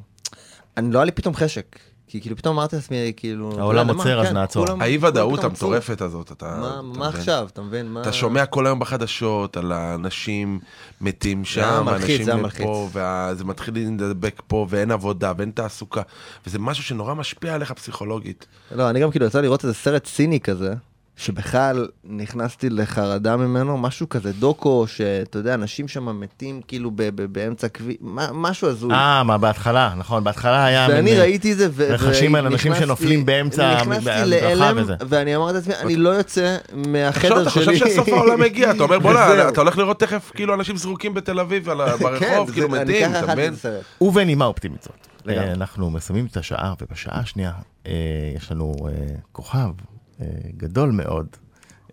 אני 0.76 0.92
לא 0.92 0.98
היה 0.98 1.04
לי 1.04 1.12
פתאום 1.12 1.34
חשק. 1.34 1.76
כי 2.16 2.20
כאילו 2.20 2.36
פתאום 2.36 2.58
אמרתי 2.58 2.76
לעצמי, 2.76 3.12
כאילו... 3.16 3.52
העולם? 3.58 3.88
עוצר, 3.88 4.20
אז 4.20 4.26
כן, 4.28 4.34
נעצור. 4.34 4.66
האי 4.80 4.98
ודאות. 5.00 5.44
המטורפת 5.44 6.00
הזאת, 6.00 6.32
אתה... 6.32 6.80
מה-? 6.82 7.08
עכשיו, 7.08 7.48
אתה 7.52 7.62
מבין? 7.62 7.96
אתה 8.00 8.12
שומע 8.12 8.46
כל 8.46 8.66
היום 8.66 8.78
בחדשות 8.78 9.56
על 9.56 9.72
האנשים 9.72 10.60
מתים 11.00 11.44
שם, 11.44 11.86
אנשים 11.88 12.24
זה 12.24 12.32
היה 12.32 12.42
מלחיץ. 12.42 12.66
פה, 12.66 12.88
וזה 12.92 13.44
מתחיל 13.44 13.74
להידבק 13.74 14.42
פה, 14.46 14.66
ואין 14.70 14.90
עבודה, 14.90 15.32
ואין 15.36 15.50
תעסוקה, 15.50 16.02
וזה 16.46 16.58
משהו 16.58 16.84
שנורא 16.84 17.14
משפיע 17.14 17.54
עליך 17.54 17.72
פסיכולוגית. 17.72 18.46
לא, 18.72 18.90
אני 18.90 19.00
גם 19.00 19.10
כאילו 19.10 19.26
יצא 19.26 19.40
לראות 19.40 19.64
איזה 19.64 19.74
סרט 19.74 20.04
ציני 20.04 20.40
כזה, 20.40 20.74
שבכלל 21.16 21.88
נכנסתי 22.04 22.70
לחרדה 22.70 23.36
ממנו, 23.36 23.78
משהו 23.78 24.08
כזה 24.08 24.32
דוקו, 24.32 24.84
שאתה 24.86 25.38
יודע, 25.38 25.54
אנשים 25.54 25.88
שם 25.88 26.20
מתים 26.20 26.60
כאילו 26.68 26.90
ב- 26.90 27.02
ב- 27.02 27.32
באמצע 27.32 27.68
כביש, 27.68 27.96
מה- 28.00 28.28
משהו 28.32 28.68
הזוי. 28.68 28.92
אה, 28.92 29.22
מה, 29.22 29.38
בהתחלה, 29.38 29.94
נכון, 29.98 30.24
בהתחלה 30.24 30.64
היה... 30.66 30.86
ואני 30.90 31.00
מין, 31.02 31.14
אה, 31.14 31.20
ראיתי 31.20 31.52
את 31.52 31.58
זה, 31.58 31.68
ו- 31.72 31.86
רכשים 31.88 32.34
על 32.34 32.46
אנשים 32.46 32.74
שנופלים 32.74 33.26
באמצע 33.26 33.74
נכנסתי 33.80 34.10
המדרכה 34.10 34.72
וזה. 34.76 34.94
ואני 35.08 35.36
אמרתי 35.36 35.54
לעצמי, 35.54 35.74
אני 35.74 35.96
לא 35.96 36.08
יוצא 36.10 36.56
מהחדר 36.74 37.42
אתה 37.42 37.50
שלי. 37.50 37.64
חושב 37.64 37.86
שסוף 37.88 38.08
העולם 38.08 38.42
הגיע, 38.42 38.70
אתה 38.70 38.82
אומר 38.82 38.98
בוא'נה. 38.98 39.48
אתה 39.48 39.60
הולך 39.60 39.78
לראות 39.78 40.00
תכף 40.00 40.30
כאילו 40.34 40.54
אנשים 40.54 40.76
זרוקים 40.76 41.14
בתל 41.14 41.40
אביב 41.40 41.68
על 41.68 41.80
ה- 41.80 41.96
ברחוב, 41.96 42.18
כן, 42.46 42.52
כאילו 42.52 42.68
מתים, 42.68 43.10
אתה 43.10 43.32
מבין? 43.32 43.54
ובנימה 44.00 44.44
אופטימית 44.44 44.82
זאת. 44.82 45.06
אה, 45.28 45.52
אנחנו 45.52 45.90
מסיימים 45.90 46.26
את 46.26 46.36
השעה, 46.36 46.74
ובשעה 46.82 47.18
השנייה 47.20 47.52
אה, 47.86 47.92
יש 48.36 48.52
לנו 48.52 48.74
כוכב 49.32 49.68
גדול 50.56 50.90
מאוד. 50.90 51.26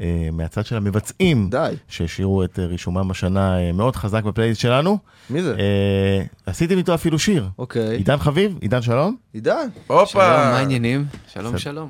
אה, 0.02 0.30
מהצד 0.32 0.66
של 0.66 0.78
המבצעים, 0.78 1.50
די. 1.50 1.74
שהשאירו 1.88 2.44
את 2.44 2.60
אה, 2.60 2.66
רישומם 2.66 3.12
השנה 3.12 3.60
אה, 3.60 3.72
מאוד 3.72 3.96
חזק 3.96 4.24
בפלייליסט 4.24 4.62
שלנו. 4.62 4.98
מי 5.30 5.42
זה? 5.42 5.56
אה, 5.60 6.24
עשיתם 6.46 6.78
איתו 6.78 6.94
אפילו 6.94 7.20
שיר. 7.20 7.50
אוקיי. 7.58 7.98
עידן 7.98 8.18
חביב, 8.18 8.58
עידן 8.62 8.82
שלום. 8.82 9.16
עידן. 9.34 9.68
הופה. 9.88 10.06
שלום, 10.06 10.24
מה 10.26 10.58
העניינים? 10.58 11.06
שלום. 11.34 11.58
שלום. 11.58 11.90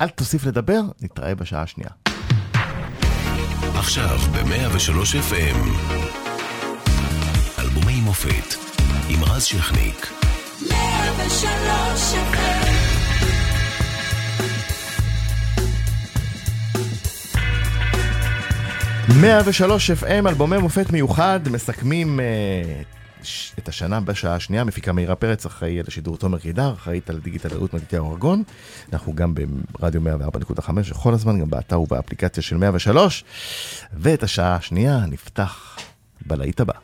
אל 0.00 0.08
תוסיף 0.08 0.46
לדבר, 0.46 0.80
נתראה 1.00 1.34
בשעה 1.34 1.62
השנייה. 1.62 1.90
עכשיו 3.74 4.18
ב-103 4.32 5.30
FM. 5.30 5.68
אלבומי 7.58 8.00
מופת 8.00 8.54
עם 9.08 9.24
רז 9.24 9.44
שכניק. 9.44 10.12
103 10.70 12.14
103 19.08 19.90
FM, 19.90 20.06
אלבומי 20.28 20.58
מופת 20.58 20.90
מיוחד, 20.92 21.40
מסכמים 21.50 22.20
אה, 22.20 22.24
ש- 23.22 23.52
את 23.58 23.68
השנה 23.68 24.00
בשעה 24.00 24.34
השנייה, 24.34 24.64
מפיקה 24.64 24.92
מאירה 24.92 25.14
פרץ, 25.14 25.46
אחראי 25.46 25.78
על 25.78 25.84
השידור 25.88 26.16
תומר 26.16 26.38
קידר, 26.38 26.72
אחראית 26.72 27.10
על 27.10 27.20
דיגיטל 27.20 27.48
רעות 27.54 27.74
מתתיהו 27.74 28.10
ארגון. 28.12 28.42
אנחנו 28.92 29.14
גם 29.14 29.34
ברדיו 29.80 30.00
104.5 30.00 30.70
כל 30.94 31.14
הזמן, 31.14 31.40
גם 31.40 31.50
באתר 31.50 31.80
ובאפליקציה 31.80 32.42
של 32.42 32.56
103. 32.56 33.24
ואת 33.92 34.22
השעה 34.22 34.54
השנייה 34.56 34.98
נפתח 35.08 35.76
בלהיט 36.26 36.60
הבא. 36.60 36.74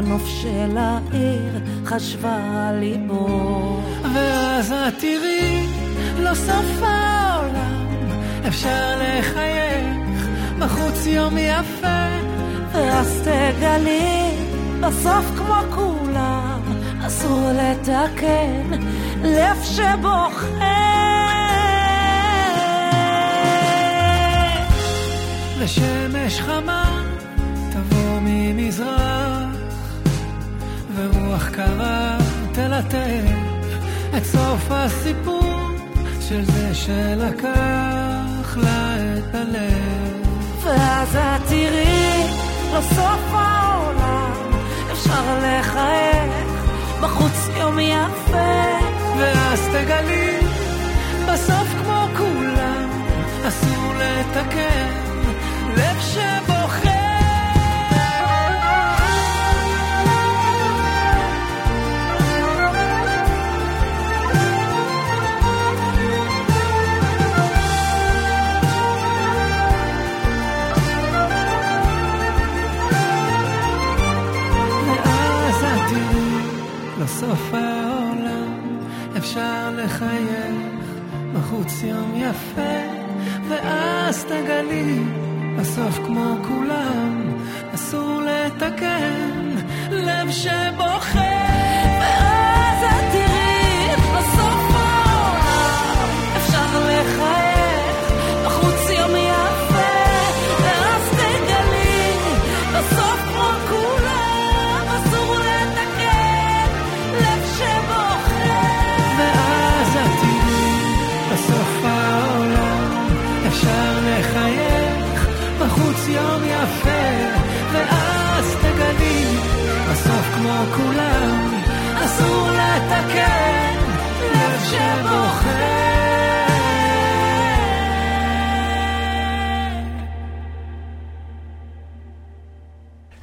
הנוף 0.00 0.26
של 0.26 0.76
העיר 0.78 1.60
חשבה 1.84 2.68
על 2.68 2.78
ליבו 2.78 3.80
ואז 4.14 4.72
את 4.72 4.94
תראי 4.98 5.66
לא 6.18 6.34
סוף 6.34 6.82
העולם 6.82 8.08
אפשר 8.48 8.98
לחייך 8.98 10.28
בחוץ 10.58 11.06
יום 11.06 11.38
יפה. 11.38 12.06
ואז 12.72 13.20
תגלי 13.22 14.30
בסוף 14.80 15.24
כמו 15.36 15.56
כולם 15.74 16.60
אסור 17.06 17.50
לתקן 17.52 18.70
לב 19.22 19.56
שבוכה. 19.64 20.80
ושמש 25.58 26.40
חמה 26.40 27.02
תבוא 27.72 28.18
ממזרח 28.22 29.09
קרה 31.60 32.18
תלטף 32.52 33.36
את 34.16 34.24
סוף 34.24 34.70
הסיפור 34.70 35.68
של 36.20 36.44
זה 36.44 36.74
שלקח 36.74 38.56
לה 38.56 38.96
את 38.96 39.34
הלב. 39.34 40.28
ואז 40.62 41.16
את 41.16 41.48
תראי 41.48 42.26
לא 42.72 42.80
סוף 42.80 43.20
העולם 43.32 44.32
אפשר 44.92 45.38
לחייך 45.38 46.64
בחוץ 47.00 47.48
יום 47.58 47.78
יפה. 47.78 48.80
ואז 49.18 49.60
תגלי 49.68 50.38
בסוף 51.32 51.68
כמו 51.82 52.06
כולם 52.18 52.90
אסור 53.48 53.92
לתקן 53.98 54.99
לסוף 77.00 77.54
העולם 77.54 78.78
אפשר 79.16 79.70
לחייך 79.76 80.80
בחוץ 81.34 81.82
יום 81.82 82.12
יפה 82.16 83.00
ואז 83.48 84.24
תגלי 84.24 84.98
בסוף 85.58 85.98
כמו 86.06 86.36
כולם 86.48 87.38
אסור 87.74 88.22
לתקן 88.22 89.56
לב 89.90 90.30
שבוכה 90.30 91.39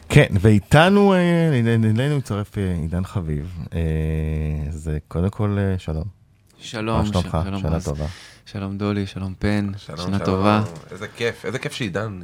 כן, 0.09 0.33
ואיתנו, 0.41 1.13
אה, 1.13 1.59
אלינו 1.83 2.17
מצטרף 2.17 2.57
אה, 2.57 2.73
עידן 2.81 3.03
חביב. 3.03 3.57
אה, 3.73 3.79
זה 4.69 4.97
קודם 5.07 5.29
כל 5.29 5.57
אה, 5.59 5.79
שלום. 5.79 6.03
שלום, 6.59 6.99
מה 6.99 7.05
שלומך? 7.05 7.37
שלום 7.43 7.61
שנה. 7.61 7.79
טובה. 7.81 8.05
שלום 8.45 8.77
דולי, 8.77 9.05
שלום 9.05 9.33
פן, 9.39 9.71
שלום, 9.77 9.97
שנה 9.97 10.17
שלום. 10.17 10.25
טובה. 10.25 10.63
איזה 10.91 11.07
כיף, 11.07 11.45
איזה 11.45 11.59
כיף 11.59 11.73
שעידן. 11.73 12.19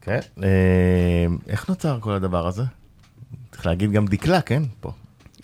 כן. 0.00 0.20
אה, 0.42 1.26
איך 1.46 1.68
נוצר 1.68 1.98
כל 2.00 2.12
הדבר 2.12 2.46
הזה? 2.46 2.62
צריך 3.50 3.66
להגיד 3.66 3.92
גם 3.92 4.06
דקלה, 4.06 4.40
כן? 4.40 4.62
פה. 4.80 4.92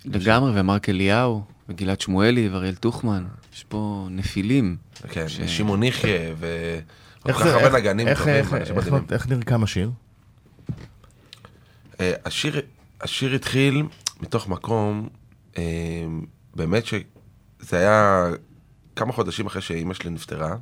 לגמרי, 0.04 0.60
ומרק 0.60 0.88
אליהו, 0.88 1.42
וגלעד 1.68 2.00
שמואלי, 2.00 2.48
ואריאל 2.48 2.74
טוחמן. 2.74 3.24
יש 3.54 3.64
פה 3.68 4.08
נפילים. 4.10 4.76
כן, 5.10 5.28
ש- 5.28 5.40
שמעון 5.40 5.82
יחיא, 5.82 6.18
וכל 6.38 6.48
איך 7.28 7.36
כך 7.36 7.42
זה- 7.44 7.54
הרבה 7.54 7.66
איך- 7.66 7.74
נגנים 7.74 8.08
איך- 8.08 8.18
טובים, 8.18 8.34
איך- 8.34 8.54
איך-. 8.54 9.12
איך 9.12 9.26
נרקם 9.28 9.62
השיר? 9.62 9.90
אה, 12.00 12.12
השיר, 12.24 12.60
השיר 13.00 13.34
התחיל 13.34 13.82
מתוך 14.20 14.48
מקום, 14.48 15.08
אה, 15.58 15.62
באמת 16.56 16.86
שזה 16.86 17.02
היה 17.78 18.26
כמה 18.96 19.12
חודשים 19.12 19.46
אחרי 19.46 19.62
שאימא 19.62 19.94
שלי 19.94 20.10
נפטרה, 20.10 20.56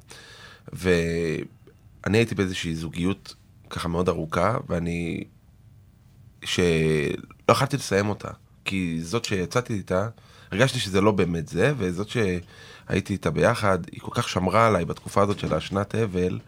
ואני 0.72 1.38
הייתי 2.18 2.34
באיזושהי 2.34 2.74
זוגיות 2.74 3.34
ככה 3.70 3.88
מאוד 3.88 4.08
ארוכה, 4.08 4.56
ואני, 4.68 5.24
שלא 6.44 7.14
יכולתי 7.50 7.76
לסיים 7.76 8.08
אותה, 8.08 8.28
כי 8.64 8.98
זאת 9.02 9.24
שיצאתי 9.24 9.74
איתה, 9.74 10.08
הרגשתי 10.52 10.78
שזה 10.78 11.00
לא 11.00 11.12
באמת 11.12 11.48
זה, 11.48 11.72
וזאת 11.76 12.08
שהייתי 12.08 13.12
איתה 13.12 13.30
ביחד, 13.30 13.78
היא 13.92 14.00
כל 14.00 14.10
כך 14.14 14.28
שמרה 14.28 14.66
עליי 14.66 14.84
בתקופה 14.84 15.22
הזאת 15.22 15.38
של 15.38 15.54
השנת 15.54 15.94
אבל, 15.94 16.38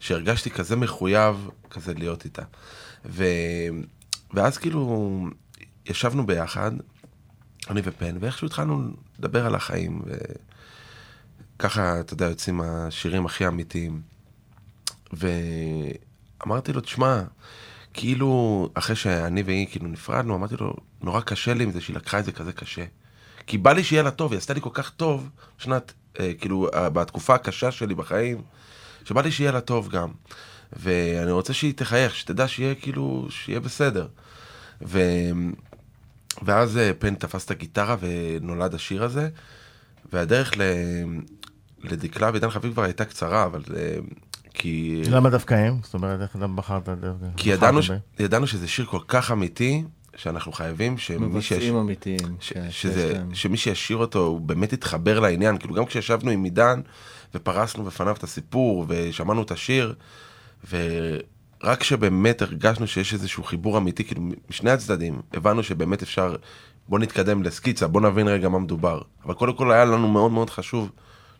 שהרגשתי 0.00 0.50
כזה 0.50 0.76
מחויב 0.76 1.48
כזה 1.70 1.94
להיות 1.94 2.24
איתה. 2.24 2.42
ו... 3.04 3.24
ואז 4.34 4.58
כאילו 4.58 5.26
ישבנו 5.86 6.26
ביחד, 6.26 6.72
אני 7.70 7.80
ופן, 7.84 8.16
ואיכשהו 8.20 8.46
התחלנו 8.46 8.90
לדבר 9.18 9.46
על 9.46 9.54
החיים, 9.54 10.02
וככה, 11.56 12.00
אתה 12.00 12.12
יודע, 12.12 12.26
יוצאים 12.26 12.60
השירים 12.60 13.26
הכי 13.26 13.46
אמיתיים. 13.46 14.00
ואמרתי 15.12 16.72
לו, 16.72 16.80
תשמע, 16.80 17.22
כאילו, 17.94 18.70
אחרי 18.74 18.96
שאני 18.96 19.42
והיא 19.42 19.66
כאילו 19.70 19.88
נפרדנו, 19.88 20.34
אמרתי 20.34 20.54
לו, 20.60 20.74
נורא 21.02 21.20
קשה 21.20 21.54
לי 21.54 21.64
עם 21.64 21.70
זה 21.70 21.80
שהיא 21.80 21.96
לקחה 21.96 22.18
את 22.18 22.24
זה 22.24 22.32
כזה 22.32 22.52
קשה. 22.52 22.84
כי 23.48 23.58
בא 23.58 23.72
לי 23.72 23.84
שיהיה 23.84 24.02
לה 24.02 24.10
טוב, 24.10 24.32
היא 24.32 24.38
עשתה 24.38 24.54
לי 24.54 24.60
כל 24.60 24.70
כך 24.72 24.90
טוב, 24.90 25.28
שנת, 25.58 25.92
אה, 26.20 26.32
כאילו, 26.40 26.68
אה, 26.74 26.90
בתקופה 26.90 27.34
הקשה 27.34 27.70
שלי 27.70 27.94
בחיים, 27.94 28.42
שבא 29.04 29.22
לי 29.22 29.32
שיהיה 29.32 29.52
לה 29.52 29.60
טוב 29.60 29.88
גם. 29.88 30.08
ואני 30.72 31.30
רוצה 31.30 31.52
שהיא 31.52 31.74
תחייך, 31.76 32.16
שתדע 32.16 32.48
שיהיה 32.48 32.74
כאילו, 32.74 33.26
שיהיה 33.30 33.60
בסדר. 33.60 34.06
ו... 34.82 35.00
ואז 36.42 36.78
אה, 36.78 36.90
פן 36.98 37.14
תפס 37.14 37.44
את 37.44 37.50
הגיטרה 37.50 37.96
ונולד 38.00 38.74
השיר 38.74 39.04
הזה, 39.04 39.28
והדרך 40.12 40.58
ל... 40.58 40.62
לדקלה 41.84 42.30
ועידן 42.30 42.50
חביב 42.50 42.72
כבר 42.72 42.82
הייתה 42.82 43.04
קצרה, 43.04 43.44
אבל 43.44 43.62
אה, 43.76 43.96
כי... 44.54 45.02
למה 45.10 45.30
דווקא 45.30 45.54
הם? 45.54 45.78
זאת 45.82 45.94
אומרת, 45.94 46.20
איך 46.20 46.36
אתה 46.36 46.46
בחרת 46.46 46.88
דרך... 46.88 47.14
כי 47.36 47.50
ידענו, 47.50 47.82
ש... 47.82 47.90
ידענו 48.18 48.46
שזה 48.46 48.68
שיר 48.68 48.86
כל 48.86 49.00
כך 49.08 49.30
אמיתי, 49.30 49.84
שאנחנו 50.18 50.52
חייבים 50.52 50.98
שמי 50.98 51.26
מבצעים 51.26 51.76
אמיתיים, 51.76 52.36
ש... 52.40 52.52
כן, 52.52 52.70
שזה... 52.70 53.22
שיש. 53.30 53.42
שמי 53.42 53.56
שישיר 53.56 53.96
אותו, 53.96 54.18
הוא 54.18 54.40
באמת 54.40 54.72
יתחבר 54.72 55.20
לעניין. 55.20 55.58
כאילו, 55.58 55.74
גם 55.74 55.84
כשישבנו 55.84 56.30
עם 56.30 56.44
עידן, 56.44 56.80
ופרסנו 57.34 57.84
בפניו 57.84 58.14
את 58.16 58.22
הסיפור, 58.22 58.84
ושמענו 58.88 59.42
את 59.42 59.50
השיר, 59.50 59.94
ורק 60.70 61.80
כשבאמת 61.80 62.42
הרגשנו 62.42 62.86
שיש 62.86 63.14
איזשהו 63.14 63.42
חיבור 63.42 63.78
אמיתי, 63.78 64.04
כאילו, 64.04 64.22
משני 64.50 64.70
הצדדים, 64.70 65.20
הבנו 65.34 65.62
שבאמת 65.62 66.02
אפשר, 66.02 66.36
בוא 66.88 66.98
נתקדם 66.98 67.42
לסקיצה, 67.42 67.86
בוא 67.86 68.00
נבין 68.00 68.28
רגע 68.28 68.48
מה 68.48 68.58
מדובר. 68.58 69.02
אבל 69.24 69.34
קודם 69.34 69.54
כל 69.54 69.72
היה 69.72 69.84
לנו 69.84 70.08
מאוד 70.08 70.32
מאוד 70.32 70.50
חשוב 70.50 70.90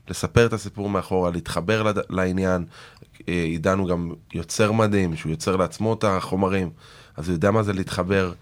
לספר 0.08 0.46
את 0.46 0.52
הסיפור 0.52 0.88
מאחורה, 0.88 1.30
להתחבר 1.30 1.82
לד... 1.82 1.98
לעניין. 2.10 2.64
אה, 3.28 3.42
עידן 3.42 3.78
הוא 3.78 3.88
גם 3.88 4.12
יוצר 4.34 4.72
מדהים, 4.72 5.16
שהוא 5.16 5.30
יוצר 5.30 5.56
לעצמו 5.56 5.94
את 5.94 6.04
החומרים, 6.04 6.70
אז 7.16 7.28
הוא 7.28 7.34
יודע 7.34 7.50
מה 7.50 7.62
זה 7.62 7.72
להתחבר, 7.72 8.32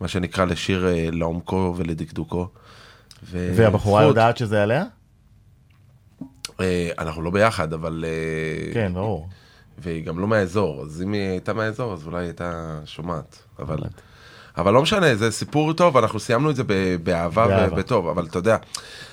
מה 0.00 0.08
שנקרא, 0.08 0.44
לשיר 0.44 0.88
אה, 0.88 1.08
לעומקו 1.12 1.74
ולדקדוקו. 1.76 2.48
ו... 3.24 3.52
והבחורה 3.56 4.02
זכות. 4.02 4.08
יודעת 4.08 4.36
שזה 4.36 4.62
עליה? 4.62 4.84
אה, 6.60 6.90
אנחנו 6.98 7.22
לא 7.22 7.30
ביחד, 7.30 7.72
אבל... 7.72 8.04
אה, 8.06 8.74
כן, 8.74 8.94
ברור. 8.94 9.28
והיא 9.78 10.04
גם 10.04 10.18
לא 10.18 10.28
מהאזור, 10.28 10.82
אז 10.82 11.02
אם 11.02 11.12
היא 11.12 11.22
הייתה 11.22 11.52
מהאזור, 11.52 11.92
אז 11.92 12.06
אולי 12.06 12.18
היא 12.18 12.24
הייתה 12.24 12.80
שומעת. 12.84 13.38
אבל, 13.58 13.78
אבל 14.56 14.72
לא 14.72 14.82
משנה, 14.82 15.14
זה 15.14 15.30
סיפור 15.30 15.72
טוב, 15.72 15.96
אנחנו 15.96 16.20
סיימנו 16.20 16.50
את 16.50 16.56
זה 16.56 16.62
באהבה 16.64 17.46
באהבה. 17.46 17.74
ובטוב, 17.74 18.08
אבל 18.08 18.26
אתה 18.26 18.38
יודע, 18.38 18.56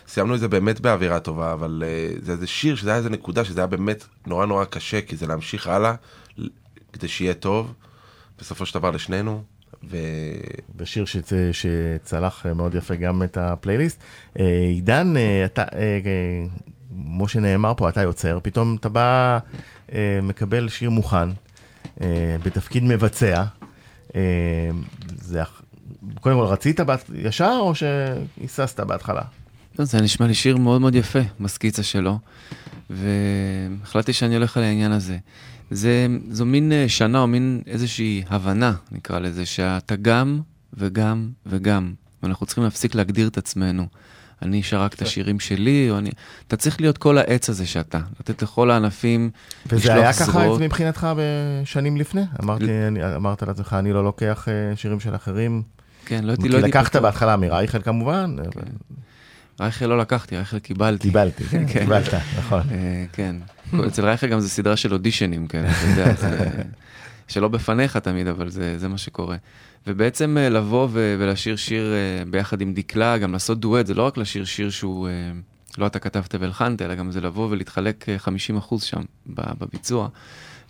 סיימנו 0.08 0.36
את 0.36 0.40
זה 0.40 0.48
באמת 0.48 0.80
באווירה 0.80 1.20
טובה, 1.20 1.54
אבל 1.54 1.84
uh, 1.84 2.26
זה 2.26 2.32
איזה 2.32 2.48
שיר, 2.48 2.76
שזה 2.76 2.90
היה 2.90 2.98
איזה 2.98 3.10
נקודה, 3.10 3.46
שזה 3.46 3.60
היה 3.60 3.68
באמת 3.68 4.06
נורא 4.26 4.46
נורא 4.46 4.66
קשה, 4.66 5.02
כי 5.02 5.16
זה 5.16 5.28
להמשיך 5.28 5.68
הלאה, 5.68 5.94
כדי 6.94 7.08
שיהיה 7.08 7.34
טוב, 7.34 7.74
בסופו 8.40 8.66
של 8.66 8.80
דבר 8.80 8.92
לשנינו. 8.92 9.44
ו... 9.90 9.98
בשיר 10.76 11.06
שצ... 11.06 11.34
שצלח 11.52 12.46
מאוד 12.46 12.76
יפה 12.76 12.96
גם 12.96 13.24
את 13.24 13.38
הפלייליסט. 13.38 14.04
אה, 14.40 14.46
עידן, 14.68 15.18
אה, 15.18 15.46
אתה, 15.46 15.62
אה, 15.62 16.00
כמו 16.90 17.28
שנאמר 17.28 17.74
פה, 17.78 17.90
אתה 17.90 18.02
יוצר, 18.02 18.40
פתאום 18.44 18.76
אתה 18.80 18.90
בא, 18.90 19.40
מקבל 20.22 20.70
שיר 20.70 20.90
מוכן, 20.90 21.30
בתפקיד 22.44 22.84
מבצע. 22.84 23.44
זה, 25.16 25.42
קודם 26.22 26.36
כל, 26.36 26.46
רצית 26.46 26.80
בת... 26.80 27.10
ישר 27.16 27.58
או 27.60 27.74
שהיססת 27.76 28.80
בהתחלה? 28.80 29.22
לא, 29.80 29.86
זה 29.86 30.02
נשמע 30.02 30.28
לי 30.28 30.34
שיר 30.34 30.58
מאוד 30.58 30.82
מאוד 30.82 30.96
יפה, 30.96 31.20
בסקיצה 31.40 31.84
שלו, 31.84 32.20
והחלטתי 32.90 34.14
שאני 34.14 34.36
הולך 34.36 34.58
על 34.58 34.64
העניין 34.64 34.92
הזה. 34.92 35.18
זה, 35.72 36.08
זו 36.32 36.46
מין 36.46 36.72
אה, 36.72 36.86
שנה 36.90 37.20
או 37.20 37.28
מין 37.28 37.62
איזושהי 37.68 38.24
הבנה, 38.30 38.74
נקרא 38.92 39.20
לזה, 39.20 39.46
שאתה 39.46 39.96
גם 39.96 40.40
וגם 40.74 41.30
וגם, 41.46 41.94
ואנחנו 42.24 42.46
צריכים 42.46 42.64
להפסיק 42.64 42.96
להגדיר 42.96 43.28
את 43.28 43.38
עצמנו. 43.38 43.88
אני 44.42 44.64
שר 44.64 44.82
רק 44.82 44.94
את 44.94 45.02
השירים 45.02 45.40
שלי, 45.40 45.88
או 45.92 45.98
אני... 45.98 46.10
אתה 46.48 46.58
צריך 46.58 46.82
להיות 46.82 46.98
כל 46.98 47.18
העץ 47.18 47.50
הזה 47.50 47.66
שאתה, 47.66 48.00
לתת 48.20 48.42
לכל 48.42 48.72
הענפים, 48.72 49.30
וזה 49.70 49.94
היה 49.94 50.10
לשלוח 50.10 50.30
ככה 50.30 50.32
זרועות. 50.40 50.62
מבחינתך 50.62 51.08
בשנים 51.18 51.98
לפני? 51.98 52.22
אמרתי, 52.44 52.66
אני, 52.88 53.16
אמרת 53.16 53.44
לעצמך, 53.44 53.76
אני 53.80 53.94
לא 53.94 54.04
לוקח 54.04 54.48
אה, 54.50 54.76
שירים 54.76 55.00
של 55.00 55.16
אחרים. 55.16 55.64
כן, 56.06 56.24
לא 56.24 56.32
הייתי- 56.32 56.50
לא 56.50 56.60
לקחת. 56.60 56.96
בהתחלה 56.96 57.38
מרייכל 57.38 57.82
כמובן. 57.82 58.36
אבל- 58.40 58.64
רייכל 59.62 59.86
לא 59.86 59.98
לקחתי, 59.98 60.36
רייכל 60.36 60.60
קיבלתי. 60.60 61.08
קיבלתי, 61.08 61.44
כן, 61.44 61.66
קיבלת, 61.68 62.14
נכון. 62.38 62.62
אה, 62.72 63.06
כן. 63.14 63.36
אצל 63.88 64.06
רייכל 64.06 64.28
גם 64.28 64.40
זה 64.40 64.50
סדרה 64.50 64.78
של 64.78 64.94
אודישנים 64.94 65.48
כאלה, 65.48 65.72
אתה 65.72 66.02
יודע. 66.02 66.14
שלא 67.28 67.48
בפניך 67.48 67.98
תמיד, 67.98 68.28
אבל 68.28 68.50
זה, 68.50 68.78
זה 68.78 68.88
מה 68.88 68.98
שקורה. 68.98 69.38
ובעצם 69.88 70.38
אה, 70.38 70.50
לבוא 70.50 70.88
ו- 70.92 71.16
ולשיר 71.20 71.56
שיר 71.56 71.94
אה, 71.94 72.26
ביחד 72.26 72.62
עם 72.62 72.74
דקלה, 72.74 73.18
גם 73.18 73.34
לעשות 73.34 73.60
דואט, 73.60 73.86
זה 73.86 73.94
לא 73.94 74.04
רק 74.04 74.18
לשיר 74.18 74.46
שיר 74.46 74.70
שהוא, 74.70 75.08
לא 75.78 75.88
אתה 75.88 76.00
כתבת 76.00 76.36
והלחנת, 76.40 76.82
אלא 76.82 76.96
גם 76.96 77.12
זה 77.12 77.22
לבוא 77.22 77.48
ולהתחלק 77.50 78.10
אה, 78.10 78.18
50% 78.70 78.80
שם 78.82 79.02
בביצוע. 79.28 80.08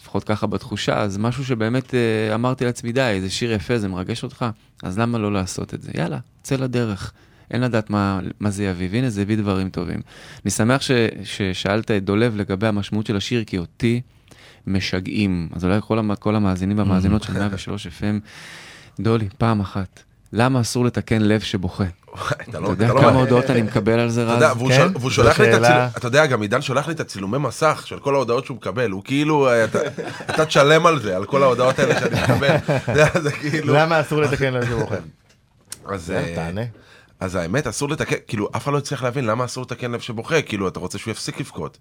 לפחות 0.01 0.23
ככה 0.23 0.47
בתחושה, 0.47 1.01
אז 1.01 1.17
משהו 1.17 1.45
שבאמת 1.45 1.93
אמרתי 2.33 2.65
לעצמי, 2.65 2.91
די, 2.91 3.17
זה 3.21 3.29
שיר 3.29 3.51
יפה, 3.51 3.77
זה 3.77 3.87
מרגש 3.87 4.23
אותך, 4.23 4.45
אז 4.83 4.99
למה 4.99 5.17
לא 5.17 5.33
לעשות 5.33 5.73
את 5.73 5.81
זה? 5.81 5.91
יאללה, 5.95 6.19
צא 6.43 6.55
לדרך. 6.55 7.13
אין 7.51 7.61
לדעת 7.61 7.89
מה, 7.89 8.19
מה 8.39 8.49
זה 8.49 8.63
יביא, 8.63 8.87
והנה 8.91 9.09
זה 9.09 9.21
הביא 9.21 9.37
דברים 9.37 9.69
טובים. 9.69 9.99
אני 10.45 10.51
שמח 10.51 10.81
ש, 10.81 10.91
ששאלת 11.23 11.91
את 11.91 12.03
דולב 12.03 12.35
לגבי 12.35 12.67
המשמעות 12.67 13.05
של 13.05 13.17
השיר, 13.17 13.43
כי 13.43 13.57
אותי 13.57 14.01
משגעים. 14.67 15.49
אז 15.55 15.65
אולי 15.65 15.77
כל, 15.81 15.99
המ, 15.99 16.15
כל 16.15 16.35
המאזינים 16.35 16.77
והמאזינות 16.77 17.23
של 17.23 17.33
103 17.33 17.87
FM, 17.87 18.19
דולי, 18.99 19.27
פעם 19.37 19.59
אחת, 19.59 19.99
למה 20.33 20.61
אסור 20.61 20.85
לתקן 20.85 21.21
לב 21.21 21.39
שבוכה? 21.41 21.83
אתה 21.83 22.43
אתה 22.49 22.57
יודע 22.57 22.87
כמה 22.87 23.11
הודעות 23.11 23.49
אני 23.49 23.61
מקבל 23.61 23.99
על 23.99 24.09
זה, 24.09 24.23
אתה 24.23 24.31
רז? 24.31 24.41
יודע, 24.41 24.53
והוא 24.57 24.71
והוא 24.99 25.11
שולח 25.11 25.39
לי 25.39 25.49
את 25.55 25.61
הצילום, 25.61 25.81
אתה 25.97 26.07
יודע, 26.07 26.25
גם 26.25 26.41
עידן 26.41 26.61
שולח 26.61 26.87
לי 26.87 26.93
את 26.93 26.99
הצילומי 26.99 27.37
מסך 27.37 27.83
של 27.85 27.99
כל 27.99 28.15
ההודעות 28.15 28.45
שהוא 28.45 28.57
מקבל, 28.57 28.91
הוא 28.91 29.03
כאילו, 29.03 29.47
אה, 29.49 29.63
אתה- 29.63 30.45
תשלם 30.45 30.85
על 30.85 30.99
זה, 31.01 31.15
על 31.15 31.25
כל 31.25 31.43
ההודעות 31.43 31.79
האלה 31.79 31.99
שאני 31.99 32.21
מקבל, 32.23 32.55
כאילו... 33.41 33.73
למה 33.73 34.01
אסור 34.01 34.21
לתקן 34.21 34.53
לב 34.53 34.65
שבוכה? 34.65 34.95
אז 35.89 36.05
זה, 36.05 36.17
אה, 36.17 36.35
תענה. 36.35 36.61
אז 37.19 37.35
האמת, 37.35 37.67
אסור 37.67 37.89
לתקן, 37.89 38.15
כאילו, 38.27 38.49
אף 38.55 38.63
אחד 38.63 38.73
לא 38.73 38.77
הצליח 38.77 39.03
להבין 39.03 39.25
למה 39.25 39.45
אסור 39.45 39.63
לתקן 39.63 39.91
לב 39.91 39.99
שבוכה, 39.99 40.41
כאילו, 40.41 40.67
אתה 40.67 40.79
רוצה 40.79 40.97
שהוא 40.97 41.11
יפסיק 41.11 41.39
לבכות. 41.39 41.77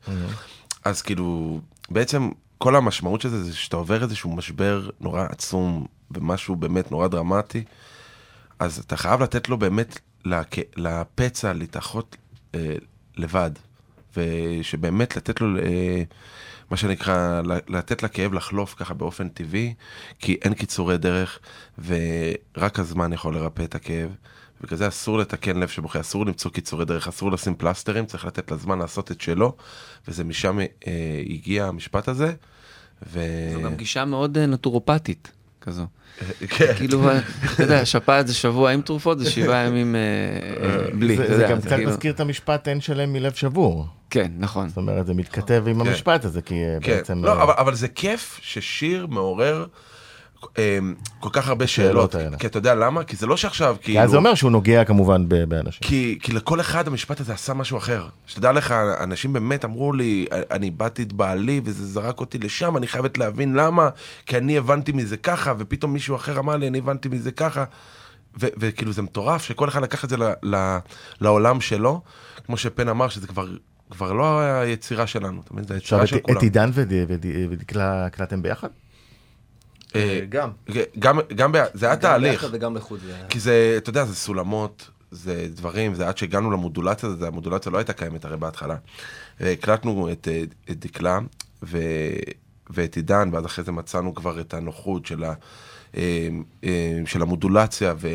אז 0.84 1.02
כאילו, 1.02 1.60
בעצם 1.90 2.30
כל 2.58 2.76
המשמעות 2.76 3.20
של 3.20 3.28
זה, 3.28 3.44
זה 3.44 3.56
שאתה 3.56 3.76
עובר 3.76 4.02
איזשהו 4.02 4.36
משבר 4.36 4.88
נורא 5.00 5.22
עצום, 5.30 5.86
ומשהו 6.10 6.56
באמת 6.56 6.90
נורא 6.90 7.08
דרמטי, 7.08 7.64
אז 8.58 8.78
אתה 8.78 8.96
חייב 8.96 9.22
לתת 9.22 9.48
לו 9.48 9.58
באמת 9.58 9.98
לפצע 10.76 11.52
להתאחות 11.52 12.16
אה, 12.54 12.74
לבד, 13.16 13.50
ושבאמת 14.16 15.16
לתת 15.16 15.40
לו, 15.40 15.58
אה, 15.58 16.02
מה 16.70 16.76
שנקרא, 16.76 17.42
לתת 17.68 18.02
לכאב 18.02 18.32
לחלוף 18.32 18.74
ככה 18.74 18.94
באופן 18.94 19.28
טבעי, 19.28 19.74
כי 20.18 20.38
אין 20.42 20.54
קיצורי 20.54 20.98
דרך, 20.98 21.38
ורק 21.84 22.78
הזמן 22.78 23.12
יכול 23.12 23.34
לרפא 23.34 23.62
את 23.62 23.74
הכאב. 23.74 24.10
בגלל 24.60 24.78
זה 24.78 24.88
אסור 24.88 25.18
לתקן 25.18 25.56
לב 25.56 25.68
שבוכה, 25.68 26.00
אסור 26.00 26.26
למצוא 26.26 26.50
קיצורי 26.50 26.84
דרך, 26.84 27.08
אסור 27.08 27.32
לשים 27.32 27.54
פלסטרים, 27.54 28.06
צריך 28.06 28.24
לתת 28.24 28.50
לזמן 28.50 28.78
לעשות 28.78 29.10
את 29.10 29.20
שלו, 29.20 29.56
וזה 30.08 30.24
משם 30.24 30.58
אה, 30.60 30.66
הגיע 31.30 31.64
המשפט 31.64 32.08
הזה. 32.08 32.32
ו... 33.12 33.20
זו 33.52 33.62
גם 33.62 33.74
גישה 33.76 34.04
מאוד 34.04 34.38
אה, 34.38 34.46
נטורופטית 34.46 35.32
כזו. 35.60 35.86
כן. 36.48 36.74
כאילו, 36.76 37.08
אה, 37.08 37.18
אתה 37.54 37.62
יודע, 37.62 37.84
שפעת 37.86 38.26
זה 38.26 38.34
שבוע 38.34 38.70
עם 38.70 38.82
תרופות, 38.82 39.18
זה 39.18 39.30
שבעה 39.30 39.66
ימים 39.66 39.96
אה, 39.96 40.00
בלי. 40.98 41.16
זה- 41.16 41.46
גם 41.50 41.60
קצת 41.60 41.68
כאילו- 41.68 41.90
מזכיר 41.90 42.12
את 42.12 42.20
המשפט 42.20 42.68
אין 42.68 42.80
שלם 42.80 43.12
מלב 43.12 43.32
שבור. 43.32 43.86
כן, 44.10 44.32
נכון. 44.38 44.68
זאת 44.68 44.76
אומרת, 44.76 45.06
זה 45.06 45.14
מתכתב 45.14 45.64
עם 45.68 45.82
כן. 45.84 45.88
המשפט 45.90 46.24
הזה, 46.24 46.42
כי 46.42 46.54
כן, 46.82 46.96
בעצם... 46.96 47.24
לא, 47.24 47.42
אבל, 47.42 47.52
אבל 47.56 47.74
זה 47.74 47.88
כיף 47.88 48.38
ששיר 48.42 49.06
מעורר 49.06 49.66
כל 51.20 51.28
כך 51.32 51.48
הרבה 51.48 51.66
שאלות. 51.66 52.14
האלה. 52.14 52.36
כי 52.36 52.46
אתה 52.46 52.58
יודע 52.58 52.74
למה? 52.74 53.04
כי 53.04 53.16
זה 53.16 53.26
לא 53.26 53.36
שעכשיו, 53.36 53.76
כי 53.80 53.84
כאילו... 53.84 54.00
אז 54.00 54.10
זה 54.10 54.16
אומר 54.16 54.34
שהוא 54.34 54.50
נוגע 54.50 54.84
כמובן 54.84 55.24
באנשים. 55.48 55.80
כי, 55.82 56.18
כי 56.22 56.32
לכל 56.32 56.60
אחד 56.60 56.88
המשפט 56.88 57.20
הזה 57.20 57.32
עשה 57.32 57.54
משהו 57.54 57.78
אחר. 57.78 58.06
שתדע 58.26 58.52
לך, 58.52 58.72
אנשים 59.02 59.32
באמת 59.32 59.64
אמרו 59.64 59.92
לי, 59.92 60.26
אני 60.50 60.70
באתי 60.70 61.02
את 61.02 61.12
בעלי 61.12 61.60
וזה 61.64 61.86
זרק 61.86 62.20
אותי 62.20 62.38
לשם, 62.38 62.76
אני 62.76 62.86
חייבת 62.86 63.18
להבין 63.18 63.54
למה, 63.54 63.88
כי 64.26 64.36
אני 64.38 64.58
הבנתי 64.58 64.92
מזה 64.92 65.16
ככה, 65.16 65.52
ופתאום 65.58 65.92
מישהו 65.92 66.16
אחר 66.16 66.38
אמר 66.38 66.56
לי, 66.56 66.68
אני 66.68 66.78
הבנתי 66.78 67.08
מזה 67.08 67.30
ככה. 67.32 67.64
ו- 68.40 68.46
וכאילו 68.58 68.92
זה 68.92 69.02
מטורף 69.02 69.42
שכל 69.42 69.68
אחד 69.68 69.82
לקח 69.82 70.04
את 70.04 70.10
זה 70.10 70.16
ל- 70.16 70.54
ל- 70.54 70.78
לעולם 71.20 71.60
שלו, 71.60 72.00
כמו 72.46 72.56
שפן 72.56 72.88
אמר, 72.88 73.08
שזה 73.08 73.26
כבר, 73.26 73.46
כבר 73.90 74.12
לא 74.12 74.40
היצירה 74.40 75.06
שלנו, 75.06 75.40
אתה 75.44 75.54
מבין? 75.54 75.64
זה 75.66 75.74
עכשיו, 75.76 75.98
היצירה 76.00 76.06
של 76.06 76.16
את- 76.16 76.22
כולם. 76.22 76.38
את 76.38 76.42
עידן 76.42 76.70
וד- 76.74 76.92
וד- 77.08 77.26
ודקלה 77.50 78.06
הקלטתם 78.06 78.42
ביחד? 78.42 78.68
אה, 79.96 80.20
גם. 80.28 80.50
גם, 80.98 81.18
גם, 81.34 81.52
ב- 81.52 81.64
זה 81.74 81.86
היה 81.86 81.94
גם 81.94 82.00
תהליך. 82.00 82.42
ביחד 82.42 82.48
וגם 82.54 82.76
לחוד. 82.76 83.00
כי 83.28 83.40
זה, 83.40 83.74
אתה 83.76 83.90
יודע, 83.90 84.04
זה 84.04 84.14
סולמות, 84.14 84.90
זה 85.10 85.46
דברים, 85.54 85.94
זה 85.94 86.08
עד 86.08 86.18
שהגענו 86.18 86.50
למודולציה 86.50 87.08
הזאת, 87.08 87.22
המודולציה 87.22 87.72
לא 87.72 87.78
הייתה 87.78 87.92
קיימת 87.92 88.24
הרי 88.24 88.36
בהתחלה. 88.36 88.76
הקלטנו 89.40 90.12
את, 90.12 90.28
אה, 90.30 90.42
את 90.70 90.78
דקלה 90.80 91.18
ו, 91.62 91.78
ואת 92.70 92.96
עידן, 92.96 93.30
ואז 93.32 93.46
אחרי 93.46 93.64
זה 93.64 93.72
מצאנו 93.72 94.14
כבר 94.14 94.40
את 94.40 94.54
הנוחות 94.54 95.06
של, 95.06 95.24
ה, 95.24 95.34
אה, 95.96 96.28
אה, 96.64 97.00
של 97.06 97.22
המודולציה, 97.22 97.94
ו, 97.98 98.08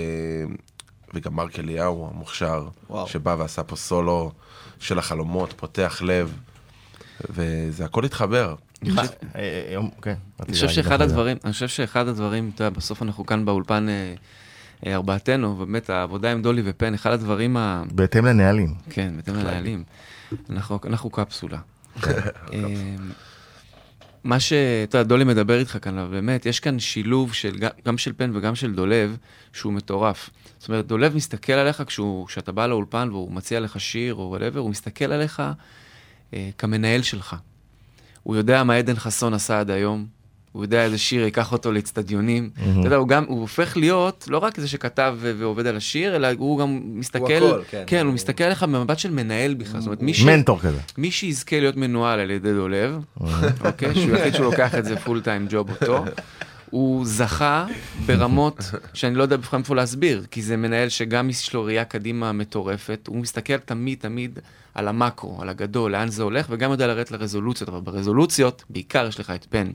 וגם 1.14 1.36
מרק 1.36 1.60
אליהו 1.60 2.10
המוכשר, 2.14 2.68
וואו. 2.90 3.08
שבא 3.08 3.36
ועשה 3.40 3.64
פה 3.64 3.76
סולו 3.76 4.32
של 4.80 5.00
החלומות, 5.00 5.54
פותח 5.58 6.02
לב, 6.06 6.38
וזה 7.30 7.86
הכל 7.86 8.06
התחבר. 8.06 8.56
אה, 8.88 9.04
אה, 9.36 9.74
יום- 9.74 9.90
כן. 10.02 10.14
אני 10.40 10.54
חושב 10.54 10.70
שאחד 10.70 11.02
הדברים, 11.02 11.38
אני 11.44 11.54
חושב 11.54 11.68
שאחד 11.68 12.08
הדברים, 12.08 12.52
אתה 12.56 12.64
יודע, 12.64 12.78
בסוף 12.78 13.02
אנחנו 13.02 13.26
כאן 13.26 13.46
באולפן 13.46 13.90
אה, 13.90 14.14
אה, 14.86 14.96
ארבעתנו, 14.96 15.48
ובאמת 15.60 15.90
העבודה 15.90 16.32
עם 16.32 16.42
דולי 16.42 16.62
ופן, 16.66 16.94
אחד 16.94 17.12
הדברים 17.12 17.58
ה... 17.58 17.84
בהתאם 17.92 18.26
לנהלים. 18.26 18.74
כן, 18.90 19.14
בהתאם 19.16 19.36
לנהלים. 19.36 19.84
אנחנו, 20.50 21.10
קפסולה. 21.10 21.58
אה, 22.04 22.60
מה 24.24 24.40
שאתה 24.40 24.98
יודע, 24.98 25.08
דולי 25.08 25.24
מדבר 25.24 25.60
איתך 25.60 25.78
כאן, 25.82 25.98
אבל 25.98 26.12
באמת, 26.12 26.46
יש 26.46 26.60
כאן 26.60 26.80
שילוב 26.80 27.34
של, 27.34 27.56
גם 27.86 27.98
של 27.98 28.14
פן 28.18 28.32
וגם 28.36 28.56
של 28.56 28.76
דולב, 28.76 29.18
שהוא 29.54 29.74
מטורף. 29.74 30.30
זאת 30.60 30.70
אומרת, 30.70 30.88
דולב 30.88 31.16
מסתכל 31.16 31.54
עליך 31.54 31.84
כשהוא, 31.88 32.28
כשאתה 32.28 32.52
בא 32.52 32.68
לאולפן 32.68 33.10
והוא 33.12 33.32
מציע 33.32 33.60
לך 33.60 33.80
שיר 33.80 34.14
או 34.14 34.28
whatever, 34.30 34.60
הוא 34.60 34.70
מסתכל 34.70 35.06
עליך 35.06 35.42
אה, 36.34 36.50
כמנהל 36.58 37.02
שלך. 37.02 37.36
הוא 38.24 38.36
יודע 38.36 38.64
מה 38.64 38.76
עדן 38.76 38.96
חסון 38.96 39.34
עשה 39.34 39.60
עד 39.60 39.70
היום, 39.70 40.06
הוא 40.52 40.64
יודע 40.64 40.84
איזה 40.84 40.98
שיר 40.98 41.24
ייקח 41.24 41.52
אותו 41.52 41.72
לאצטדיונים. 41.72 42.50
מהמם. 42.58 42.80
אתה 42.80 42.88
יודע, 42.88 42.96
הוא 42.96 43.08
גם, 43.08 43.26
הוא 43.28 43.42
הופך 43.42 43.78
להיות 43.78 44.26
לא 44.30 44.38
רק 44.38 44.60
זה 44.60 44.68
שכתב 44.68 45.18
ועובד 45.22 45.68
על 45.68 45.78
השיר, 45.78 46.16
אלא 46.16 46.28
הוא 46.38 46.60
גם 46.60 46.82
מסתכל, 46.86 47.34
הכל, 47.34 47.62
כן. 47.70 47.84
כן, 47.88 48.06
הוא 48.06 48.14
מסתכל 48.14 48.44
עליך 48.44 48.64
במבט 48.64 49.00
של 49.00 49.12
מנהל 49.12 49.54
בכלל. 49.54 49.80
זאת 49.80 49.88
אומרת, 49.88 50.02
מי 50.02 50.14
ש... 50.14 50.24
מנטור 50.24 50.60
כזה. 50.60 50.80
מי 50.98 51.12
שיזכה 51.12 51.60
להיות 51.60 51.76
מנוהל 51.76 52.20
על 52.20 52.32
ידי 52.32 52.54
דולב, 52.54 53.04
אוקיי, 53.66 53.96
שהוא 53.96 54.16
יחליט 54.16 54.34
שהוא 54.36 54.46
לוקח 54.46 54.76
את 54.76 54.86
זה 54.86 54.96
פול 54.96 55.22
טיים 55.22 55.48
ג'וב 55.50 55.70
אותו, 55.70 56.06
הוא 56.70 57.06
זכה 57.06 57.66
ברמות 58.06 58.72
שאני 58.94 59.16
לא 59.16 59.24
יודע 59.24 59.38
בכלל 59.38 59.60
איפה 59.60 59.76
להסביר, 59.76 60.24
כי 60.32 60.42
זה 60.42 60.58
מנהל 60.58 60.90
שגם 60.90 61.30
יש 61.30 61.54
לו 61.54 61.64
ראייה 61.64 61.86
קדימה 61.86 62.32
מטורפת, 62.32 63.08
הוא 63.08 63.18
מסתכל 63.18 63.58
תמיד 63.58 63.98
תמיד 64.02 64.40
על 64.74 64.88
המקרו, 64.88 65.42
על 65.42 65.50
הגדול, 65.50 65.92
לאן 65.92 66.10
זה 66.10 66.24
הולך, 66.24 66.48
וגם 66.50 66.72
יודע 66.72 66.88
לרדת 66.88 67.12
לרזולוציות, 67.12 67.70
אבל 67.70 67.80
ברזולוציות, 67.80 68.64
בעיקר 68.70 69.08
יש 69.08 69.20
לך 69.20 69.30
את 69.30 69.46
פן. 69.50 69.72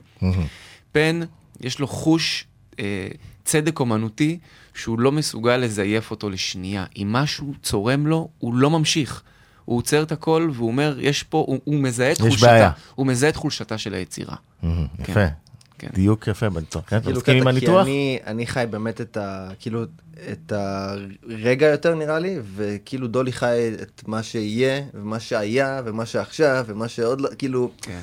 פן, 0.91 1.19
יש 1.61 1.79
לו 1.79 1.87
חוש 1.87 2.45
אה, 2.79 3.07
צדק 3.45 3.79
אומנותי 3.79 4.39
שהוא 4.73 4.99
לא 4.99 5.11
מסוגל 5.11 5.57
לזייף 5.57 6.11
אותו 6.11 6.29
לשנייה. 6.29 6.85
אם 6.97 7.07
משהו 7.11 7.53
צורם 7.63 8.07
לו, 8.07 8.29
הוא 8.37 8.55
לא 8.55 8.69
ממשיך. 8.69 9.23
הוא 9.65 9.77
עוצר 9.77 10.03
את 10.03 10.11
הכל 10.11 10.49
והוא 10.53 10.67
אומר, 10.67 10.97
יש 10.99 11.23
פה, 11.23 11.43
הוא, 11.47 11.59
הוא 11.63 11.75
מזהה 11.75 12.11
את 12.11 12.21
חולשתה. 12.21 12.47
בעיה. 12.47 12.71
הוא 12.95 13.07
מזהה 13.07 13.29
את 13.29 13.35
חולשתה 13.35 13.77
של 13.77 13.93
היצירה. 13.93 14.35
מהמם, 14.63 14.87
כן. 15.03 15.11
יפה. 15.11 15.25
כן. 15.79 15.87
דיוק 15.93 16.27
יפה 16.27 16.49
בניתוח. 16.49 16.83
כן, 16.87 16.95
אתה 16.97 17.05
כאילו 17.05 17.17
מסכים 17.17 17.35
עם 17.35 17.41
קטע, 17.41 17.51
כי 17.51 17.57
הניתוח? 17.57 17.85
אני, 17.85 18.19
אני 18.27 18.47
חי 18.47 18.63
באמת 18.69 19.01
את 19.01 19.17
ה... 19.17 19.49
כאילו, 19.59 19.83
את 20.31 20.53
הרגע 20.55 21.67
יותר 21.67 21.95
נראה 21.95 22.19
לי, 22.19 22.39
וכאילו 22.55 23.07
דולי 23.07 23.31
חי 23.31 23.71
את 23.81 24.01
מה 24.07 24.23
שיהיה, 24.23 24.81
ומה 24.93 25.19
שהיה, 25.19 25.81
ומה 25.85 26.05
שעכשיו, 26.05 26.65
ומה 26.67 26.87
שעוד 26.87 27.21
לא, 27.21 27.29
כאילו... 27.37 27.71
כן. 27.81 27.99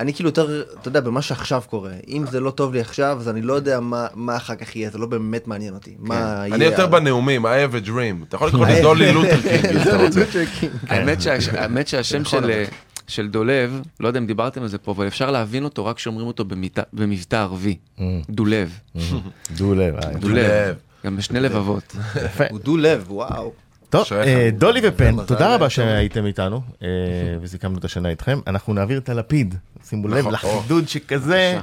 אני 0.00 0.14
כאילו 0.14 0.28
יותר, 0.28 0.62
אתה 0.80 0.88
יודע, 0.88 1.00
במה 1.00 1.22
שעכשיו 1.22 1.62
קורה. 1.70 1.90
אם 2.08 2.24
זה 2.30 2.40
לא 2.40 2.50
טוב 2.50 2.72
לי 2.74 2.80
עכשיו, 2.80 3.16
אז 3.20 3.28
אני 3.28 3.42
לא 3.42 3.52
יודע 3.54 3.80
מה, 3.80 4.06
מה 4.14 4.36
אחר 4.36 4.54
כך 4.54 4.76
יהיה, 4.76 4.90
זה 4.90 4.98
לא 4.98 5.06
באמת 5.06 5.46
מעניין 5.48 5.74
אותי. 5.74 5.94
מה 5.98 6.14
יהיה... 6.14 6.46
כן. 6.48 6.52
אני 6.54 6.64
יותר 6.64 6.86
בנאומים, 6.86 7.46
I 7.46 7.48
have 7.48 7.84
a 7.84 7.88
dream. 7.88 8.24
אתה 8.28 8.36
יכול 8.36 8.48
לקרוא 8.48 8.66
לי 8.70 8.82
דולי 8.82 9.12
לותר 9.12 9.40
קינג, 9.50 9.66
אם 9.66 9.82
אתה 9.82 9.96
רוצה. 9.96 10.20
לותר 10.20 10.44
קינג. 10.60 10.72
האמת 10.88 11.22
שהש- 11.22 11.48
האמת 11.48 11.88
שהשם 11.88 12.24
של. 12.24 12.64
של 13.08 13.28
דולב, 13.28 13.80
לא 14.00 14.08
יודע 14.08 14.20
אם 14.20 14.26
דיברתם 14.26 14.62
על 14.62 14.68
זה 14.68 14.78
פה, 14.78 14.92
אבל 14.92 15.06
אפשר 15.06 15.30
להבין 15.30 15.64
אותו 15.64 15.86
רק 15.86 15.96
כשאומרים 15.96 16.26
אותו 16.26 16.44
במבטא 16.92 17.36
ערבי. 17.36 17.76
דולב. 18.30 18.78
דולב. 19.56 19.94
אה, 19.94 20.10
יפה. 20.10 20.18
דולב. 20.18 20.74
גם 21.06 21.16
בשני 21.16 21.40
לבבות. 21.40 21.96
יפה. 22.24 22.44
הוא 22.50 22.60
דו 22.60 22.76
לב, 22.76 23.04
וואו. 23.08 23.52
טוב. 23.90 24.06
אה, 24.12 24.50
דולי 24.58 24.80
ופן, 24.84 25.16
תודה 25.26 25.54
רבה. 25.54 25.70
שהייתם 25.70 26.26
איתנו, 26.26 26.60
אה, 26.82 26.88
וסיכמנו 27.40 27.78
את 27.78 27.84
השנה 27.84 28.08
איתכם. 28.08 28.40
אנחנו 28.46 28.74
נעביר 28.74 28.98
את 28.98 29.08
הלפיד, 29.08 29.54
שימו 29.88 30.08
לב 30.08 30.18
נכון. 30.28 30.32
לחידוד 30.32 30.88
שכזה. 30.88 31.58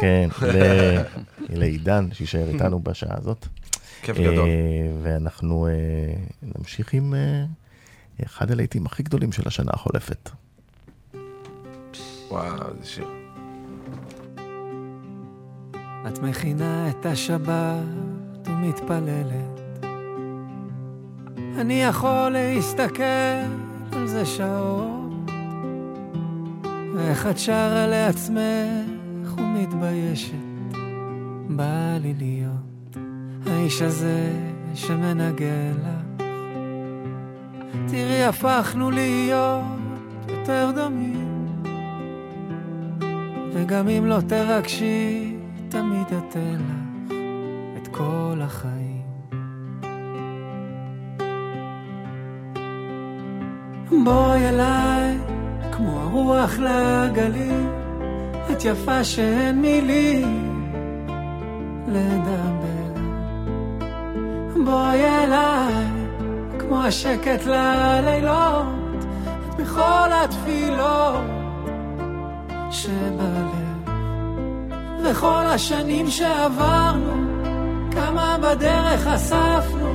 כן, 0.00 0.28
ל- 0.42 1.00
לעידן, 1.58 2.08
שיישאר 2.12 2.48
איתנו 2.48 2.80
בשעה 2.80 3.16
הזאת. 3.18 3.46
כיף 4.02 4.16
גדול. 4.18 4.48
ואנחנו 5.02 5.68
נמשיך 6.58 6.94
עם 6.94 7.14
אה, 8.20 8.26
אחד 8.26 8.50
הלהיטים 8.50 8.86
הכי 8.86 9.02
גדולים 9.02 9.32
של 9.32 9.42
השנה 9.46 9.70
החולפת. 9.74 10.30
וואו, 12.28 12.68
איזה 12.68 12.86
שיר. 12.86 13.08
את 16.08 16.18
מכינה 16.18 16.90
את 16.90 17.06
השבת 17.06 18.46
ומתפללת. 18.46 19.60
אני 21.60 21.82
יכול 21.82 22.28
להסתכל 22.28 23.02
על 23.92 24.06
זה 24.06 24.26
שעות, 24.26 25.30
ואיך 26.94 27.26
את 27.26 27.38
שרה 27.38 27.86
לעצמך 27.86 29.32
ומתביישת. 29.36 30.34
בא 31.48 31.98
לי 32.00 32.14
להיות 32.14 32.96
האיש 33.46 33.82
הזה 33.82 34.32
שמנגן 34.74 35.74
לך. 35.78 35.99
תראי, 37.90 38.24
הפכנו 38.24 38.90
להיות 38.90 39.64
יותר 40.28 40.70
דומים, 40.74 41.46
וגם 43.52 43.88
אם 43.88 44.06
לא 44.06 44.18
תרגשי, 44.26 45.36
תמיד 45.68 46.06
אתן 46.06 46.54
לך 46.54 47.12
את 47.82 47.88
כל 47.88 48.40
החיים. 48.40 49.00
בואי 54.04 54.48
אליי, 54.48 55.18
כמו 55.72 56.00
הרוח 56.00 56.58
לגלים, 56.58 57.70
את 58.52 58.64
יפה 58.64 59.04
שאין 59.04 59.60
מילים 59.60 60.72
לדבר. 61.88 63.00
בואי 64.64 65.04
אליי, 65.04 65.99
כמו 66.70 66.82
השקט 66.82 67.46
ללילות, 67.46 69.04
את 69.48 69.54
בכל 69.60 70.08
התפילות 70.12 71.24
שבלב. 72.70 73.88
וכל 75.04 75.46
השנים 75.46 76.10
שעברנו 76.10 77.12
כמה 77.90 78.36
בדרך 78.42 79.06
אספנו, 79.06 79.88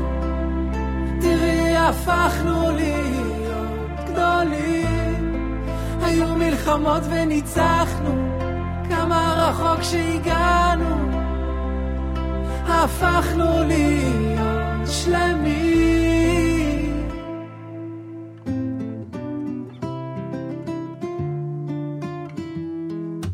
תראי 1.21 1.77
הפכנו 1.77 2.71
להיות 2.71 4.09
גדולים. 4.11 5.65
היו 6.01 6.27
מלחמות 6.27 7.03
וניצחנו, 7.09 8.39
כמה 8.89 9.33
רחוק 9.37 9.83
שהגענו, 9.83 10.95
הפכנו 12.67 13.63
להיות 13.63 14.87
שלמים. 14.87 16.14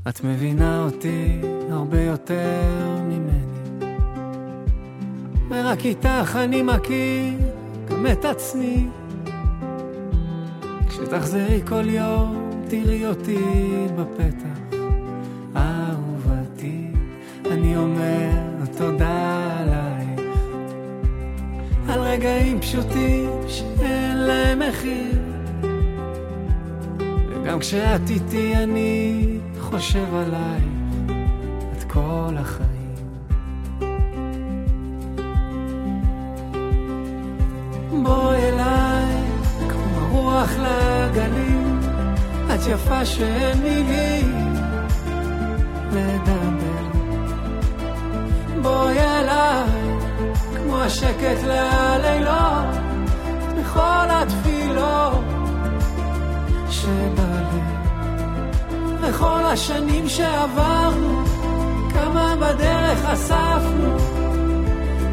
את 0.09 0.23
מבינה 0.23 0.83
אותי 0.83 1.41
הרבה 1.69 2.01
יותר 2.01 2.61
ממני, 3.03 3.95
ורק 5.49 5.85
איתך 5.85 6.35
אני 6.43 6.61
מכיר 6.61 7.33
גם 7.89 8.05
את 8.11 8.25
עצמי. 8.25 8.87
כשתחזרי 10.89 11.61
כל 11.67 11.89
יום, 11.89 12.49
תראי 12.67 13.05
אותי 13.05 13.39
בפתח, 13.95 14.77
אהובתי, 15.55 16.87
אני 17.51 17.77
אומר 17.77 18.29
תודה 18.77 19.47
עלייך, 19.59 20.37
על 21.89 21.99
רגעים 21.99 22.61
פשוטים 22.61 23.29
שאין 23.47 24.17
להם 24.17 24.59
מחיר. 24.69 25.20
וגם 27.51 27.59
כשאת 27.59 28.09
איתי 28.09 28.55
אני 28.55 29.25
חושב 29.59 30.15
עלייך 30.15 30.63
את 31.77 31.83
כל 31.83 32.35
החיים. 32.37 32.95
בואי 38.03 38.37
אליי 38.37 39.15
כמו 39.69 40.07
רוח 40.11 40.49
לגלים, 40.51 41.79
את 42.53 42.59
יפה 42.69 43.05
שאין 43.05 43.61
מילים 43.61 44.53
לדבר. 45.91 46.99
בואי 48.61 48.99
אליי 48.99 49.69
כמו 50.55 50.77
השקט 50.77 51.43
ללילות, 51.43 52.75
בכל 53.57 54.07
התפילות. 54.09 55.41
וכל 59.01 59.45
השנים 59.45 60.09
שעברנו, 60.09 61.23
כמה 61.93 62.35
בדרך 62.35 63.05
אספנו, 63.05 63.97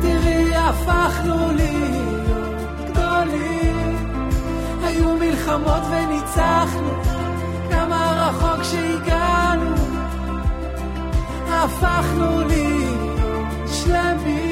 תראי 0.00 0.54
הפכנו 0.56 1.52
להיות 1.52 2.90
גדולים. 2.90 3.96
היו 4.84 5.16
מלחמות 5.16 5.82
וניצחנו, 5.90 6.90
כמה 7.70 8.28
רחוק 8.28 8.62
שהגענו, 8.62 9.74
הפכנו 11.48 12.40
להיות 12.46 13.68
שלמים. 13.72 14.47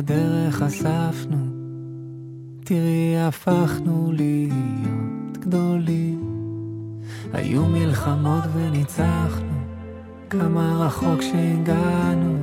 בדרך 0.00 0.62
אספנו, 0.62 1.36
תראי 2.64 3.20
הפכנו 3.20 4.12
להיות 4.12 5.38
גדולים. 5.38 6.24
היו 7.32 7.66
מלחמות 7.66 8.44
וניצחנו, 8.54 9.64
כמה 10.30 10.86
רחוק 10.86 11.22
שהגענו, 11.22 12.38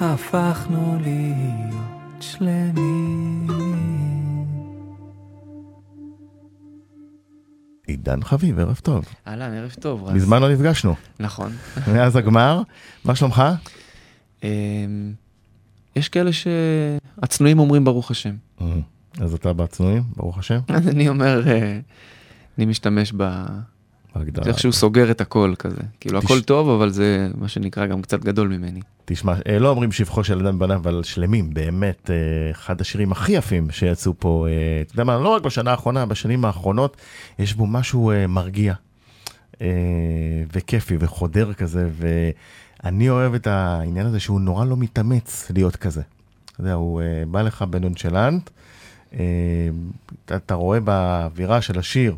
הפכנו 0.00 0.98
להיות 1.00 2.20
שלמים. 2.20 3.46
עידן 7.86 8.22
חביב, 8.22 8.58
ערב 8.58 8.80
טוב. 8.82 9.04
אהלן, 9.26 9.52
ערב 9.54 9.74
טוב. 9.80 10.04
רז. 10.04 10.14
מזמן 10.14 10.42
לא 10.42 10.52
נפגשנו. 10.52 10.94
נכון. 11.20 11.52
מאז 11.92 12.16
הגמר, 12.16 12.62
מה 13.04 13.14
שלומך? 13.14 13.42
יש 15.96 16.08
כאלה 16.08 16.30
שהצנועים 16.32 17.58
אומרים 17.58 17.84
ברוך 17.84 18.10
השם. 18.10 18.34
אז 19.20 19.34
אתה 19.34 19.52
בצנועים, 19.52 20.02
ברוך 20.16 20.38
השם. 20.38 20.58
אז 20.68 20.88
אני 20.88 21.08
אומר, 21.08 21.42
אה, 21.46 21.78
אני 22.58 22.66
משתמש 22.66 23.12
ב... 23.16 23.46
בהגדרה. 24.14 24.44
זה 24.44 24.50
איכשהו 24.50 24.72
סוגר 24.72 25.10
את 25.10 25.20
הכל 25.20 25.54
כזה. 25.58 25.80
כאילו 26.00 26.18
הכל 26.18 26.40
טוב, 26.40 26.68
אבל 26.68 26.90
זה 26.90 27.28
מה 27.34 27.48
שנקרא 27.48 27.86
גם 27.86 28.02
קצת 28.02 28.24
גדול 28.24 28.48
ממני. 28.48 28.80
תשמע, 29.04 29.34
אה, 29.48 29.58
לא 29.58 29.68
אומרים 29.68 29.92
שבחו 29.92 30.24
של 30.24 30.46
אדם 30.46 30.58
בניו, 30.58 30.76
אבל 30.76 31.02
שלמים, 31.02 31.54
באמת, 31.54 32.10
אה, 32.10 32.50
אחד 32.50 32.80
השירים 32.80 33.12
הכי 33.12 33.32
יפים 33.32 33.70
שיצאו 33.70 34.14
פה, 34.18 34.46
אה, 34.48 34.82
אתה 34.82 34.94
יודע 34.94 35.04
מה, 35.04 35.18
לא 35.18 35.28
רק 35.28 35.42
בשנה 35.42 35.70
האחרונה, 35.70 36.06
בשנים 36.06 36.44
האחרונות, 36.44 36.96
יש 37.38 37.54
בו 37.54 37.66
משהו 37.66 38.10
אה, 38.10 38.26
מרגיע, 38.26 38.74
אה, 39.60 39.66
וכיפי 40.52 40.96
וחודר 41.00 41.52
כזה, 41.52 41.88
ואני 42.84 43.10
אוהב 43.10 43.34
את 43.34 43.46
העניין 43.46 44.06
הזה 44.06 44.20
שהוא 44.20 44.40
נורא 44.40 44.64
לא 44.64 44.76
מתאמץ 44.76 45.50
להיות 45.54 45.76
כזה. 45.76 46.02
אתה 46.44 46.60
יודע, 46.60 46.72
הוא 46.72 47.02
אה, 47.02 47.22
בא 47.30 47.42
לך 47.42 47.62
בנונשלנט, 47.62 48.50
אה, 49.14 49.18
אתה, 50.36 50.54
רואה 50.54 50.80
באווירה 50.80 51.62
של 51.62 51.78
השיר 51.78 52.16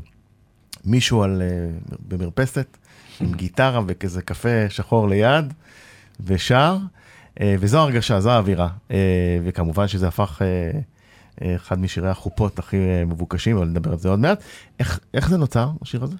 מישהו 0.85 1.23
על, 1.23 1.43
אה, 1.43 1.97
במרפסת, 2.09 2.77
עם 3.21 3.33
גיטרה 3.33 3.81
וכזה 3.87 4.23
קפה 4.23 4.71
שחור 4.71 5.09
ליד, 5.09 5.53
ושר, 6.21 6.77
אה, 7.41 7.55
וזו 7.61 7.79
הרגשה, 7.79 8.21
זו 8.21 8.31
האווירה. 8.31 8.69
אה, 8.91 9.39
וכמובן 9.45 9.89
שזה 9.89 10.09
הפך 10.09 10.43
אה, 10.43 11.57
אחד 11.57 11.79
משירי 11.79 12.09
החופות 12.09 12.59
הכי 12.59 12.77
מבוקשים, 13.07 13.57
אבל 13.57 13.67
נדבר 13.67 13.93
על 13.93 13.99
זה 13.99 14.09
עוד 14.09 14.19
מעט. 14.19 14.43
איך, 14.81 15.01
איך 15.15 15.29
זה 15.29 15.37
נוצר, 15.37 15.71
השיר 15.83 16.05
הזה? 16.05 16.17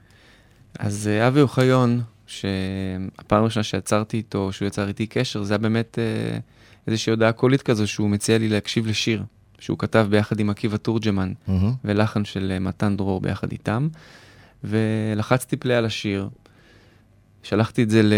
אז 0.79 1.11
אבי 1.29 1.41
אוחיון, 1.41 2.03
שהפעם 2.27 3.43
הראשונה 3.43 3.65
שיצרתי 3.65 4.17
איתו, 4.17 4.53
שהוא 4.53 4.67
יצר 4.67 4.89
איתי 4.89 5.07
קשר, 5.07 5.43
זה 5.43 5.55
היה 5.55 5.59
באמת 5.59 5.99
אה, 5.99 6.39
איזושהי 6.87 7.11
הודעה 7.11 7.33
קולית 7.33 7.63
כזו 7.63 7.87
שהוא 7.87 8.11
מציע 8.11 8.39
לי 8.39 8.49
להקשיב 8.49 8.87
לשיר, 8.87 9.23
שהוא 9.59 9.79
כתב 9.79 10.07
ביחד 10.11 10.41
עם 10.41 10.51
עקיבא 10.51 10.77
תורג'מן, 10.77 11.33
מהמם. 11.49 11.73
ולחן 11.85 12.25
של 12.25 12.53
אה, 12.55 12.59
מתן 12.59 12.97
דרור 12.97 13.21
ביחד 13.21 13.53
איתם, 13.53 13.89
ולחצתי 14.65 15.57
פליי 15.57 15.77
על 15.77 15.85
השיר, 15.85 16.29
שלחתי 17.43 17.83
את 17.83 17.91
זה 17.91 18.03
ל... 18.03 18.13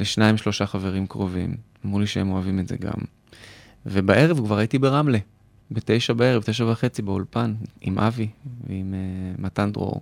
לשניים 0.00 0.36
שלושה 0.36 0.66
חברים 0.66 1.06
קרובים, 1.06 1.56
אמרו 1.86 2.00
לי 2.00 2.06
שהם 2.06 2.30
אוהבים 2.30 2.58
את 2.58 2.68
זה 2.68 2.76
גם. 2.76 3.00
ובערב 3.86 4.36
כבר 4.36 4.58
הייתי 4.58 4.78
ברמלה, 4.78 5.18
בתשע 5.70 6.12
בערב, 6.12 6.42
תשע 6.42 6.64
וחצי 6.64 7.02
באולפן, 7.02 7.54
עם 7.80 7.98
אבי 7.98 8.28
ועם 8.68 8.94
uh, 8.94 9.42
מתן 9.42 9.72
דרור. 9.72 10.00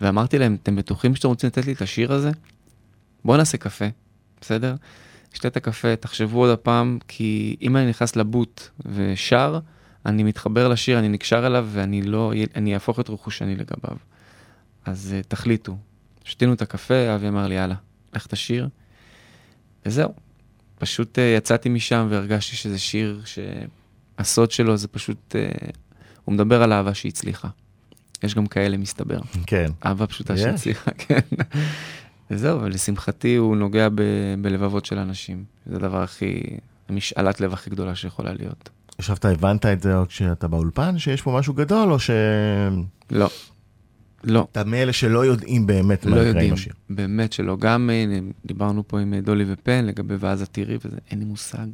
ואמרתי 0.00 0.38
להם, 0.38 0.56
אתם 0.62 0.76
בטוחים 0.76 1.14
שאתם 1.14 1.28
רוצים 1.28 1.48
לתת 1.48 1.66
לי 1.66 1.72
את 1.72 1.82
השיר 1.82 2.12
הזה? 2.12 2.30
בואו 3.24 3.36
נעשה 3.36 3.58
קפה, 3.58 3.84
בסדר? 4.40 4.74
נשתה 5.32 5.48
את 5.48 5.56
הקפה, 5.56 5.96
תחשבו 5.96 6.38
עוד 6.40 6.50
הפעם, 6.50 6.98
כי 7.08 7.56
אם 7.62 7.76
אני 7.76 7.88
נכנס 7.88 8.16
לבוט 8.16 8.68
ושר, 8.86 9.58
אני 10.06 10.22
מתחבר 10.22 10.68
לשיר, 10.68 10.98
אני 10.98 11.08
נקשר 11.08 11.46
אליו 11.46 11.68
ואני 11.72 12.02
לא, 12.02 12.32
אני 12.56 12.74
אהפוך 12.74 13.00
את 13.00 13.10
רכושני 13.10 13.56
לגביו. 13.56 13.96
אז 14.84 15.14
uh, 15.20 15.26
תחליטו. 15.28 15.76
שתינו 16.24 16.52
את 16.52 16.62
הקפה, 16.62 17.14
אבי 17.14 17.28
אמר 17.28 17.46
לי, 17.46 17.54
יאללה, 17.54 17.74
לך 18.14 18.26
תשיר. 18.26 18.68
וזהו. 19.86 20.14
פשוט 20.78 21.18
uh, 21.18 21.20
יצאתי 21.36 21.68
משם 21.68 22.06
והרגשתי 22.10 22.56
שזה 22.56 22.78
שיר 22.78 23.22
שהסוד 23.24 24.50
שלו 24.50 24.76
זה 24.76 24.88
פשוט, 24.88 25.34
uh, 25.34 25.70
הוא 26.24 26.34
מדבר 26.34 26.62
על 26.62 26.72
אהבה 26.72 26.94
שהצליחה. 26.94 27.48
יש 28.22 28.34
גם 28.34 28.46
כאלה 28.46 28.76
מסתבר. 28.76 29.18
כן. 29.46 29.70
אהבה 29.86 30.06
פשוטה 30.06 30.34
יש. 30.34 30.40
שהצליחה, 30.40 30.90
כן. 31.08 31.20
וזהו, 32.30 32.60
ולשמחתי 32.62 33.36
הוא 33.36 33.56
נוגע 33.56 33.88
ב- 33.88 34.02
בלבבות 34.42 34.84
של 34.84 34.98
אנשים. 34.98 35.44
זה 35.66 35.76
הדבר 35.76 36.02
הכי, 36.02 36.42
המשאלת 36.88 37.40
לב 37.40 37.52
הכי 37.52 37.70
גדולה 37.70 37.94
שיכולה 37.94 38.32
להיות. 38.32 38.68
עכשיו 38.98 39.16
אתה 39.16 39.28
הבנת 39.28 39.66
את 39.66 39.82
זה 39.82 39.94
עוד 39.96 40.08
כשאתה 40.08 40.48
באולפן, 40.48 40.98
שיש 40.98 41.22
פה 41.22 41.38
משהו 41.38 41.54
גדול, 41.54 41.92
או 41.92 41.98
ש... 41.98 42.10
לא. 43.10 43.28
לא. 44.24 44.46
אתה 44.52 44.64
מאלה 44.64 44.92
שלא 44.92 45.26
יודעים 45.26 45.66
באמת 45.66 46.04
מה 46.06 46.10
לא 46.10 46.16
יקרה 46.16 46.28
יודעים, 46.28 46.48
עם 46.48 46.54
השיר. 46.54 46.72
באמת 46.90 47.32
שלא. 47.32 47.56
גם 47.56 47.90
אה, 47.92 48.18
דיברנו 48.46 48.88
פה 48.88 49.00
עם 49.00 49.14
אה, 49.14 49.20
דולי 49.20 49.44
ופן 49.48 49.84
לגבי 49.84 50.14
ואז 50.20 50.42
את 50.42 50.48
תראי 50.52 50.76
וזה, 50.84 50.96
אין 51.10 51.18
לי 51.18 51.24
מושג. 51.24 51.66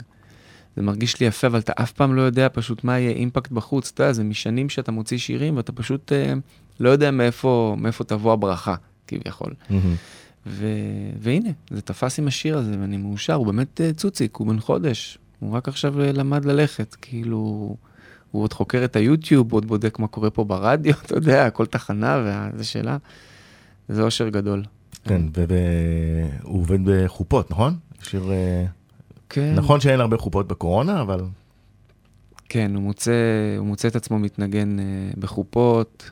זה 0.77 0.83
מרגיש 0.83 1.21
לי 1.21 1.27
יפה, 1.27 1.47
אבל 1.47 1.59
אתה 1.59 1.73
אף 1.77 1.93
פעם 1.93 2.15
לא 2.15 2.23
יודע 2.23 2.49
פשוט 2.53 2.85
מה 2.85 2.99
יהיה 2.99 3.11
אימפקט 3.11 3.51
בחוץ. 3.51 3.91
אתה 3.95 4.03
יודע, 4.03 4.13
זה 4.13 4.25
משנים 4.25 4.69
שאתה 4.69 4.93
מוציא 4.93 5.19
שירים 5.19 5.57
ואתה 5.57 5.73
פשוט 5.73 6.13
אה, 6.13 6.33
לא 6.81 6.91
יודע 6.91 7.11
מאיפה, 7.11 7.77
מאיפה 7.79 8.05
תבוא 8.05 8.33
הברכה. 8.33 8.75
כביכול. 9.07 9.55
מהמם. 9.71 9.95
ו... 10.47 10.67
והנה, 11.19 11.51
זה 11.71 11.81
תפס 11.81 12.19
עם 12.19 12.27
השיר 12.27 12.59
הזה, 12.59 12.71
ואני 12.81 12.97
מאושר, 12.97 13.35
הוא 13.35 13.47
באמת 13.47 13.81
אה, 13.81 13.93
צוציק, 13.93 14.37
הוא 14.37 14.47
בן 14.47 14.61
חודש, 14.61 15.19
הוא 15.41 15.53
רק 15.53 15.69
עכשיו 15.69 16.01
אה, 16.01 16.13
למד 16.13 16.45
ללכת, 16.45 16.97
כאילו, 17.01 17.37
הוא 18.31 18.43
עוד 18.43 18.53
חוקר 18.53 18.85
את 18.85 18.97
היוטיוב, 18.97 19.53
הוא 19.53 19.57
עוד 19.57 19.67
בודק 19.67 19.99
מה 19.99 20.07
קורה 20.07 20.31
פה 20.31 20.45
ברדיו, 20.45 20.95
אתה 21.07 21.15
יודע, 21.15 21.51
כל 21.51 21.67
תחנה 21.67 22.23
וזה 22.55 22.65
שאלה. 22.65 22.97
זה 23.89 24.03
אושר 24.03 24.29
גדול. 24.29 24.63
כן, 25.05 25.23
והוא 25.35 26.61
עובד 26.61 26.79
בחופות, 26.85 27.51
נכון? 27.51 27.77
שיר... 28.03 28.31
אה, 29.39 29.45
כן. 29.45 29.55
נכון 29.55 29.81
שאין 29.81 30.01
הרבה 30.01 30.19
חופות 30.19 30.49
בקורונה, 30.49 31.01
אבל... 31.01 31.21
כן, 32.49 32.75
הוא 32.75 32.83
מוצא, 32.83 33.13
הוא 33.59 33.67
מוצא 33.67 33.89
את 33.89 33.97
עצמו 33.97 34.19
מתנגן 34.19 34.79
אה, 34.79 34.85
בחופות, 35.19 36.11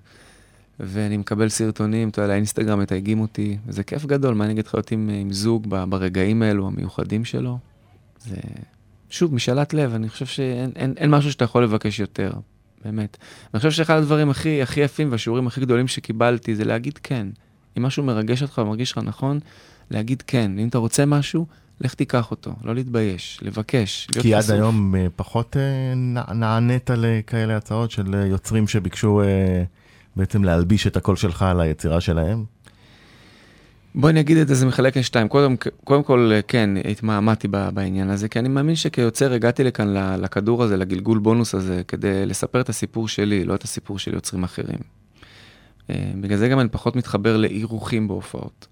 ואני 0.80 1.16
מקבל 1.16 1.48
סרטונים, 1.48 2.08
אתה 2.08 2.22
יודע, 2.22 2.32
לאינסטגרם 2.32 2.80
מתייגים 2.80 3.20
אותי, 3.20 3.58
וזה 3.66 3.82
כיף 3.82 4.06
גדול, 4.06 4.34
מה 4.34 4.44
אני 4.44 4.52
אגיד 4.52 4.66
לך, 4.66 4.74
להיות 4.74 4.92
עם, 4.92 5.10
עם 5.12 5.32
זוג 5.32 5.66
ברגעים 5.88 6.42
האלו, 6.42 6.66
המיוחדים 6.66 7.24
שלו. 7.24 7.58
זה, 8.18 8.36
שוב, 9.10 9.34
משאלת 9.34 9.74
לב, 9.74 9.94
אני 9.94 10.08
חושב 10.08 10.26
שאין 10.26 10.70
אין, 10.76 10.94
אין 10.96 11.10
משהו 11.10 11.32
שאתה 11.32 11.44
יכול 11.44 11.64
לבקש 11.64 12.00
יותר, 12.00 12.32
באמת. 12.84 13.16
אני 13.54 13.58
חושב 13.58 13.70
שאחד 13.70 13.96
הדברים 13.96 14.30
הכי, 14.30 14.62
הכי 14.62 14.80
יפים 14.80 15.12
והשיעורים 15.12 15.46
הכי 15.46 15.60
גדולים 15.60 15.88
שקיבלתי 15.88 16.54
זה 16.54 16.64
להגיד 16.64 16.98
כן. 17.02 17.26
אם 17.78 17.82
משהו 17.82 18.02
מרגש 18.02 18.42
אותך 18.42 18.58
ומרגיש 18.58 18.92
לך 18.92 18.98
נכון, 18.98 19.38
להגיד 19.90 20.22
כן. 20.26 20.58
אם 20.58 20.68
אתה 20.68 20.78
רוצה 20.78 21.06
משהו, 21.06 21.46
לך 21.80 21.94
תיקח 21.94 22.30
אותו, 22.30 22.52
לא 22.64 22.74
להתבייש, 22.74 23.38
לבקש, 23.42 24.06
להיות 24.12 24.22
כי 24.22 24.34
עד 24.34 24.42
חשוף. 24.42 24.54
היום 24.54 24.94
אה, 24.94 25.06
פחות 25.16 25.56
אה, 25.56 25.94
נע- 25.96 26.32
נענית 26.34 26.90
לכאלה 26.96 27.56
הצעות 27.56 27.90
של 27.90 28.14
אה, 28.14 28.26
יוצרים 28.26 28.68
שביקשו 28.68 29.22
בעצם 30.16 30.44
להלביש 30.44 30.86
את 30.86 30.96
הקול 30.96 31.16
שלך 31.16 31.42
על 31.42 31.60
היצירה 31.60 32.00
שלהם? 32.00 32.44
בואי 33.94 34.12
נגיד 34.12 34.36
את 34.36 34.48
זה, 34.48 34.54
זה 34.54 34.66
מחלק 34.66 34.96
לשתיים. 34.96 35.28
קודם, 35.28 35.54
קודם 35.84 36.02
כל, 36.02 36.32
כן, 36.48 36.70
התמהמהתי 36.90 37.48
בעניין 37.48 38.10
הזה, 38.10 38.28
כי 38.28 38.38
אני 38.38 38.48
מאמין 38.48 38.76
שכיוצר 38.76 39.32
הגעתי 39.32 39.64
לכאן 39.64 39.94
לכדור 40.22 40.62
הזה, 40.62 40.76
לגלגול 40.76 41.18
בונוס 41.18 41.54
הזה, 41.54 41.82
כדי 41.88 42.26
לספר 42.26 42.60
את 42.60 42.68
הסיפור 42.68 43.08
שלי, 43.08 43.44
לא 43.44 43.54
את 43.54 43.62
הסיפור 43.62 43.98
של 43.98 44.14
יוצרים 44.14 44.44
אחרים. 44.44 44.78
בגלל 45.90 46.38
זה 46.38 46.48
גם 46.48 46.60
אני 46.60 46.68
פחות 46.68 46.96
מתחבר 46.96 47.36
לאירוחים 47.36 48.08
בהופעות. 48.08 48.66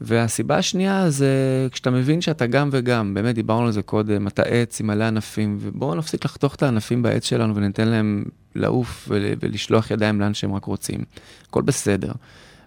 והסיבה 0.00 0.56
השנייה 0.56 1.10
זה 1.10 1.28
כשאתה 1.72 1.90
מבין 1.90 2.20
שאתה 2.20 2.46
גם 2.46 2.68
וגם, 2.72 3.14
באמת 3.14 3.34
דיברנו 3.34 3.66
על 3.66 3.72
זה 3.72 3.82
קודם, 3.82 4.26
אתה 4.26 4.42
עץ 4.42 4.80
עם 4.80 4.86
מלא 4.86 5.04
ענפים, 5.04 5.56
ובואו 5.60 5.94
נפסיק 5.94 6.24
לחתוך 6.24 6.54
את 6.54 6.62
הענפים 6.62 7.02
בעץ 7.02 7.24
שלנו 7.24 7.56
וניתן 7.56 7.88
להם 7.88 8.24
לעוף 8.54 9.06
ול- 9.10 9.34
ולשלוח 9.40 9.90
ידיים 9.90 10.20
לאן 10.20 10.34
שהם 10.34 10.54
רק 10.54 10.64
רוצים. 10.64 11.00
הכל 11.48 11.62
בסדר. 11.62 12.12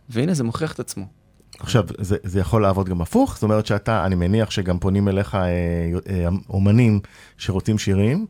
והנה, 0.10 0.34
זה 0.34 0.44
מוכיח 0.44 0.74
את 0.74 0.80
עצמו. 0.80 1.06
עכשיו, 1.60 1.86
זה, 1.98 2.18
זה 2.24 2.40
יכול 2.40 2.62
לעבוד 2.62 2.90
גם 2.90 3.02
הפוך? 3.02 3.34
זאת 3.34 3.44
אומרת 3.44 3.66
שאתה, 3.66 4.06
אני 4.06 4.16
מניח 4.16 4.52
שגם 4.52 4.80
פונים 4.80 5.08
אליך 5.08 5.36
אה, 5.36 5.42
אה, 6.10 6.28
אומנים 6.50 7.00
שרוצים 7.38 7.78
שירים, 7.78 8.26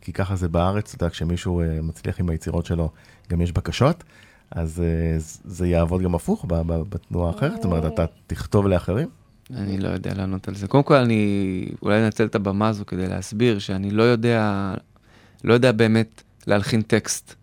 כי 0.00 0.12
ככה 0.12 0.36
זה 0.36 0.48
בארץ, 0.48 0.94
אתה 0.94 1.04
יודע, 1.04 1.12
כשמישהו 1.12 1.60
אה, 1.60 1.78
מצליח 1.82 2.20
עם 2.20 2.28
היצירות 2.28 2.66
שלו, 2.66 2.90
גם 3.30 3.40
יש 3.40 3.52
בקשות, 3.52 4.04
אז 4.54 4.82
אה, 4.84 5.16
זה 5.44 5.66
יעבוד 5.66 6.02
גם 6.02 6.14
הפוך 6.14 6.46
בתנועה 6.88 7.32
האחרת? 7.32 7.56
זאת 7.56 7.64
אומרת, 7.64 7.92
אתה 7.94 8.04
תכתוב 8.26 8.66
לאחרים? 8.66 9.08
אני 9.56 9.78
לא 9.78 9.88
יודע 9.88 10.14
לענות 10.14 10.48
על 10.48 10.54
זה. 10.54 10.68
קודם 10.68 10.82
כל, 10.84 10.94
אני 10.94 11.66
אולי 11.82 12.04
אנצל 12.04 12.24
את 12.24 12.34
הבמה 12.34 12.68
הזו 12.68 12.86
כדי 12.86 13.06
להסביר 13.06 13.58
שאני 13.58 13.90
לא 13.90 14.02
יודע, 14.02 14.74
לא 15.44 15.54
יודע 15.54 15.72
באמת 15.72 16.22
להלחין 16.46 16.82
טקסט 16.82 17.34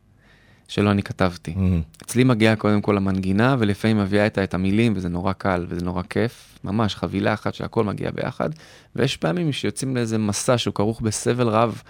שלא 0.67 0.91
אני 0.91 1.03
כתבתי. 1.03 1.55
אצלי 2.03 2.23
מגיעה 2.23 2.55
קודם 2.55 2.81
כל 2.81 2.97
המנגינה, 2.97 3.55
ולפעמים 3.59 3.97
מביאה 3.97 4.25
איתה 4.25 4.43
את 4.43 4.53
המילים, 4.53 4.93
וזה 4.95 5.09
נורא 5.09 5.33
קל 5.33 5.65
וזה 5.69 5.85
נורא 5.85 6.03
כיף. 6.09 6.59
ממש 6.63 6.95
חבילה 6.95 7.33
אחת 7.33 7.53
שהכל 7.53 7.83
מגיע 7.83 8.11
ביחד. 8.11 8.49
ויש 8.95 9.17
פעמים 9.17 9.51
שיוצאים 9.51 9.95
לאיזה 9.95 10.17
מסע 10.17 10.57
שהוא 10.57 10.73
כרוך 10.73 11.01
בסבל 11.01 11.47
רב. 11.47 11.81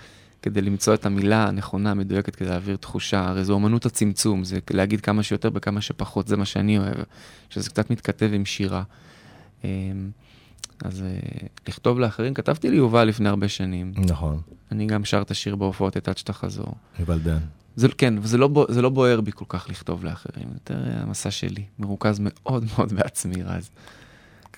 כדי 0.42 0.62
למצוא 0.62 0.94
את 0.94 1.06
המילה 1.06 1.48
הנכונה, 1.48 1.92
המדויקת, 1.92 2.36
כדי 2.36 2.50
להעביר 2.50 2.76
תחושה, 2.76 3.28
הרי 3.28 3.44
זו 3.46 3.58
אמנות 3.58 3.86
הצמצום, 3.86 4.44
זה 4.44 4.60
להגיד 4.72 5.02
כמה 5.02 5.24
שיותר 5.24 5.50
בכמה 5.50 5.82
שפחות, 5.82 6.28
זה 6.28 6.38
מה 6.38 6.46
שאני 6.46 6.78
אוהב, 6.78 6.96
שזה 7.50 7.70
קצת 7.70 7.90
מתכתב 7.90 8.30
עם 8.34 8.46
שירה. 8.46 8.84
אמ, 9.64 9.70
אז 10.84 11.02
אה, 11.02 11.08
לכתוב 11.68 12.00
לאחרים, 12.00 12.34
כתבתי 12.34 12.70
ליובל 12.70 13.04
לפני 13.08 13.30
הרבה 13.30 13.48
שנים. 13.48 13.94
נכון. 13.98 14.42
אני 14.72 14.86
גם 14.86 15.06
שר 15.06 15.22
את 15.22 15.32
השיר 15.32 15.56
בהופעות 15.56 15.98
את 15.98 16.08
עד 16.08 16.18
שתחזור. 16.18 16.74
יובל 17.00 17.20
דן. 17.20 17.38
זה, 17.76 17.88
כן, 17.98 18.14
וזה 18.22 18.38
לא, 18.38 18.48
בו- 18.48 18.66
זה 18.70 18.82
לא 18.82 18.90
בוער 18.90 19.22
בי 19.22 19.32
כל 19.32 19.46
כך 19.50 19.70
לכתוב 19.70 20.04
לאחרים, 20.06 20.48
יותר 20.54 20.88
אה, 20.88 21.02
המסע 21.02 21.32
שלי, 21.32 21.64
מרוכז 21.80 22.20
מאוד 22.22 22.66
מאוד 22.78 22.94
בעצמי 22.94 23.44
רז. 23.44 23.70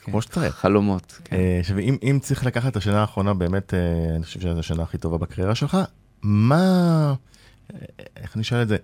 כמו 0.03 0.21
שצריך. 0.21 0.55
חלומות, 0.55 1.19
כן. 1.23 1.35
אה, 1.35 1.57
עכשיו, 1.59 1.77
אם, 1.79 2.19
צריך 2.21 2.45
לקחת 2.45 2.71
את 2.71 2.77
השנה 2.77 3.01
האחרונה, 3.01 3.33
באמת, 3.33 3.73
אה, 3.73 3.79
אני 4.15 4.23
חושב 4.23 4.39
שזו 4.41 4.59
השנה 4.59 4.83
הכי 4.83 4.97
טובה 4.97 5.17
בקריירה 5.17 5.55
שלך, 5.55 5.77
מה, 6.21 7.13
אה, 7.73 7.77
איך 8.17 8.35
אני 8.35 8.43
שואל 8.43 8.61
את 8.61 8.67
זה? 8.67 8.77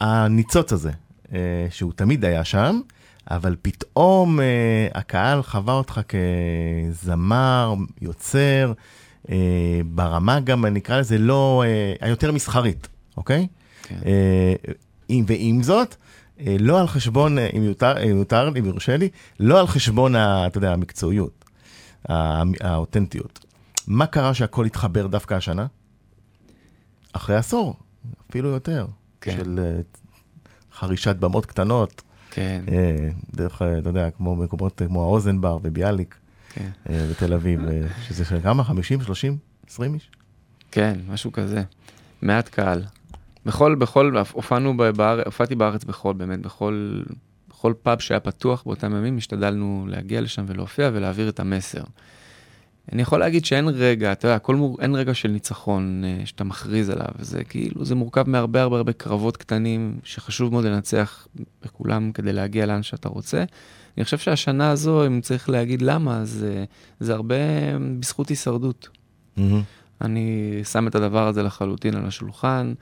הניצוץ 0.00 0.72
הזה, 0.72 0.90
שהוא 1.70 1.92
תמיד 1.96 2.24
היה 2.24 2.44
שם, 2.44 2.80
אבל 3.30 3.56
פתאום 3.62 4.38
הקהל 4.94 5.42
חווה 5.42 5.74
אותך 5.74 6.00
כזמר, 6.08 7.74
יוצר, 8.00 8.72
ברמה 9.86 10.40
גם, 10.40 10.66
נקרא 10.66 10.98
לזה, 10.98 11.18
לא, 11.18 11.62
היותר 12.00 12.32
מסחרית, 12.32 12.88
אוקיי? 13.16 13.46
כן. 13.82 13.98
עם- 15.08 15.24
ועם 15.28 15.62
זאת, 15.62 15.96
לא 16.58 16.80
על 16.80 16.86
חשבון, 16.86 17.38
אה, 17.38 17.48
אם 17.56 17.62
יותר, 17.62 18.02
אם 18.04 18.16
יותר, 18.16 18.48
אם 18.58 18.64
יורשה 18.66 18.96
לי, 18.96 19.08
לא 19.40 19.60
על 19.60 19.66
חשבון, 19.66 20.16
ה- 20.16 20.46
אתה 20.46 20.58
יודע, 20.58 20.72
המקצועיות, 20.72 21.44
האותנטיות. 22.60 23.44
מה 23.86 24.06
קרה 24.06 24.34
שהכל 24.34 24.64
התחבר 24.66 25.06
דווקא 25.06 25.34
השנה? 25.34 25.66
אחרי 27.12 27.36
עשור, 27.36 27.76
אפילו 28.30 28.48
יותר, 28.48 28.86
כן. 29.20 29.36
של 29.36 29.60
אה, 29.62 29.80
חרישת 30.74 31.16
במות 31.16 31.46
קטנות. 31.46 32.02
כן. 32.30 32.64
אה, 32.72 33.08
דרך, 33.34 33.62
אה, 33.62 33.78
אתה 33.78 33.88
יודע, 33.88 34.10
כמו 34.10 34.36
מקומות 34.36 34.82
כמו 34.86 35.02
האוזנבר 35.02 35.58
וביאליק 35.62 36.14
כן. 36.54 36.68
אה, 36.90 37.06
בתל 37.10 37.32
אביב, 37.32 37.60
אה, 37.68 37.80
שזה 38.08 38.24
כמה? 38.42 38.64
50, 38.64 39.00
30, 39.02 39.36
20 39.68 39.94
איש? 39.94 40.10
כן, 40.70 41.00
משהו 41.08 41.32
כזה. 41.32 41.62
מעט 42.22 42.48
קהל. 42.48 42.82
בכל, 43.46 43.74
בכל, 43.74 44.14
הופענו 44.32 44.76
בארץ, 44.76 45.26
הופעתי 45.26 45.54
בארץ 45.54 45.84
בכל, 45.84 46.12
באמת, 46.12 46.40
בכל, 46.40 47.02
בכל 47.48 47.72
פאב 47.82 47.98
שהיה 47.98 48.20
פתוח 48.20 48.62
באותם 48.66 48.96
ימים, 48.96 49.16
השתדלנו 49.16 49.86
להגיע 49.88 50.20
לשם 50.20 50.44
ולהופיע 50.48 50.90
ולהעביר 50.92 51.28
את 51.28 51.40
המסר. 51.40 51.82
אני 52.92 53.02
יכול 53.02 53.20
להגיד 53.20 53.44
שאין 53.44 53.68
רגע, 53.68 54.12
אתה 54.12 54.26
יודע, 54.26 54.36
הכל 54.36 54.56
מור... 54.56 54.78
אין 54.80 54.94
רגע 54.94 55.14
של 55.14 55.28
ניצחון 55.28 56.02
אה, 56.04 56.26
שאתה 56.26 56.44
מכריז 56.44 56.90
עליו, 56.90 57.08
זה 57.18 57.44
כאילו, 57.44 57.84
זה 57.84 57.94
מורכב 57.94 58.28
מהרבה 58.28 58.62
הרבה 58.62 58.76
הרבה 58.76 58.92
קרבות 58.92 59.36
קטנים, 59.36 59.98
שחשוב 60.04 60.52
מאוד 60.52 60.64
לנצח 60.64 61.26
בכולם 61.64 62.12
כדי 62.12 62.32
להגיע 62.32 62.66
לאן 62.66 62.82
שאתה 62.82 63.08
רוצה. 63.08 63.44
אני 63.96 64.04
חושב 64.04 64.18
שהשנה 64.18 64.70
הזו, 64.70 65.06
אם 65.06 65.20
צריך 65.20 65.50
להגיד 65.50 65.82
למה, 65.82 66.24
זה, 66.24 66.64
זה 67.00 67.14
הרבה 67.14 67.34
בזכות 68.00 68.28
הישרדות. 68.28 68.88
אני 70.00 70.60
שם 70.72 70.86
את 70.86 70.94
הדבר 70.94 71.28
הזה 71.28 71.42
לחלוטין 71.42 71.94
על 71.96 72.06
השולחן. 72.06 72.72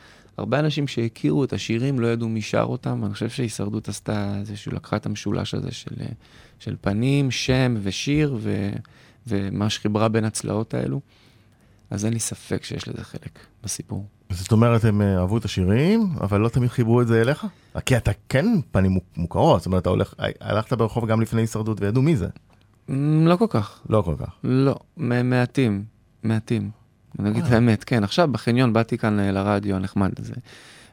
הרבה 0.41 0.59
אנשים 0.59 0.89
שהכירו 0.89 1.45
את 1.45 1.53
השירים 1.53 2.01
לא 2.01 2.07
ידעו 2.07 2.29
מי 2.29 2.43
שר 2.43 2.63
אותם, 2.63 2.99
ואני 3.03 3.13
חושב 3.13 3.29
שהישרדות 3.29 3.89
עשתה 3.89 4.37
איזשהו, 4.39 4.73
לקחה 4.73 4.97
את 4.97 5.07
המשולש 5.07 5.55
הזה 5.55 5.73
של, 5.73 5.95
של 6.59 6.77
פנים, 6.81 7.31
שם 7.31 7.75
ושיר, 7.83 8.37
ו, 8.41 8.71
ומה 9.27 9.71
שחיברה 9.71 10.09
בין 10.09 10.25
הצלעות 10.25 10.75
האלו. 10.75 11.01
אז 11.91 12.05
אין 12.05 12.13
לי 12.13 12.21
ספק 12.21 12.65
שיש 12.65 12.89
לזה 12.89 13.05
חלק 13.05 13.39
בסיפור. 13.63 14.07
זאת 14.31 14.53
אומרת, 14.53 14.85
הם 14.85 15.03
אה, 15.03 15.19
אהבו 15.19 15.39
את 15.39 15.45
השירים, 15.45 16.13
אבל 16.21 16.41
לא 16.41 16.49
תמיד 16.49 16.71
חיברו 16.71 17.03
את 17.03 17.07
זה 17.07 17.21
אליך? 17.21 17.47
כי 17.87 17.97
אתה 17.97 18.11
כן 18.29 18.47
פנים 18.71 18.99
מוכרות, 19.17 19.61
זאת 19.61 19.67
אומרת, 19.67 19.83
אתה 19.83 19.91
הולך, 19.91 20.15
הלכת 20.41 20.73
ברחוב 20.73 21.07
גם 21.07 21.21
לפני 21.21 21.43
הישרדות 21.43 21.81
וידעו 21.81 22.03
מי 22.03 22.17
זה. 22.17 22.29
לא 23.27 23.37
כל 23.37 23.47
כך. 23.51 23.81
לא 23.89 24.03
כל 24.03 24.15
כך. 24.19 24.35
לא, 24.45 24.77
מעטים, 24.97 25.85
מעטים. 26.23 26.80
אני 27.21 27.31
אגיד 27.31 27.45
את 27.45 27.53
האמת, 27.53 27.85
כן, 27.85 28.05
עכשיו 28.05 28.29
בחניון, 28.33 28.73
באתי 28.73 28.99
כאן 28.99 29.21
אה, 29.21 29.31
לרדיו 29.33 29.77
הנחמד 29.77 30.11
הזה, 30.19 30.35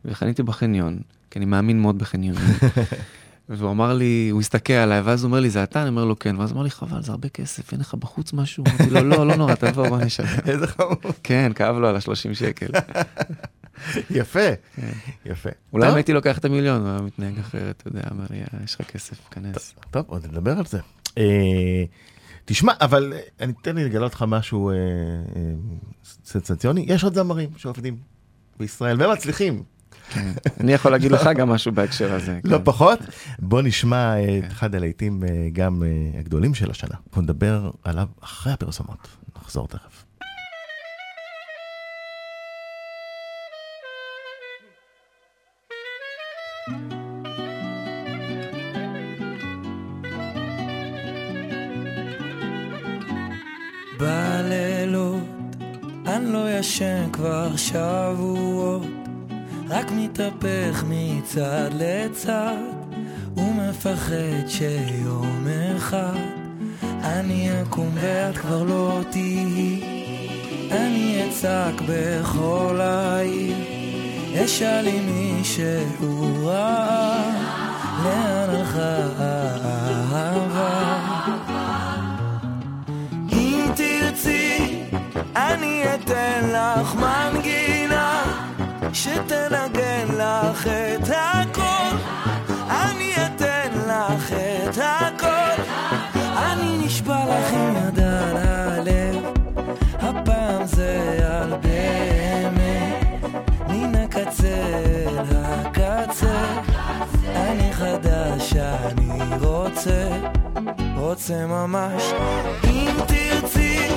וחניתי 0.06 0.44
בחניון, 0.44 0.98
כי 1.32 1.40
אני 1.40 1.46
מאמין 1.46 1.82
מאוד 1.82 1.98
בחניונים. 2.00 2.42
והוא 3.50 3.72
אמר 3.72 3.94
לי, 3.94 4.30
הוא 4.32 4.42
הסתכל 4.42 4.74
עליי, 4.74 5.02
ואז 5.02 5.24
הוא 5.24 5.30
אומר 5.30 5.40
לי, 5.40 5.50
זה 5.50 5.64
אתה? 5.64 5.82
אני 5.82 5.90
אומר 5.90 6.06
לו, 6.06 6.20
כן. 6.20 6.36
ואז 6.40 6.50
הוא 6.52 6.56
אמר 6.56 6.64
לי, 6.64 6.70
חבל, 6.70 7.02
זה 7.04 7.12
הרבה 7.12 7.30
כסף, 7.30 7.72
אין 7.72 7.80
לך 7.80 7.94
בחוץ 7.94 8.34
משהו? 8.34 8.64
אמרתי 8.68 8.90
לו, 8.90 9.04
לא, 9.04 9.28
לא 9.28 9.36
נורא, 9.36 9.56
תבוא, 9.56 9.90
בוא 9.90 9.98
נשלם. 9.98 10.26
איזה 10.52 10.68
חמוד. 10.68 10.98
כן, 11.24 11.52
כאב 11.56 11.76
לו 11.78 11.88
על 11.88 11.96
ה-30 11.96 12.34
שקל. 12.34 12.68
יפה, 14.10 14.40
יפה. 15.26 15.50
אולי. 15.74 15.90
אם 15.90 15.96
הייתי 15.96 16.14
לוקח 16.14 16.38
את 16.38 16.46
המיליון, 16.46 16.82
הוא 16.82 16.90
היה 16.90 17.02
מתנהג 17.02 17.40
אחרת, 17.40 17.76
אתה 17.78 17.88
יודע, 17.88 18.02
אמר 18.12 18.26
לי, 18.30 18.40
"אה, 18.40 18.46
יש 18.64 18.76
לך 18.82 18.92
כסף, 18.92 19.18
כנס. 19.32 19.74
טוב, 19.92 20.04
עוד 20.08 20.26
נדבר 20.26 20.58
על 20.58 20.66
זה. 20.66 20.80
תשמע, 22.50 22.74
אבל 22.82 23.14
אה, 23.16 23.20
אני 23.40 23.54
תן 23.62 23.76
לי 23.76 23.86
לגלות 23.86 24.14
לך 24.14 24.26
משהו 24.28 24.70
אה, 24.70 24.76
אה, 24.76 25.42
סנסציוני. 26.26 26.86
יש 26.88 27.04
עוד 27.04 27.16
זמרים 27.16 27.50
שעובדים 27.58 27.98
בישראל 28.60 29.04
ומצליחים. 29.04 29.64
כן. 30.10 30.32
אני 30.60 30.74
יכול 30.74 30.92
להגיד 30.92 31.12
לך 31.12 31.30
גם 31.36 31.50
משהו 31.50 31.72
בהקשר 31.72 32.14
הזה. 32.14 32.40
לא 32.44 32.58
כן. 32.58 32.64
פחות. 32.64 33.00
בוא 33.40 33.62
נשמע 33.62 34.14
את 34.20 34.52
אחד 34.52 34.76
הלהיטים 34.76 35.24
אה, 35.24 35.48
גם 35.54 35.84
אה, 35.84 36.20
הגדולים 36.20 36.54
של 36.54 36.72
השנה. 36.72 36.96
בוא 37.14 37.24
נדבר 37.24 37.72
עליו 37.84 38.08
אחרי 38.22 38.54
הפרסומות. 38.54 39.08
נחזור 39.38 39.68
תכף. 39.68 40.06
בלילות 46.68 46.97
ישן 56.60 57.10
כבר 57.14 57.56
שבועות. 57.56 58.88
רק 59.70 59.92
מתהפך 59.92 60.84
מצד 60.88 61.70
לצד 61.74 62.56
ומפחד 63.38 64.48
שיום 64.48 65.48
אחד 65.78 66.20
אני 67.04 67.50
אקום 67.62 67.90
ואת 67.94 68.38
כבר 68.38 68.64
לא 68.64 69.00
תהיי. 69.10 69.82
אני 70.72 71.30
אצעק 71.30 71.82
בכל 71.88 72.80
העיר 72.82 73.56
אשאל 74.46 74.82
לי 74.82 75.00
מישהו 75.00 76.46
רע 76.46 77.18
לאן 78.04 78.50
הלכה 78.50 78.98
האהבה 79.18 80.97
אני 85.58 85.84
אתן 85.96 86.50
לך 86.50 86.96
מנגינה 86.96 88.24
שתנגן 88.94 90.08
לך 90.18 90.68
את 90.68 91.10
הכל. 91.10 91.96
אני 92.70 93.14
אתן 93.16 93.70
לך 93.88 94.34
את 94.34 94.78
הכל. 94.78 95.62
אני 96.38 96.86
נשבע 96.86 97.26
לך 97.26 97.54
עם 97.54 97.76
יד 97.76 98.00
על 98.00 98.38
הלב, 98.38 99.24
הפעם 99.94 100.66
זה 100.66 101.20
על 101.32 101.54
באמת. 101.62 103.32
מן 103.70 103.96
הקצה 103.96 104.56
אל 105.08 105.26
הקצה, 105.44 106.62
אני 107.36 107.74
חדש, 107.74 108.54
אני 108.56 109.36
רוצה. 109.42 110.10
רוצה 110.98 111.46
ממש 111.46 112.04
אם 112.64 112.92
תרצי 113.08 113.88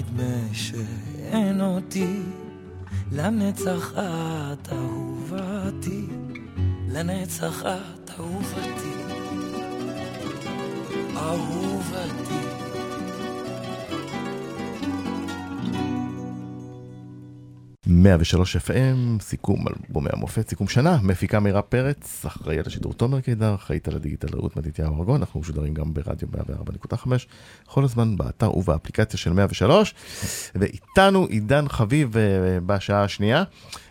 נדמה 0.00 0.48
שאין 0.52 1.60
אותי. 1.60 2.22
לנצח 3.12 3.92
את 3.96 4.72
אהובתי. 4.72 6.06
לנצח 6.88 7.62
את 7.62 8.10
אהובתי. 8.18 8.94
אהובתי 11.16 12.49
103 18.10 18.56
FM, 18.56 19.20
סיכום 19.20 19.64
אלבומי 19.68 20.08
המופת, 20.12 20.48
סיכום 20.48 20.68
שנה, 20.68 20.98
מפיקה 21.02 21.40
מירה 21.40 21.62
פרץ, 21.62 22.24
אחראי 22.26 22.58
על 22.58 22.64
השידור 22.66 22.92
תומר 22.92 23.20
קידר, 23.20 23.54
אחראית 23.54 23.88
על 23.88 23.96
הדיגיטל 23.96 24.28
רעות 24.36 24.56
מתתיהו 24.56 24.98
ארגון, 24.98 25.20
אנחנו 25.20 25.40
משודרים 25.40 25.74
גם 25.74 25.94
ברדיו 25.94 26.28
104.5, 26.92 27.08
כל 27.66 27.84
הזמן 27.84 28.16
באתר 28.16 28.56
ובאפליקציה 28.56 29.18
של 29.18 29.32
103, 29.32 29.94
ואיתנו 30.54 31.26
עידן 31.26 31.68
חביב 31.68 32.16
אה, 32.16 32.22
בשעה 32.66 33.04
השנייה. 33.04 33.44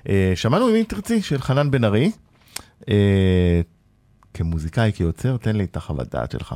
אה, 0.09 0.31
שמענו 0.35 0.67
ממי 0.67 0.83
תרצי 0.83 1.21
של 1.21 1.41
חנן 1.41 1.71
בן 1.71 1.83
ארי, 1.83 2.11
אה, 2.89 3.61
כמוזיקאי, 4.33 4.91
כיוצר, 4.93 5.37
תן 5.37 5.55
לי 5.55 5.63
את 5.63 5.77
החוות 5.77 6.07
דעת 6.09 6.31
שלך. 6.31 6.55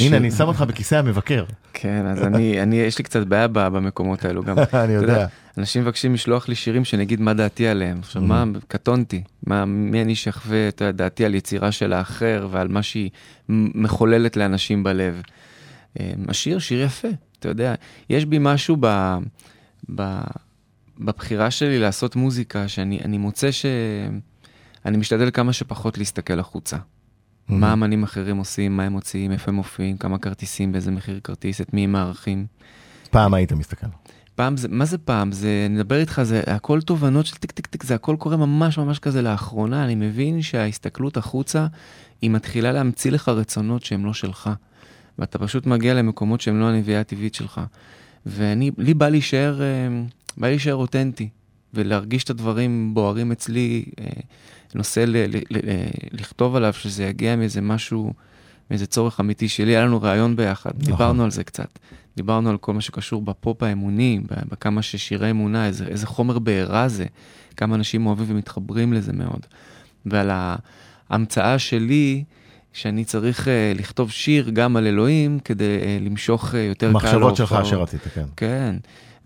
הנה, 0.00 0.16
אני 0.16 0.30
שם 0.30 0.44
אותך 0.44 0.60
בכיסא 0.60 0.94
המבקר. 0.94 1.44
כן, 1.72 2.06
אז 2.06 2.22
אני, 2.22 2.62
אני, 2.62 2.76
יש 2.76 2.98
לי 2.98 3.04
קצת 3.04 3.26
בעיה 3.26 3.48
במקומות 3.48 4.24
האלו 4.24 4.42
גם. 4.42 4.56
אני 4.84 4.92
יודע. 4.92 5.26
אנשים 5.58 5.82
מבקשים 5.82 6.14
לשלוח 6.14 6.48
לי 6.48 6.54
שירים 6.54 6.84
שאני 6.84 7.02
אגיד 7.02 7.20
מה 7.20 7.34
דעתי 7.34 7.68
עליהם. 7.68 7.98
עכשיו. 7.98 8.22
מה, 8.22 8.44
קטונתי. 8.68 9.22
מה, 9.46 9.64
מי 9.64 10.02
אני 10.02 10.14
שיחווה 10.14 10.68
את 10.68 10.82
דעתי 10.82 11.24
על 11.24 11.34
יצירה 11.34 11.72
של 11.72 11.92
האחר 11.92 12.48
ועל 12.50 12.68
מה 12.68 12.82
שהיא 12.82 13.10
מחוללת 13.48 14.36
לאנשים 14.36 14.82
בלב. 14.82 15.22
אה, 16.00 16.12
השיר, 16.28 16.58
שיר 16.58 16.82
יפה, 16.82 17.08
אתה 17.38 17.48
יודע. 17.48 17.74
יש 18.10 18.24
בי 18.24 18.38
משהו 18.40 18.76
ב... 18.80 19.16
ב... 19.94 20.20
בבחירה 20.98 21.50
שלי 21.50 21.78
לעשות 21.78 22.16
מוזיקה, 22.16 22.68
שאני 22.68 23.00
אני 23.04 23.18
מוצא 23.18 23.50
שאני 23.50 24.96
משתדל 24.96 25.30
כמה 25.30 25.52
שפחות 25.52 25.98
להסתכל 25.98 26.40
החוצה. 26.40 26.76
מה 27.48 27.72
אמנים 27.72 28.02
אחרים 28.02 28.36
עושים, 28.36 28.76
מה 28.76 28.82
הם 28.82 28.92
מוציאים, 28.92 29.32
איפה 29.32 29.50
הם 29.50 29.54
מופיעים, 29.54 29.96
כמה 29.96 30.18
כרטיסים, 30.18 30.72
באיזה 30.72 30.90
מחיר 30.90 31.20
כרטיס, 31.24 31.60
את 31.60 31.74
מי 31.74 31.84
הם 31.84 31.92
מארחים. 31.92 32.46
פעם 33.10 33.34
היית 33.34 33.52
מסתכל. 33.52 33.86
פעם 34.34 34.56
זה, 34.56 34.68
מה 34.68 34.84
זה 34.84 34.98
פעם? 34.98 35.32
זה, 35.32 35.64
אני 35.66 35.74
מדבר 35.74 35.98
איתך, 35.98 36.22
זה 36.22 36.42
הכל 36.46 36.80
תובנות 36.80 37.26
של 37.26 37.36
טיק 37.36 37.50
טיק 37.50 37.66
טיק, 37.66 37.82
זה 37.82 37.94
הכל 37.94 38.16
קורה 38.18 38.36
ממש 38.36 38.78
ממש 38.78 38.98
כזה 38.98 39.22
לאחרונה, 39.22 39.84
אני 39.84 39.94
מבין 39.94 40.42
שההסתכלות 40.42 41.16
החוצה, 41.16 41.66
היא 42.22 42.30
מתחילה 42.30 42.72
להמציא 42.72 43.10
לך 43.10 43.28
רצונות 43.28 43.84
שהם 43.84 44.04
לא 44.04 44.12
שלך. 44.12 44.50
ואתה 45.18 45.38
פשוט 45.38 45.66
מגיע 45.66 45.94
למקומות 45.94 46.40
שהם 46.40 46.60
לא 46.60 46.64
הנביאה 46.64 47.00
הטבעית 47.00 47.34
שלך. 47.34 47.60
ואני, 48.26 48.70
לי 48.78 48.94
בא 48.94 49.08
להישאר, 49.08 49.62
אה, 49.62 49.66
בא 50.36 50.48
להישאר 50.48 50.74
אותנטי, 50.74 51.28
ולהרגיש 51.74 52.24
את 52.24 52.30
הדברים 52.30 52.94
בוערים 52.94 53.32
אצלי, 53.32 53.84
ל, 55.06 55.16
לכתוב 56.12 56.56
עליו, 56.56 56.72
שזה 56.72 57.04
יגיע 57.04 57.36
מאיזה 57.36 57.60
משהו, 57.60 58.12
מאיזה 58.70 58.86
צורך 58.86 59.20
אמיתי 59.20 59.48
שלי. 59.48 59.76
היה 59.76 59.84
לנו 59.84 60.02
ראיון 60.02 60.36
ביחד, 60.36 60.70
נכון. 60.70 60.84
דיברנו 60.84 61.24
על 61.24 61.30
זה 61.30 61.44
קצת. 61.44 61.78
דיברנו 62.16 62.50
על 62.50 62.56
כל 62.56 62.72
מה 62.72 62.80
שקשור 62.80 63.22
בפופ 63.22 63.62
האמוני, 63.62 64.20
בכמה 64.50 64.82
ששירי 64.82 65.30
אמונה, 65.30 65.66
איזה, 65.66 65.86
איזה 65.86 66.06
חומר 66.06 66.38
בעירה 66.38 66.88
זה, 66.88 67.06
כמה 67.56 67.74
אנשים 67.74 68.06
אוהבים 68.06 68.26
ומתחברים 68.28 68.92
לזה 68.92 69.12
מאוד. 69.12 69.46
ועל 70.06 70.30
ההמצאה 71.10 71.58
שלי, 71.58 72.24
שאני 72.74 73.04
צריך 73.04 73.46
uh, 73.46 73.78
לכתוב 73.78 74.10
שיר 74.10 74.50
גם 74.50 74.76
על 74.76 74.86
אלוהים 74.86 75.38
כדי 75.38 75.78
uh, 75.80 76.04
למשוך 76.04 76.54
uh, 76.54 76.56
יותר 76.56 76.86
קהל 76.86 76.92
מחשבות 76.94 77.36
שלך. 77.36 77.52
אשר 77.52 77.82
רצית, 77.82 78.00
כן. 78.14 78.24
כן. 78.36 78.76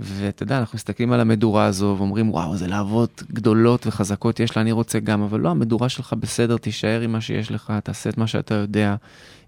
ואתה 0.00 0.42
יודע, 0.42 0.58
אנחנו 0.58 0.76
מסתכלים 0.76 1.12
על 1.12 1.20
המדורה 1.20 1.64
הזו 1.64 1.94
ואומרים, 1.98 2.30
וואו, 2.30 2.56
זה 2.56 2.66
להבות 2.66 3.22
גדולות 3.32 3.86
וחזקות 3.86 4.40
יש 4.40 4.56
לה, 4.56 4.62
אני 4.62 4.72
רוצה 4.72 4.98
גם, 4.98 5.22
אבל 5.22 5.40
לא, 5.40 5.48
המדורה 5.48 5.88
שלך 5.88 6.12
בסדר, 6.12 6.56
תישאר 6.56 7.00
עם 7.00 7.12
מה 7.12 7.20
שיש 7.20 7.50
לך, 7.50 7.72
תעשה 7.84 8.10
את 8.10 8.18
מה 8.18 8.26
שאתה 8.26 8.54
יודע, 8.54 8.96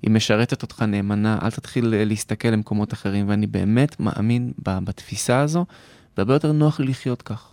היא 0.02 0.10
משרתת 0.10 0.62
אותך 0.62 0.82
נאמנה, 0.82 1.38
אל 1.42 1.50
תתחיל 1.50 1.94
להסתכל 2.04 2.48
למקומות 2.48 2.92
אחרים, 2.92 3.28
ואני 3.28 3.46
באמת 3.46 4.00
מאמין 4.00 4.52
בתפיסה 4.58 5.40
הזו, 5.40 5.66
זה 6.16 6.22
הרבה 6.22 6.34
יותר 6.34 6.52
נוח 6.52 6.80
לי 6.80 6.86
לחיות 6.86 7.22
כך. 7.22 7.48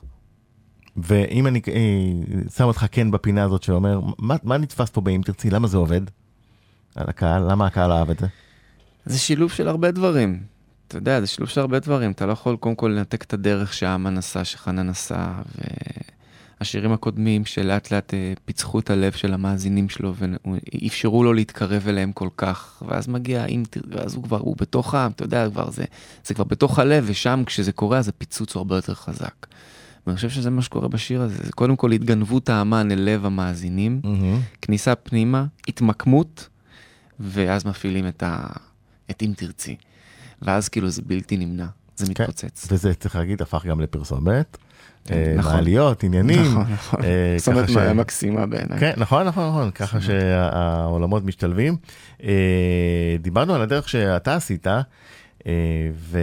ואם 0.97 1.47
אני 1.47 1.61
אה, 1.67 2.49
שם 2.55 2.63
אותך 2.63 2.85
כן 2.91 3.11
בפינה 3.11 3.43
הזאת 3.43 3.63
שאומר, 3.63 3.99
מה, 4.19 4.35
מה 4.43 4.57
נתפס 4.57 4.89
פה 4.89 5.01
באם 5.01 5.21
תרצי, 5.21 5.49
למה 5.49 5.67
זה 5.67 5.77
עובד? 5.77 6.01
על 6.95 7.05
הקהל, 7.09 7.51
למה 7.51 7.65
הקהל 7.65 7.91
אהב 7.91 8.09
את 8.09 8.19
זה? 8.19 8.27
זה 9.05 9.19
שילוב 9.19 9.51
של 9.51 9.67
הרבה 9.67 9.91
דברים. 9.91 10.56
אתה 10.87 10.97
יודע, 10.97 11.21
זה 11.21 11.27
שילוב 11.27 11.49
של 11.49 11.61
הרבה 11.61 11.79
דברים. 11.79 12.11
אתה 12.11 12.25
לא 12.25 12.31
יכול 12.31 12.55
קודם 12.55 12.75
כל 12.75 12.87
לנתק 12.87 13.23
את 13.23 13.33
הדרך 13.33 13.73
שאמן 13.73 14.17
עשה, 14.17 14.45
שחנן 14.45 14.89
עשה, 14.89 15.33
והשירים 16.59 16.91
הקודמים 16.91 17.45
שלאט 17.45 17.91
לאט 17.91 18.13
אה, 18.13 18.33
פיצחו 18.45 18.79
את 18.79 18.89
הלב 18.89 19.11
של 19.11 19.33
המאזינים 19.33 19.89
שלו 19.89 20.13
ואפשרו 20.15 21.23
לו 21.23 21.33
להתקרב 21.33 21.87
אליהם 21.87 22.11
כל 22.11 22.29
כך. 22.37 22.83
ואז 22.87 23.07
מגיע, 23.07 23.45
אם, 23.45 23.63
ואז 23.91 24.15
הוא 24.15 24.23
כבר, 24.23 24.39
הוא 24.39 24.55
בתוך 24.59 24.93
העם, 24.93 25.11
אתה 25.11 25.23
יודע, 25.23 25.49
כבר 25.49 25.69
זה, 25.69 25.85
זה 26.25 26.33
כבר 26.33 26.43
בתוך 26.43 26.79
הלב, 26.79 27.03
ושם 27.07 27.43
כשזה 27.45 27.71
קורה 27.71 27.97
אז 27.97 28.07
הפיצוץ 28.07 28.55
הוא 28.55 28.61
הרבה 28.61 28.75
יותר 28.75 28.93
חזק. 28.93 29.47
ואני 30.07 30.15
חושב 30.15 30.29
שזה 30.29 30.49
מה 30.49 30.61
שקורה 30.61 30.87
בשיר 30.87 31.21
הזה, 31.21 31.43
זה 31.43 31.51
קודם 31.51 31.75
כל 31.75 31.91
התגנבות 31.91 32.49
האמן 32.49 32.91
אל 32.91 32.99
לב 32.99 33.25
המאזינים, 33.25 34.01
mm-hmm. 34.03 34.57
כניסה 34.61 34.95
פנימה, 34.95 35.45
התמקמות, 35.67 36.49
ואז 37.19 37.65
מפעילים 37.65 38.07
את, 38.07 38.23
ה... 38.23 38.47
את 39.11 39.23
אם 39.23 39.33
תרצי. 39.35 39.75
ואז 40.41 40.69
כאילו 40.69 40.89
זה 40.89 41.01
בלתי 41.05 41.37
נמנע, 41.37 41.65
זה 41.95 42.13
כן. 42.13 42.23
מתפוצץ. 42.23 42.67
וזה 42.71 42.93
צריך 42.93 43.15
להגיד, 43.15 43.41
הפך 43.41 43.65
גם 43.65 43.81
לפרסומת. 43.81 44.57
כן, 45.05 45.35
נכון. 45.37 45.53
מעליות, 45.53 46.03
עניינים. 46.03 46.41
נכון, 46.41 46.73
נכון. 46.73 46.99
פרסומת 47.33 47.69
ש... 47.69 47.77
מקסימה 47.77 48.45
בעיניי. 48.45 48.79
כן, 48.79 48.93
נכון, 48.97 49.27
נכון, 49.27 49.49
נכון, 49.49 49.71
ככה 49.71 50.01
שהעולמות 50.01 51.23
משתלבים. 51.23 51.75
דיברנו 53.19 53.55
על 53.55 53.61
הדרך 53.61 53.89
שאתה 53.89 54.35
עשית, 54.35 54.67
ו... 55.93 56.19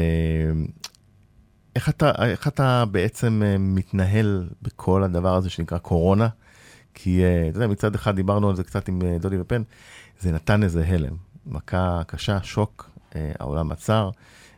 איך 1.76 2.48
אתה, 2.48 2.84
בעצם 2.84 3.42
אה, 3.44 3.58
מתנהל 3.58 4.48
בכל 4.62 5.02
הדבר 5.02 5.34
הזה 5.34 5.50
שנקרא 5.50 5.78
קורונה? 5.78 6.28
כי 6.94 7.24
אה, 7.24 7.48
אתה 7.48 7.56
יודע, 7.56 7.66
מצד 7.66 7.94
אחד 7.94 8.16
דיברנו 8.16 8.50
על 8.50 8.56
זה 8.56 8.64
קצת 8.64 8.88
עם 8.88 9.02
אה, 9.02 9.16
דודי 9.20 9.40
ופן, 9.40 9.62
זה 10.20 10.32
נתן 10.32 10.62
איזה 10.62 10.84
הלם, 10.86 11.16
מכה 11.46 12.02
קשה, 12.06 12.38
שוק, 12.42 12.90
העולם 13.38 13.72
עצר, 13.72 14.10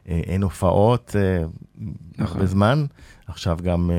אין 0.07 0.43
הופעות 0.43 1.17
נכון. 2.19 2.41
בזמן, 2.41 2.87
עכשיו 3.27 3.59
גם 3.63 3.91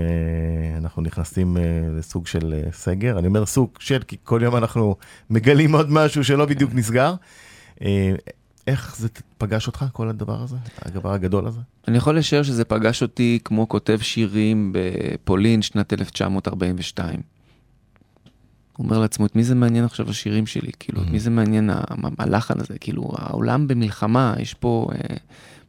אנחנו 0.78 1.02
נכנסים 1.02 1.58
לסוג 1.98 2.28
של 2.28 2.64
סגר, 2.72 3.20
אני 3.20 3.28
אומר 3.28 3.46
סוג 3.46 3.70
של, 3.80 4.04
כי 4.08 4.18
כל 4.24 4.40
יום 4.44 4.56
אנחנו 4.56 4.96
מגלים 5.30 5.76
עוד 5.76 5.92
משהו 5.92 6.24
שלא 6.24 6.46
בדיוק 6.46 6.74
נסגר. 6.74 7.14
איך 8.68 8.96
זה 8.98 9.08
פגש 9.38 9.68
אותך, 9.68 9.86
כל 9.94 10.10
הדבר 10.10 10.42
הזה, 10.42 10.56
הדבר 10.82 11.14
הגדול 11.14 11.48
הזה? 11.48 11.60
אני 11.88 11.98
יכול 11.98 12.18
לשער 12.18 12.44
שזה 12.44 12.66
פגש 12.66 13.02
אותי 13.02 13.40
כמו 13.44 13.70
כותב 13.70 13.98
שירים 14.02 14.74
בפולין 14.74 15.62
שנת 15.62 15.94
1942. 15.94 17.37
הוא 18.78 18.86
אומר 18.86 19.00
לעצמו, 19.00 19.26
את 19.26 19.36
מי 19.36 19.44
זה 19.44 19.56
מעניין 19.56 19.86
עכשיו 19.86 20.10
השירים 20.10 20.46
שלי? 20.46 20.72
כאילו, 20.80 21.02
את 21.02 21.08
מי 21.08 21.20
זה 21.20 21.30
מעניין 21.30 21.70
הלחן 22.20 22.60
הזה? 22.60 22.80
כאילו, 22.80 23.10
העולם 23.16 23.68
במלחמה, 23.68 24.34
יש 24.40 24.54
פה, 24.54 24.88
אה, 24.92 25.16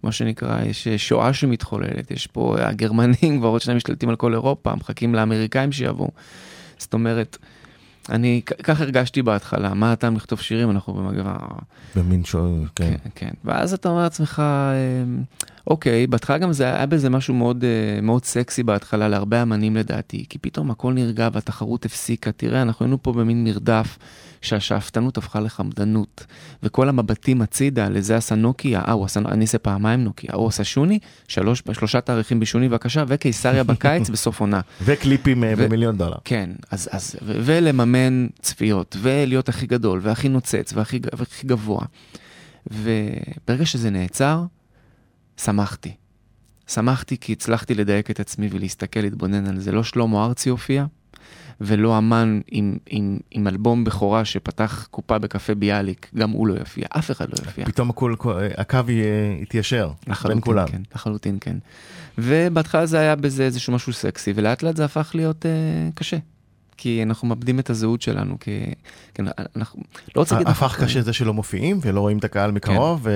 מה 0.02 0.12
שנקרא, 0.12 0.62
יש 0.64 0.88
שואה 0.88 1.32
שמתחוללת, 1.32 2.10
יש 2.10 2.26
פה, 2.26 2.56
הגרמנים 2.58 3.14
כבר 3.38 3.48
עוד 3.48 3.60
שניים 3.60 3.76
משתלטים 3.76 4.08
על 4.08 4.16
כל 4.16 4.32
אירופה, 4.32 4.74
מחכים 4.74 5.14
לאמריקאים 5.14 5.72
שיבואו. 5.72 6.10
זאת 6.78 6.94
אומרת, 6.94 7.36
אני 8.08 8.40
כך 8.62 8.80
הרגשתי 8.80 9.22
בהתחלה, 9.22 9.74
מה 9.74 9.92
הטעם 9.92 10.16
לכתוב 10.16 10.40
שירים, 10.40 10.70
אנחנו 10.70 10.94
במגבה. 10.94 11.36
במין 11.96 12.24
שואל, 12.24 12.64
כן. 12.74 12.94
כן. 13.04 13.10
כן. 13.14 13.30
ואז 13.44 13.72
אתה 13.72 13.88
אומר 13.88 14.02
לעצמך, 14.02 14.42
אוקיי, 15.68 16.06
בהתחלה 16.06 16.38
גם 16.38 16.52
זה 16.52 16.64
היה 16.64 16.86
בזה 16.86 17.10
משהו 17.10 17.34
מאוד, 17.34 17.64
אה, 17.64 18.00
מאוד 18.00 18.24
סקסי 18.24 18.62
בהתחלה 18.62 19.08
להרבה 19.08 19.42
אמנים 19.42 19.76
לדעתי, 19.76 20.24
כי 20.28 20.38
פתאום 20.38 20.70
הכל 20.70 20.92
נרגע 20.92 21.28
והתחרות 21.32 21.84
הפסיקה. 21.84 22.32
תראה, 22.32 22.62
אנחנו 22.62 22.84
היינו 22.84 23.02
פה 23.02 23.12
במין 23.12 23.44
מרדף 23.44 23.98
שהשאפתנות 24.42 25.18
הפכה 25.18 25.40
לחמדנות, 25.40 26.26
וכל 26.62 26.88
המבטים 26.88 27.42
הצידה, 27.42 27.88
לזה 27.88 28.16
עשה 28.16 28.34
נוקיה, 28.34 28.80
אה, 28.80 28.92
הוא 28.92 29.04
עשה, 29.04 29.20
אני 29.20 29.42
אעשה 29.44 29.58
פעמיים 29.58 30.04
נוקיה, 30.04 30.30
הוא 30.34 30.48
עשה 30.48 30.64
שוני, 30.64 30.98
שלוש, 31.28 31.62
שלושה 31.72 32.00
תאריכים 32.00 32.40
בשוני 32.40 32.68
בבקשה, 32.68 33.04
וקיסריה 33.08 33.64
בקיץ 33.64 34.10
בסוף 34.14 34.40
עונה. 34.40 34.60
וקליפים 34.82 35.44
אה, 35.44 35.54
ו- 35.56 35.64
במיליון 35.66 35.98
דולר. 35.98 36.16
כן, 36.24 36.50
אז, 36.70 36.88
אז, 36.92 37.16
ו- 37.22 37.32
ולממן 37.44 38.26
צפיות, 38.42 38.96
ולהיות 39.00 39.48
הכי 39.48 39.66
גדול, 39.66 40.00
והכי 40.02 40.28
נוצץ, 40.28 40.72
והכי, 40.74 41.00
והכי 41.18 41.46
גבוה. 41.46 41.84
וברגע 42.70 43.66
שזה 43.66 43.90
נעצר, 43.90 44.44
שמחתי. 45.38 45.94
שמחתי 46.68 47.16
כי 47.20 47.32
הצלחתי 47.32 47.74
לדייק 47.74 48.10
את 48.10 48.20
עצמי 48.20 48.48
ולהסתכל, 48.52 49.00
להתבונן 49.00 49.46
על 49.46 49.60
זה. 49.60 49.72
לא 49.72 49.82
שלמה 49.82 50.24
ארצי 50.24 50.48
הופיע, 50.48 50.86
ולא 51.60 51.98
אמן 51.98 52.40
עם, 52.50 52.76
עם, 52.86 53.18
עם 53.30 53.46
אלבום 53.46 53.84
בכורה 53.84 54.24
שפתח 54.24 54.88
קופה 54.90 55.18
בקפה 55.18 55.54
ביאליק, 55.54 56.10
גם 56.16 56.30
הוא 56.30 56.46
לא 56.46 56.54
יופיע, 56.54 56.86
אף 56.90 57.10
אחד 57.10 57.28
לא 57.28 57.34
יופיע. 57.44 57.64
פתאום 57.66 57.90
הכל, 57.90 58.14
הקו 58.56 58.78
יתיישר 59.42 59.90
בין 60.24 60.40
כולם. 60.40 60.66
כן, 60.66 60.82
לחלוטין 60.94 61.38
כן. 61.40 61.56
ובהתחלה 62.18 62.86
זה 62.86 62.98
היה 62.98 63.16
בזה 63.16 63.44
איזשהו 63.44 63.72
משהו 63.72 63.92
סקסי, 63.92 64.32
ולאט 64.34 64.62
לאט 64.62 64.76
זה 64.76 64.84
הפך 64.84 65.10
להיות 65.14 65.44
uh, 65.44 65.94
קשה. 65.94 66.16
כי 66.76 67.02
אנחנו 67.02 67.28
מאבדים 67.28 67.58
את 67.58 67.70
הזהות 67.70 68.02
שלנו, 68.02 68.38
כי, 68.40 68.60
כי 69.14 69.22
אנחנו, 69.56 69.82
לא 70.16 70.20
רוצה 70.20 70.34
להגיד... 70.34 70.48
הפך 70.48 70.80
קשה 70.80 71.02
זה 71.02 71.12
שלא 71.12 71.34
מופיעים 71.34 71.78
ולא 71.82 72.00
רואים 72.00 72.18
את 72.18 72.24
הקהל 72.24 72.50
מקרוב, 72.50 73.00
כן. 73.02 73.10
ו... 73.10 73.12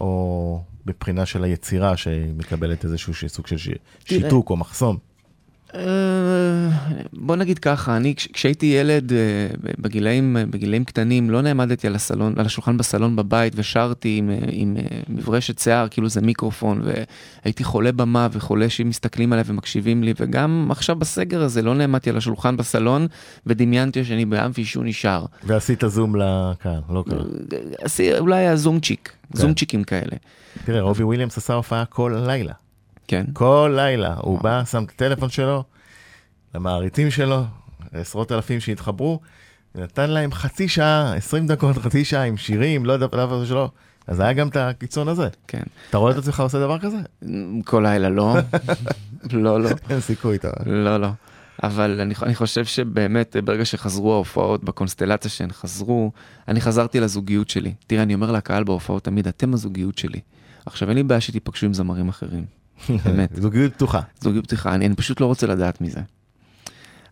או 0.00 0.62
מבחינה 0.86 1.26
של 1.26 1.44
היצירה 1.44 1.96
שמקבלת 1.96 2.84
איזשהו 2.84 3.28
סוג 3.28 3.46
של 3.46 3.56
שיתוק 4.04 4.50
או 4.50 4.56
מחסום. 4.56 4.98
אה, 5.74 6.68
בוא 7.12 7.36
נגיד 7.36 7.58
ככה, 7.58 7.96
אני 7.96 8.14
כשהייתי 8.32 8.66
ילד 8.66 9.12
אה, 9.12 9.18
בגילאים, 9.78 10.36
בגילאים 10.50 10.84
קטנים 10.84 11.30
לא 11.30 11.42
נעמדתי 11.42 11.86
על, 11.86 11.94
הסלון, 11.94 12.34
על 12.36 12.46
השולחן 12.46 12.76
בסלון 12.76 13.16
בבית 13.16 13.52
ושרתי 13.56 14.16
עם, 14.18 14.30
אה, 14.30 14.36
עם 14.48 14.76
מברשת 15.08 15.58
שיער, 15.58 15.88
כאילו 15.88 16.08
זה 16.08 16.20
מיקרופון, 16.20 16.82
והייתי 17.44 17.64
חולה 17.64 17.92
במה 17.92 18.28
וחולה 18.32 18.68
שמסתכלים 18.68 19.32
עליי 19.32 19.44
ומקשיבים 19.46 20.02
לי, 20.02 20.14
וגם 20.20 20.68
עכשיו 20.70 20.96
בסגר 20.96 21.42
הזה 21.42 21.62
לא 21.62 21.74
נעמדתי 21.74 22.10
על 22.10 22.16
השולחן 22.16 22.56
בסלון 22.56 23.06
ודמיינתי 23.46 24.04
שאני 24.04 24.24
באמפי 24.24 24.64
שהוא 24.64 24.84
נשאר. 24.84 25.24
ועשית 25.44 25.84
זום 25.86 26.16
לקהל, 26.16 26.80
לא 26.90 27.04
קרה. 27.08 28.18
אולי 28.18 28.36
היה 28.36 28.56
זומצ'יק, 28.56 29.12
כן. 29.32 29.38
זומצ'יקים 29.38 29.84
כאלה. 29.84 30.16
תראה, 30.64 30.80
רובי 30.80 31.02
וויליאמס 31.02 31.38
עשה 31.38 31.54
הופעה 31.54 31.84
כל 31.84 32.14
לילה. 32.26 32.52
כן. 33.08 33.24
כל 33.32 33.72
לילה 33.76 34.14
הוא 34.18 34.40
בא, 34.40 34.64
שם 34.64 34.84
את 34.84 34.90
הטלפון 34.90 35.28
שלו 35.28 35.64
למעריצים 36.54 37.10
שלו, 37.10 37.44
עשרות 37.92 38.32
אלפים 38.32 38.60
שהתחברו, 38.60 39.20
נתן 39.74 40.10
להם 40.10 40.32
חצי 40.32 40.68
שעה, 40.68 41.14
20 41.14 41.46
דקות, 41.46 41.76
חצי 41.76 42.04
שעה 42.04 42.22
עם 42.22 42.36
שירים, 42.36 42.84
לא 42.84 42.92
יודע, 42.92 43.06
דבר 43.06 43.44
שלו. 43.44 43.70
אז 44.06 44.20
היה 44.20 44.32
גם 44.32 44.48
את 44.48 44.56
הקיצון 44.56 45.08
הזה. 45.08 45.28
כן. 45.48 45.62
אתה 45.90 45.98
רואה 45.98 46.12
את 46.12 46.16
עצמך 46.16 46.40
עושה 46.40 46.58
דבר 46.58 46.78
כזה? 46.78 46.96
כל 47.64 47.80
לילה 47.86 48.08
לא. 48.08 48.36
לא, 49.32 49.60
לא. 49.60 49.70
אין 49.90 50.00
סיכוי, 50.00 50.36
אתה... 50.36 50.50
לא, 50.66 50.96
לא. 50.96 51.08
אבל 51.62 52.00
אני, 52.00 52.14
אני 52.22 52.34
חושב 52.34 52.64
שבאמת 52.64 53.36
ברגע 53.44 53.64
שחזרו 53.64 54.12
ההופעות 54.12 54.64
בקונסטלציה 54.64 55.30
שהן 55.30 55.52
חזרו, 55.52 56.12
אני 56.48 56.60
חזרתי 56.60 57.00
לזוגיות 57.00 57.50
שלי. 57.50 57.74
תראה, 57.86 58.02
אני 58.02 58.14
אומר 58.14 58.32
לקהל 58.32 58.64
בהופעות 58.64 59.04
תמיד, 59.04 59.28
אתם 59.28 59.54
הזוגיות 59.54 59.98
שלי. 59.98 60.20
עכשיו, 60.66 60.88
אין 60.88 60.96
לי 60.96 61.02
בעיה 61.02 61.20
שתיפגשו 61.20 61.66
עם 61.66 61.74
זמרים 61.74 62.08
אחרים. 62.08 62.44
באמת. 63.04 63.30
זוגיות 63.42 63.74
פתוחה. 63.74 64.00
זוגיות 64.20 64.46
פתוחה, 64.46 64.74
אני, 64.74 64.86
אני 64.86 64.94
פשוט 64.94 65.20
לא 65.20 65.26
רוצה 65.26 65.46
לדעת 65.46 65.80
מזה. 65.80 66.00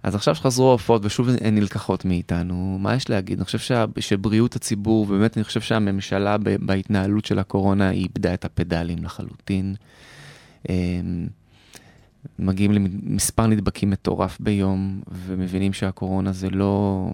אז 0.02 0.14
עכשיו 0.14 0.34
שחזרו 0.34 0.68
ההופעות 0.68 1.04
ושוב 1.04 1.28
הן 1.40 1.54
נלקחות 1.54 2.04
מאיתנו, 2.04 2.78
מה 2.80 2.94
יש 2.94 3.10
להגיד? 3.10 3.38
אני 3.38 3.44
חושב 3.44 3.58
שה, 3.58 3.84
שבריאות 4.00 4.56
הציבור, 4.56 5.06
באמת 5.06 5.36
אני 5.36 5.44
חושב 5.44 5.60
שהממשלה 5.60 6.36
בהתנהלות 6.60 7.24
של 7.24 7.38
הקורונה 7.38 7.88
היא 7.88 8.02
איבדה 8.02 8.34
את 8.34 8.44
הפדלים 8.44 9.04
לחלוטין. 9.04 9.74
אמ, 10.68 11.26
מגיעים 12.38 12.72
למספר 12.72 13.46
נדבקים 13.46 13.90
מטורף 13.90 14.40
ביום 14.40 15.00
ומבינים 15.12 15.72
שהקורונה 15.72 16.32
זה 16.32 16.50
לא, 16.50 17.08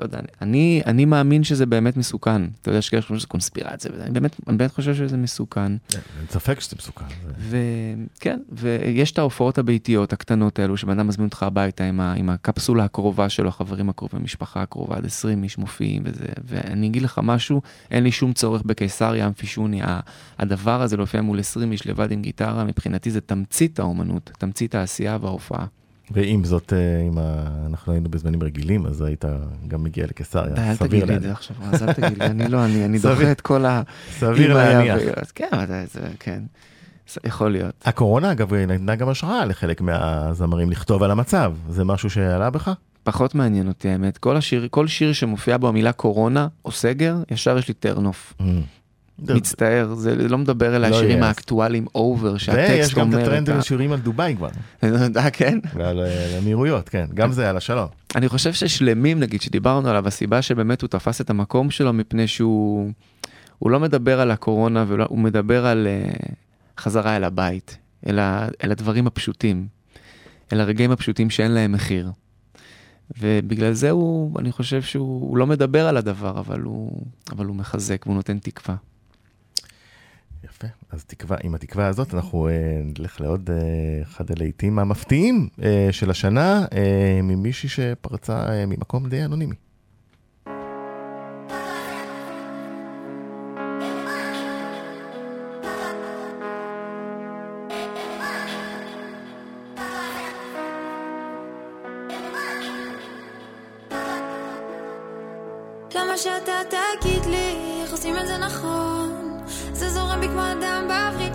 לא 0.00 0.04
יודע, 0.04 0.18
אני, 0.42 0.82
אני 0.86 1.04
מאמין 1.04 1.44
שזה 1.44 1.66
באמת 1.66 1.96
מסוכן. 1.96 2.44
אתה 2.44 2.68
יודע, 2.68 2.78
יש 2.78 2.88
כאלה 2.88 3.02
שחושבים 3.02 3.18
שזה 3.18 3.26
קונספירציה, 3.26 3.90
ואני 3.98 4.10
באמת, 4.10 4.36
אני 4.48 4.56
באמת 4.56 4.74
חושב 4.74 4.94
שזה 4.94 5.16
מסוכן. 5.16 5.76
כן, 5.88 5.98
אין 6.18 6.26
ספק 6.30 6.60
שזה 6.60 6.76
מסוכן. 6.78 7.04
וכן, 7.48 8.40
ויש 8.52 9.12
את 9.12 9.18
ההופעות 9.18 9.58
הביתיות 9.58 10.12
הקטנות 10.12 10.58
האלו, 10.58 10.76
שבן 10.76 10.98
אדם 10.98 11.06
מזמין 11.06 11.26
אותך 11.26 11.42
הביתה 11.42 11.84
עם, 11.84 12.00
ה, 12.00 12.12
עם 12.12 12.30
הקפסולה 12.30 12.84
הקרובה 12.84 13.28
שלו, 13.28 13.48
החברים 13.48 13.88
הקרובים, 13.88 14.20
המשפחה 14.20 14.62
הקרובה, 14.62 14.96
עד 14.96 15.06
20 15.06 15.42
איש 15.42 15.58
מופיעים 15.58 16.02
וזה, 16.04 16.26
ואני 16.44 16.86
אגיד 16.86 17.02
לך 17.02 17.20
משהו, 17.22 17.62
אין 17.90 18.04
לי 18.04 18.12
שום 18.12 18.32
צורך 18.32 18.62
בקיסריה, 18.62 19.26
אמפישוני, 19.26 19.80
הדבר 20.38 20.82
הזה 20.82 20.96
להופיע 20.96 21.22
מול 21.22 21.38
20 21.38 21.72
איש 21.72 21.86
לבד 21.86 22.12
עם 22.12 22.22
גיטרה, 22.22 22.64
מבחינתי 22.64 23.10
זה 23.10 23.20
תמצית 23.20 23.78
האומנות, 23.78 24.30
תמצית 24.38 24.74
העשייה 24.74 25.18
וההופעה. 25.20 25.66
ועם 26.10 26.44
זאת, 26.44 26.72
אה, 26.72 27.00
אם 27.08 27.18
אנחנו 27.66 27.92
היינו 27.92 28.08
בזמנים 28.08 28.42
רגילים, 28.42 28.86
אז 28.86 29.02
היית 29.02 29.24
גם 29.68 29.84
מגיע 29.84 30.06
לקיסריה, 30.06 30.70
אל 30.70 30.76
תגיד 30.76 31.04
לי 31.08 31.16
את 31.16 31.22
זה 31.22 31.32
עכשיו, 31.32 31.56
אז 31.62 31.82
אל 31.82 31.92
תגיד 31.92 32.22
לי, 32.22 32.26
אני 32.26 32.48
לא, 32.48 32.64
אני 32.64 32.98
דוחה 33.02 33.32
את 33.32 33.40
כל 33.40 33.64
ה... 33.64 33.82
סביר 34.18 34.54
להניח. 34.54 34.98
כן, 35.34 35.46
זה, 35.92 36.00
כן. 36.20 36.42
יכול 37.24 37.52
להיות. 37.52 37.74
הקורונה 37.84 38.32
אגב 38.32 38.54
נתנה 38.54 38.96
גם 38.96 39.08
השראה 39.08 39.44
לחלק 39.44 39.80
מהזמרים 39.80 40.70
לכתוב 40.70 41.02
על 41.02 41.10
המצב, 41.10 41.54
זה 41.68 41.84
משהו 41.84 42.10
שעלה 42.10 42.50
בך? 42.50 42.70
פחות 43.02 43.34
מעניין 43.34 43.68
אותי 43.68 43.88
האמת, 43.88 44.18
כל, 44.18 44.36
השיר, 44.36 44.68
כל 44.70 44.86
שיר 44.86 45.12
שמופיע 45.12 45.56
בו 45.56 45.68
המילה 45.68 45.92
קורונה 45.92 46.48
או 46.64 46.70
סגר, 46.70 47.16
ישר 47.30 47.58
יש 47.58 47.68
לי 47.68 47.74
טרנוף. 47.74 48.34
מצטער, 49.28 49.94
זה 49.94 50.28
לא 50.28 50.38
מדבר 50.38 50.76
אל 50.76 50.90
לא 50.90 50.96
השירים. 50.96 51.22
האקטואליים 51.22 51.86
אובר, 51.94 52.32
ויש 52.32 52.44
שהטקסט 52.44 52.94
גם 52.94 53.08
את 53.08 53.14
אומר 53.14 53.22
הטרנד 53.22 53.50
על 53.50 53.62
שירים 53.62 53.92
על 53.92 53.98
דובאי 53.98 54.34
כבר. 54.36 54.48
אה, 55.16 55.30
כן? 55.30 55.58
ועל 55.74 56.00
אה, 56.00 56.38
אמירויות, 56.38 56.88
כן, 56.88 57.06
גם 57.14 57.32
זה 57.32 57.50
על 57.50 57.56
השלום. 57.56 57.86
אני 58.14 58.28
חושב 58.28 58.52
ששלמים 58.52 59.20
נגיד 59.20 59.42
שדיברנו 59.42 59.88
עליו 59.88 60.08
הסיבה 60.08 60.42
שבאמת 60.42 60.82
הוא 60.82 60.88
תפס 60.88 61.20
את 61.20 61.30
המקום 61.30 61.70
שלו 61.70 61.92
מפני 61.92 62.26
שהוא 62.26 62.90
הוא 63.58 63.70
לא 63.70 63.80
מדבר 63.80 64.20
על 64.20 64.30
הקורונה 64.30 64.84
והוא 64.88 65.18
מדבר 65.18 65.66
על 65.66 65.86
uh, 65.86 66.32
חזרה 66.78 67.16
אל 67.16 67.24
הבית 67.24 67.78
אל, 68.06 68.18
הדברים 68.62 69.06
הפשוטים 69.06 69.66
אל 70.52 70.60
הרגעים 70.60 70.90
הפשוטים 70.90 71.30
שאין 71.30 71.50
להם 71.50 71.72
מחיר. 71.72 72.10
ובגלל 73.20 73.72
זה 73.72 73.90
הוא 73.90 74.40
אני 74.40 74.52
חושב 74.52 74.82
שהוא 74.82 75.28
הוא 75.28 75.36
לא 75.36 75.46
מדבר 75.46 75.86
על 75.86 75.96
הדבר 75.96 76.38
אבל 76.40 76.60
הוא 76.60 77.06
אבל 77.32 77.46
הוא 77.46 77.56
מחזק 77.56 78.06
והוא 78.06 78.16
נותן 78.16 78.38
תקווה. 78.38 78.76
יפה, 80.64 80.66
אז 80.90 81.04
תקווה, 81.04 81.36
עם 81.42 81.54
התקווה 81.54 81.86
הזאת 81.86 82.14
אנחנו 82.14 82.48
אה, 82.48 82.52
נלך 82.98 83.20
לעוד 83.20 83.50
אה, 83.50 84.02
אחד 84.02 84.30
הלהיטים 84.30 84.78
המפתיעים 84.78 85.48
אה, 85.62 85.88
של 85.90 86.10
השנה, 86.10 86.64
אה, 86.72 87.20
ממישהי 87.22 87.68
שפרצה 87.68 88.48
אה, 88.48 88.66
ממקום 88.66 89.08
די 89.08 89.24
אנונימי. 89.24 89.54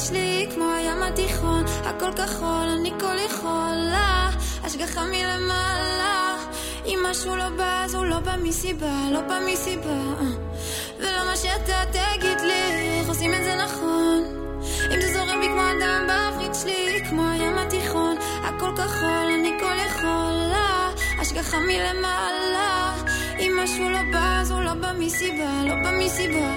שלי 0.08 0.48
כמו 0.54 0.66
הים 0.78 1.04
התיכון 1.04 1.64
הכל 1.84 2.12
כחול 2.14 2.68
אני 2.80 2.92
כל 3.00 3.16
יכולה. 3.26 4.30
השגחה 4.64 5.02
מלמעלה 5.04 6.36
אם 6.86 7.00
משהו 7.10 7.36
לא 7.36 7.50
בא 7.50 7.82
אז 7.86 7.96
הוא 7.96 8.06
לא 8.06 8.20
בא 8.20 8.36
מסיבה 8.44 8.96
לא 9.12 9.22
בא 9.22 9.40
מסיבה. 9.48 10.04
ולמה 11.00 11.36
שאתה 11.36 11.82
תגיד 11.92 12.42
לי 12.42 13.00
איך 13.00 13.10
עושים 13.10 13.34
את 13.34 13.44
זה 13.44 13.56
נכון. 13.56 14.24
אם 14.94 15.02
זה 15.02 15.14
זורם 15.14 15.40
בי 15.42 15.48
כמו 15.48 15.62
הדם 15.62 16.08
בעברית 16.08 16.56
שלי 16.62 17.00
כמו 17.10 17.32
הים 17.32 17.58
התיכון 17.58 18.18
הכל 18.44 18.72
כחול 18.76 19.28
אני 19.40 19.52
כל 19.60 19.76
יכולה. 19.88 20.90
השגחה 21.20 21.58
מלמעלה 21.60 22.94
אם 23.40 23.60
משהו 23.64 23.90
לא 23.90 24.00
בא 24.12 24.40
אז 24.42 24.52
הוא 24.52 24.62
לא 24.62 24.74
בא 24.74 24.92
מסיבה 25.00 25.64
לא 25.64 25.76
בא 25.84 25.92
מסיבה 25.92 26.56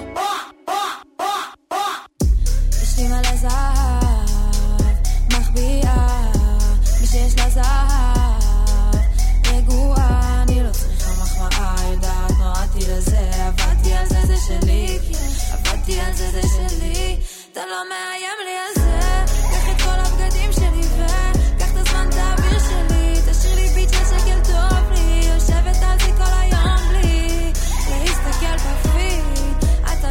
אתה 17.59 17.67
לא 17.67 17.83
מאיים 17.89 18.37
לי 18.45 18.57
על 18.57 18.83
זה. 18.83 19.33
קח 19.51 19.71
את 19.71 19.81
כל 19.81 19.99
הבגדים 19.99 20.51
שלי 20.51 20.81
וקח 20.81 21.71
את 21.71 21.77
הזמן 21.77 22.09
תעביר 22.11 22.59
שלי. 22.59 23.13
תשאיר 23.31 23.55
לי 23.55 23.67
ביט 23.69 23.89
של 23.89 24.05
שקל 24.05 24.39
טוב 24.51 24.91
לי. 24.91 25.25
יושבת 25.33 25.83
על 25.83 25.99
זה 25.99 26.11
כל 26.17 26.33
היום 26.39 26.77
בלי 26.89 27.51
להסתכל 27.89 28.55
בפיד. 28.55 29.23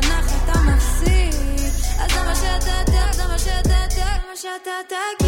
נח 0.09 0.33
אתה 0.45 0.61
מפסיד. 0.61 1.35
אז 2.01 2.11
זה 2.13 2.23
מה 2.27 2.35
שאתה 2.35 2.71
יודע 2.71 3.13
זה 3.13 3.27
מה 3.27 3.39
שאתה 3.39 3.79
זה 3.95 4.05
מה 4.05 4.37
שאתה 4.37 4.71
תגיד 4.89 5.28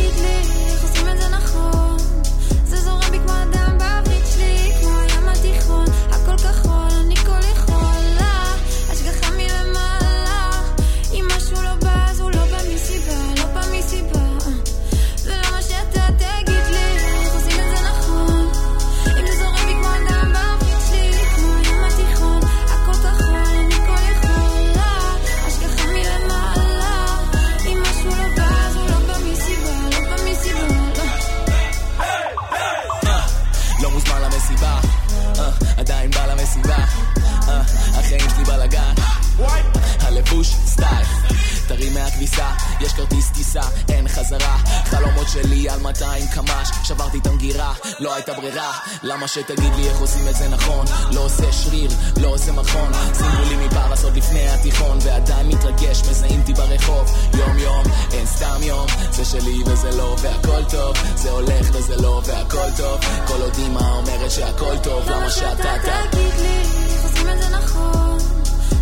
שלי 45.32 45.68
על 45.68 45.80
200 45.80 46.26
קמ"ש, 46.34 46.70
שברתי 46.84 47.18
את 47.18 47.26
המגירה, 47.26 47.72
לא 48.00 48.14
הייתה 48.14 48.32
ברירה, 48.32 48.72
למה 49.02 49.28
שתגיד 49.28 49.72
לי 49.76 49.88
איך 49.88 50.00
עושים 50.00 50.28
את 50.28 50.36
זה 50.36 50.48
נכון, 50.48 50.86
לא 51.12 51.20
עושה 51.20 51.52
שריר, 51.52 51.90
לא 52.20 52.28
עושה 52.28 52.52
מכון, 52.52 52.92
שימו 53.18 53.44
לי 53.48 53.66
מפרס 53.66 54.04
עוד 54.04 54.16
לפני 54.16 54.48
התיכון, 54.48 54.98
ועדיין 55.02 55.48
מתרגש, 55.48 56.02
מזהים 56.10 56.40
אותי 56.40 56.54
ברחוב, 56.54 57.10
יום 57.34 57.58
יום, 57.58 57.84
אין 58.12 58.26
סתם 58.26 58.60
יום, 58.62 58.86
זה 59.10 59.24
שלי 59.24 59.62
וזה 59.66 59.90
לא, 59.90 60.16
והכל 60.22 60.64
טוב, 60.70 60.96
זה 61.14 61.30
הולך 61.30 61.70
וזה 61.72 61.96
לא, 61.96 62.22
והכל 62.26 62.68
טוב, 62.76 63.00
כל 63.26 63.42
עוד 63.42 63.54
אמא 63.58 63.92
אומרת 63.92 64.30
שהכל 64.30 64.78
טוב, 64.82 65.10
למה 65.10 65.30
שאתה 65.30 65.74
תגיד 66.10 66.34
לי 66.38 66.62
איך 66.94 67.04
עושים 67.04 67.28
את 67.28 67.42
זה 67.42 67.48
נכון? 67.48 68.18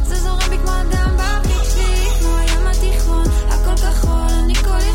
זה 0.04 0.14
זורם 0.16 0.50
בי 0.50 0.58
כמו 0.58 0.70
הדם 0.70 1.16
בעברית 1.16 1.70
שלי 1.74 2.10
כמו 2.20 2.36
הים 2.38 2.66
התיכון. 2.66 3.24
הכל 3.48 3.76
כחול 3.76 4.28
אני 4.44 4.54
כל 4.54 4.87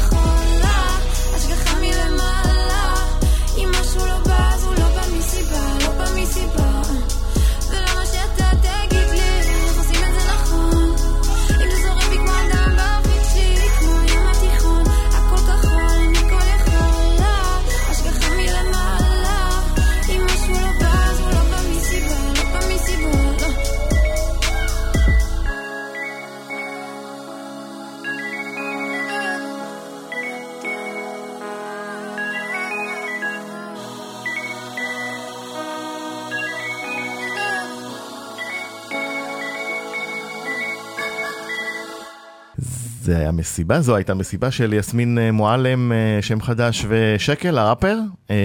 זה 43.14 43.20
היה 43.20 43.32
מסיבה, 43.32 43.82
זו 43.82 43.96
הייתה 43.96 44.14
מסיבה 44.14 44.52
של 44.52 44.74
יסמין 44.74 45.18
אה, 45.18 45.32
מועלם, 45.32 45.92
אה, 45.92 46.22
שם 46.22 46.42
חדש 46.42 46.86
ושקל, 46.90 47.58
הראפר. 47.58 47.98
אה, 48.30 48.36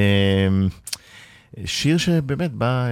שיר 1.65 1.99
שבאמת 1.99 2.53
בא 2.53 2.87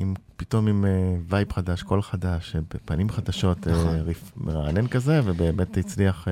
עם, 0.00 0.14
פתאום 0.36 0.68
עם 0.68 0.84
vibe 1.28 1.52
חדש, 1.52 1.82
קול 1.82 2.02
חדש, 2.02 2.56
פנים 2.84 3.10
חדשות, 3.10 3.66
נכון. 3.66 4.00
ריף 4.00 4.32
מרענן 4.36 4.86
כזה, 4.86 5.20
ובאמת 5.24 5.76
הצליח 5.76 6.28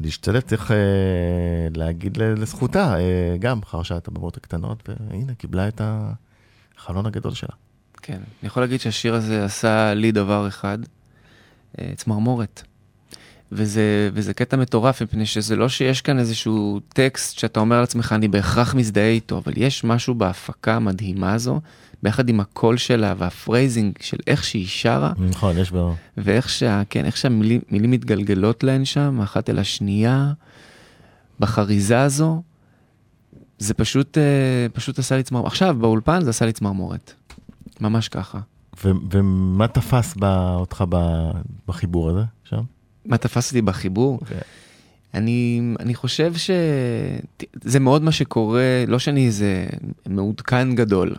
להשתלב, 0.00 0.40
צריך 0.40 0.70
להגיד 1.76 2.16
לזכותה, 2.16 2.96
גם 3.38 3.64
חרשה 3.64 3.96
את 3.96 4.08
הבמות 4.08 4.36
הקטנות, 4.36 4.88
והנה, 4.88 5.34
קיבלה 5.34 5.68
את 5.68 5.80
החלון 5.84 7.06
הגדול 7.06 7.34
שלה. 7.34 7.54
כן, 8.02 8.12
אני 8.12 8.46
יכול 8.46 8.62
להגיד 8.62 8.80
שהשיר 8.80 9.14
הזה 9.14 9.44
עשה 9.44 9.94
לי 9.94 10.12
דבר 10.12 10.48
אחד, 10.48 10.78
צמרמורת. 11.96 12.62
וזה, 13.54 14.10
וזה 14.14 14.34
קטע 14.34 14.56
מטורף, 14.56 15.02
מפני 15.02 15.26
שזה 15.26 15.56
לא 15.56 15.68
שיש 15.68 16.00
כאן 16.00 16.18
איזשהו 16.18 16.80
טקסט 16.88 17.38
שאתה 17.38 17.60
אומר 17.60 17.80
לעצמך, 17.80 18.12
אני 18.12 18.28
בהכרח 18.28 18.74
מזדהה 18.74 19.08
איתו, 19.08 19.38
אבל 19.38 19.52
יש 19.56 19.84
משהו 19.84 20.14
בהפקה 20.14 20.74
המדהימה 20.74 21.32
הזו, 21.32 21.60
ביחד 22.02 22.28
עם 22.28 22.40
הקול 22.40 22.76
שלה 22.76 23.14
וה 23.18 23.33
phrasing 23.33 23.94
של 24.00 24.16
איך 24.26 24.44
שהיא 24.44 24.66
שרה, 24.68 25.12
נכון, 25.18 25.58
יש 25.58 25.70
בו... 25.70 25.94
ואיך 26.16 26.48
שה, 26.48 26.82
כן, 26.90 27.04
איך 27.04 27.16
שהמילים 27.16 27.60
מילים 27.70 27.90
מתגלגלות 27.90 28.64
להן 28.64 28.84
שם, 28.84 29.20
אחת 29.22 29.50
אל 29.50 29.58
השנייה, 29.58 30.32
בחריזה 31.40 32.02
הזו, 32.02 32.42
זה 33.58 33.74
פשוט, 33.74 34.18
אה, 34.18 34.66
פשוט 34.72 34.98
עשה 34.98 35.16
לי 35.16 35.22
צמרמורת. 35.22 35.52
עכשיו, 35.52 35.76
באולפן 35.80 36.20
זה 36.24 36.30
עשה 36.30 36.46
לי 36.46 36.52
צמרמורת. 36.52 37.12
ממש 37.80 38.08
ככה. 38.08 38.38
ו- 38.84 38.90
ומה 39.10 39.68
תפס 39.68 40.14
ב- 40.18 40.54
אותך 40.54 40.84
בחיבור 41.68 42.10
הזה 42.10 42.22
שם? 42.44 42.62
מה 43.06 43.16
תפס 43.16 43.48
אותי 43.48 43.62
בחיבור? 43.62 44.20
כן. 44.26 44.38
אני, 45.14 45.60
אני 45.80 45.94
חושב 45.94 46.32
שזה 46.34 47.80
מאוד 47.80 48.02
מה 48.02 48.12
שקורה, 48.12 48.84
לא 48.88 48.98
שאני 48.98 49.26
איזה 49.26 49.66
מעודכן 50.06 50.74
גדול, 50.74 51.14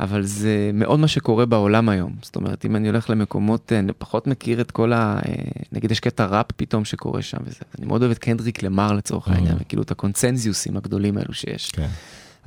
אבל 0.00 0.22
זה 0.22 0.70
מאוד 0.74 1.00
מה 1.00 1.08
שקורה 1.08 1.46
בעולם 1.46 1.88
היום. 1.88 2.12
זאת 2.22 2.36
אומרת, 2.36 2.64
אם 2.64 2.76
אני 2.76 2.88
הולך 2.88 3.10
למקומות, 3.10 3.72
אני 3.72 3.92
פחות 3.98 4.26
מכיר 4.26 4.60
את 4.60 4.70
כל 4.70 4.92
ה... 4.92 5.20
אה, 5.26 5.32
נגיד 5.72 5.90
יש 5.90 6.00
קטע 6.00 6.26
ראפ 6.26 6.46
פתאום 6.56 6.84
שקורה 6.84 7.22
שם 7.22 7.38
וזה. 7.44 7.60
אני 7.78 7.86
מאוד 7.86 8.02
אוהב 8.02 8.10
את 8.10 8.18
קנדריק 8.18 8.62
למר 8.62 8.92
לצורך 8.92 9.28
העניין, 9.28 9.56
וכאילו 9.60 9.82
את 9.82 9.90
הקונצנזיוסים 9.90 10.76
הגדולים 10.76 11.18
האלו 11.18 11.34
שיש. 11.34 11.70
כן. 11.70 11.88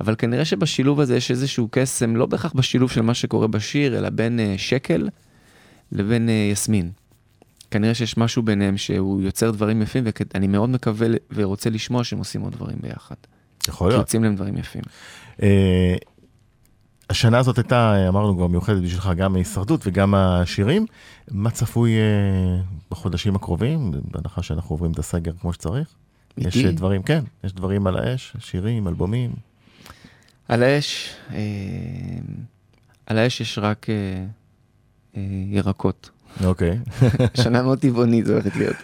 אבל 0.00 0.14
כנראה 0.18 0.44
שבשילוב 0.44 1.00
הזה 1.00 1.16
יש 1.16 1.30
איזשהו 1.30 1.68
קסם, 1.70 2.16
לא 2.16 2.26
בהכרח 2.26 2.52
בשילוב 2.52 2.90
של 2.90 3.00
מה 3.00 3.14
שקורה 3.14 3.46
בשיר, 3.46 3.98
אלא 3.98 4.10
בין 4.10 4.40
אה, 4.40 4.54
שקל 4.56 5.08
לבין 5.92 6.28
אה, 6.28 6.48
יסמין. 6.52 6.90
כנראה 7.74 7.94
שיש 7.94 8.16
משהו 8.16 8.42
ביניהם 8.42 8.76
שהוא 8.76 9.22
יוצר 9.22 9.50
דברים 9.50 9.82
יפים, 9.82 10.04
ואני 10.34 10.46
מאוד 10.46 10.70
מקווה 10.70 11.06
ורוצה 11.34 11.70
לשמוע 11.70 12.04
שהם 12.04 12.18
עושים 12.18 12.40
עוד 12.40 12.52
דברים 12.52 12.76
ביחד. 12.80 13.14
יכול 13.68 13.88
להיות. 13.88 14.00
יוצאים 14.00 14.24
להם 14.24 14.36
דברים 14.36 14.56
יפים. 14.56 14.82
אה, 15.42 15.96
השנה 17.10 17.38
הזאת 17.38 17.58
הייתה, 17.58 18.08
אמרנו 18.08 18.36
כבר 18.36 18.46
מיוחדת 18.46 18.82
בשבילך, 18.82 19.10
גם 19.16 19.34
ההישרדות 19.34 19.80
וגם 19.86 20.14
השירים. 20.14 20.86
מה 21.30 21.50
צפוי 21.50 21.92
אה, 21.92 22.60
בחודשים 22.90 23.36
הקרובים, 23.36 23.90
בהנחה 24.10 24.42
שאנחנו 24.42 24.74
עוברים 24.74 24.92
את 24.92 24.98
הסגר 24.98 25.32
כמו 25.40 25.52
שצריך? 25.52 25.88
יש 26.38 26.56
איתי? 26.56 26.66
אה, 26.66 26.72
דברים, 26.72 27.02
כן, 27.02 27.24
יש 27.44 27.52
דברים 27.52 27.86
על 27.86 27.96
האש, 27.96 28.36
שירים, 28.38 28.88
אלבומים. 28.88 29.30
על 30.48 30.62
האש, 30.62 31.14
אה, 31.32 31.38
על 33.06 33.18
האש 33.18 33.40
יש 33.40 33.58
רק 33.58 33.86
אה, 33.90 33.94
אה, 35.16 35.22
ירקות. 35.46 36.10
אוקיי. 36.44 36.78
שנה 37.42 37.62
מאוד 37.62 37.78
טבעונית 37.78 38.26
הולכת 38.28 38.56
להיות, 38.56 38.76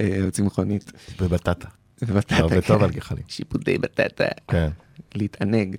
אה, 0.00 0.30
צמחונית. 0.30 0.92
ובטטה. 1.20 1.68
ובטטה, 2.02 2.36
הרבה 2.36 2.60
טוב 2.60 2.78
כן. 2.78 2.84
על 2.84 2.90
גחלים. 2.90 3.22
שיפוטי 3.28 3.78
בטטה. 3.78 4.24
כן. 4.48 4.68
להתענג. 5.14 5.76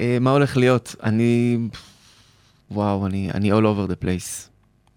אה, 0.00 0.18
מה 0.20 0.30
הולך 0.30 0.56
להיות? 0.56 0.94
אני... 1.02 1.58
וואו, 2.70 3.06
אני, 3.06 3.30
אני 3.34 3.52
all 3.52 3.64
over 3.64 3.90
the 3.90 4.04
place. 4.04 4.48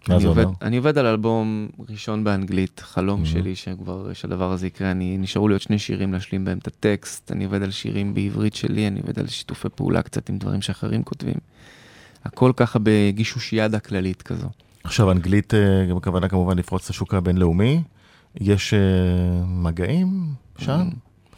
מה 0.08 0.14
אני 0.14 0.22
זה 0.22 0.28
אומר? 0.28 0.46
אני 0.62 0.76
עובד 0.76 0.98
על 0.98 1.06
אלבום 1.06 1.68
ראשון 1.88 2.24
באנגלית, 2.24 2.80
חלום 2.84 3.22
Mhm. 3.22 3.26
שלי 3.26 3.54
שכבר, 3.56 4.12
שהדבר 4.12 4.52
הזה 4.52 4.66
יקרה, 4.66 4.90
אני, 4.90 5.18
נשארו 5.18 5.48
לי 5.48 5.54
עוד 5.54 5.60
שני 5.60 5.78
שירים 5.78 6.12
להשלים 6.12 6.44
בהם 6.44 6.58
את 6.58 6.66
הטקסט, 6.66 7.32
אני 7.32 7.44
עובד 7.44 7.62
על 7.62 7.70
שירים 7.70 8.14
בעברית 8.14 8.54
שלי, 8.54 8.86
אני 8.86 9.00
עובד 9.00 9.18
על 9.18 9.26
שיתופי 9.26 9.68
פעולה 9.74 10.02
קצת 10.02 10.28
עם 10.28 10.38
דברים 10.38 10.62
שאחרים 10.62 11.02
כותבים. 11.02 11.34
הכל 12.24 12.52
ככה 12.56 12.78
בגישושיאדה 12.82 13.78
כללית 13.78 14.22
כזו. 14.22 14.48
עכשיו, 14.86 15.10
אנגלית, 15.12 15.54
אה, 15.54 15.86
גם 15.90 15.96
הכוונה 15.96 16.28
כמובן 16.28 16.58
לפרוץ 16.58 16.84
את 16.84 16.90
השוק 16.90 17.14
הבינלאומי. 17.14 17.82
יש 18.40 18.74
אה, 18.74 18.78
מגעים 19.46 20.34
שם? 20.58 20.88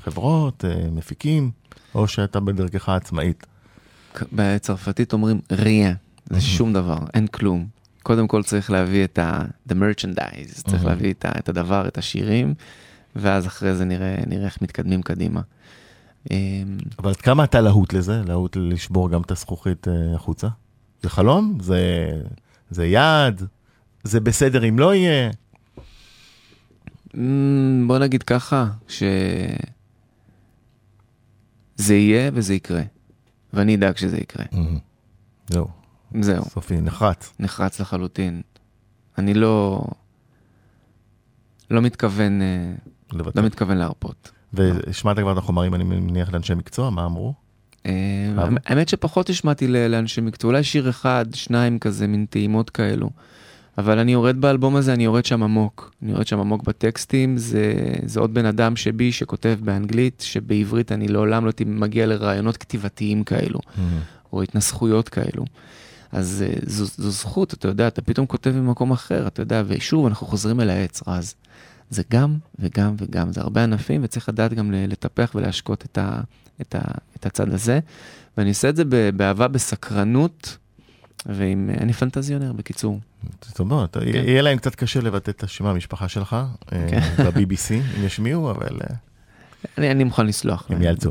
חברות, 0.05 0.65
אה, 0.65 0.91
מפיקים, 0.93 1.51
או 1.95 2.09
שאתה 2.09 2.41
בדרכך 2.41 2.89
העצמאית? 2.89 3.47
כ- 4.15 4.23
בצרפתית 4.33 5.13
אומרים 5.13 5.41
ריה, 5.53 5.95
זה 6.31 6.41
שום 6.41 6.73
דבר, 6.73 6.99
אין 7.15 7.27
כלום. 7.27 7.67
קודם 8.03 8.29
כל 8.29 8.43
צריך 8.43 8.71
להביא 8.71 9.05
את 9.05 9.19
ה- 9.19 9.43
the 9.69 9.73
merchandise, 9.73 10.63
צריך. 10.71 10.85
להביא 10.85 11.13
את, 11.13 11.25
ה- 11.25 11.39
את 11.39 11.49
הדבר, 11.49 11.89
את 11.89 11.99
השירים, 11.99 12.55
ואז 13.17 13.47
אחרי 13.47 13.75
זה 13.75 13.85
נראה, 13.85 14.17
נראה 14.27 14.45
איך 14.45 14.63
מתקדמים 14.63 15.03
קדימה. 15.03 15.41
אמ, 16.31 16.37
אבל 16.99 17.11
עד 17.11 17.17
כמה 17.17 17.45
אתה 17.45 17.61
להוט 17.61 17.93
לזה? 17.93 18.23
להוט 18.27 18.57
לשבור 18.61 19.11
גם 19.11 19.21
את 19.21 19.31
הזכוכית 19.31 19.87
החוצה? 20.15 20.49
זה 21.03 21.09
חלום? 21.11 21.59
זה, 21.61 21.81
זה 22.71 22.87
יעד? 22.87 23.43
זה 24.03 24.21
בסדר 24.21 24.69
אם 24.69 24.79
לא 24.79 24.95
יהיה? 24.95 25.31
אמ, 27.15 27.85
בוא 27.89 27.99
נגיד 27.99 28.23
ככה, 28.23 28.67
שזה 28.89 29.55
יהיה 31.95 32.31
וזה 32.35 32.55
יקרה, 32.55 32.83
ואני 33.53 33.75
אדאג 33.75 33.97
שזה 33.97 34.17
יקרה. 34.17 34.45
זהו. 35.49 35.69
זהו. 36.21 36.45
סופי, 36.45 36.81
נחרץ. 36.81 37.33
נחרץ 37.41 37.81
לחלוטין. 37.81 38.43
אני 39.19 39.35
לא... 39.35 39.85
לא 41.71 41.81
מתכוון... 41.81 42.43
אה, 42.43 42.75
לוותר. 43.13 43.41
לא 43.41 43.47
מתכוון 43.47 43.77
להרפות. 43.77 44.31
והשמעת 44.53 45.19
כבר 45.19 45.33
את 45.33 45.39
החומרים, 45.39 45.75
אני 45.75 45.85
מניח, 45.85 46.33
לאנשי 46.33 46.55
מקצוע, 46.55 46.91
מה 46.91 47.05
אמרו? 47.05 47.35
אה? 47.89 48.49
האמת 48.67 48.89
שפחות 48.89 49.31
השמעתי 49.31 49.69
לאנשי 49.69 50.21
מקצוע, 50.21 50.49
אולי 50.49 50.65
שיר 50.65 50.91
אחד, 50.91 51.27
שניים 51.35 51.79
כזה, 51.79 52.07
מין 52.07 52.27
טעימות 52.31 52.71
כאלו. 52.71 53.11
אבל 53.79 53.99
אני 53.99 54.13
יורד 54.13 54.41
באלבום 54.41 54.77
הזה, 54.77 54.93
אני 54.93 55.05
יורד 55.05 55.25
שם 55.25 55.43
עמוק. 55.43 55.93
אני 56.03 56.13
יורד 56.13 56.27
שם 56.27 56.41
עמוק 56.41 56.63
בטקסטים, 56.63 57.37
זה, 57.37 57.75
זה 58.07 58.21
עוד 58.21 58.35
בן 58.35 58.47
אדם 58.47 58.77
שבי 58.77 59.13
שכותב 59.13 59.59
באנגלית, 59.63 60.25
שבעברית 60.27 60.93
אני 60.93 61.09
לעולם 61.09 61.45
לא 61.45 61.49
הייתי 61.51 61.65
מגיע 61.65 62.07
לרעיונות 62.07 62.57
כתיבתיים 62.57 63.25
כאלו, 63.25 63.61
או 64.33 64.43
התנסחויות 64.43 65.09
כאלו. 65.09 65.45
אז 66.13 66.45
אה, 66.47 66.55
זו, 66.67 66.85
זו 66.97 67.11
זכות, 67.11 67.55
אתה 67.55 67.69
יודע, 67.69 67.89
אתה 67.89 68.03
פתאום 68.03 68.27
כותב 68.27 68.51
ממקום 68.51 68.91
אחר, 68.91 69.27
אתה 69.27 69.43
יודע, 69.43 69.63
ושוב, 69.67 70.07
אנחנו 70.07 70.27
חוזרים 70.27 70.61
אל 70.61 70.71
העץ, 70.71 71.03
רז. 71.07 71.35
זה 71.91 72.03
גם 72.11 72.37
וגם 72.59 72.95
וגם, 72.99 73.33
זה 73.33 73.41
הרבה 73.41 73.65
ענפים, 73.65 74.01
וצריך 74.05 74.29
לדעת 74.29 74.55
גם 74.55 74.73
לטפח 74.73 75.33
ולהשקות 75.35 75.85
את, 75.85 75.99
ה, 75.99 76.21
את, 76.61 76.75
ה, 76.75 76.81
את 77.17 77.27
הצד 77.27 77.55
הזה. 77.55 77.81
ואני 78.37 78.49
עושה 78.49 78.69
את 78.69 78.77
זה 78.77 78.85
באהבה, 79.17 79.49
בסקרנות, 79.49 80.57
ועם... 81.27 81.71
אני 81.81 81.93
פנטזיונר, 81.93 82.53
בקיצור. 82.53 83.01
זאת 83.45 83.61
אומרת, 83.61 83.97
כן. 83.97 84.05
יהיה 84.05 84.43
להם 84.43 84.59
קצת 84.59 84.75
קשה 84.75 85.01
לבטא 85.01 85.31
את 85.31 85.43
השם 85.43 85.67
המשפחה 85.67 86.09
שלך 86.09 86.37
אה, 86.73 86.87
כן. 86.91 87.01
ב-BBC, 87.25 87.75
אם 87.99 88.05
ישמיעו, 88.05 88.51
אבל 88.51 88.79
אה, 88.81 88.95
אני, 89.79 89.91
אני 89.91 90.05
מוכן 90.05 90.27
לסלוח. 90.27 90.67
הם. 90.69 90.83
יאלצו. 90.83 91.11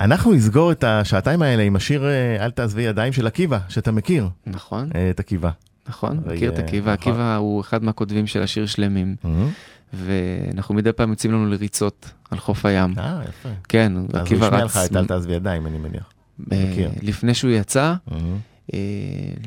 אנחנו 0.00 0.32
נסגור 0.32 0.72
את 0.72 0.84
השעתיים 0.84 1.42
האלה 1.42 1.62
עם 1.62 1.76
השיר 1.76 2.04
אה, 2.06 2.44
אל 2.44 2.50
תעזבי 2.50 2.82
ידיים 2.82 3.12
של 3.12 3.26
עקיבא, 3.26 3.58
שאתה 3.68 3.92
מכיר. 3.92 4.28
נכון. 4.46 4.90
אה, 4.94 5.10
את 5.10 5.20
עקיבא. 5.20 5.50
נכון, 5.88 6.20
מכיר 6.26 6.50
את 6.52 6.58
אה, 6.58 6.64
עקיבא. 6.64 6.92
נכון. 6.92 7.12
עקיבא 7.12 7.36
הוא 7.36 7.60
אחד 7.60 7.84
מהכותבים 7.84 8.26
של 8.26 8.42
השיר 8.42 8.66
שלמים, 8.66 9.16
מהמם. 9.24 9.50
ואנחנו 9.92 10.74
מדי 10.74 10.92
פעם 10.92 11.10
יוצאים 11.10 11.32
לנו 11.32 11.46
לריצות 11.46 12.10
על 12.30 12.38
חוף 12.38 12.66
הים. 12.66 12.94
אה, 12.98 13.22
יפה. 13.28 13.48
כן, 13.68 13.96
אז 13.96 14.04
הוא 14.12 14.20
עקיבא 14.20 14.46
ישמיע 14.46 14.64
רץ. 14.64 14.76
לך 14.76 14.80
את 14.90 14.96
אל 14.96 15.06
תעזבי 15.06 15.32
ידיים, 15.32 15.66
אני 15.66 15.78
מניח. 15.78 16.12
אה. 16.52 16.86
לפני 17.02 17.34
שהוא 17.34 17.50
יצא, 17.50 17.94
מהמם. 18.06 18.36
אה, 18.74 18.78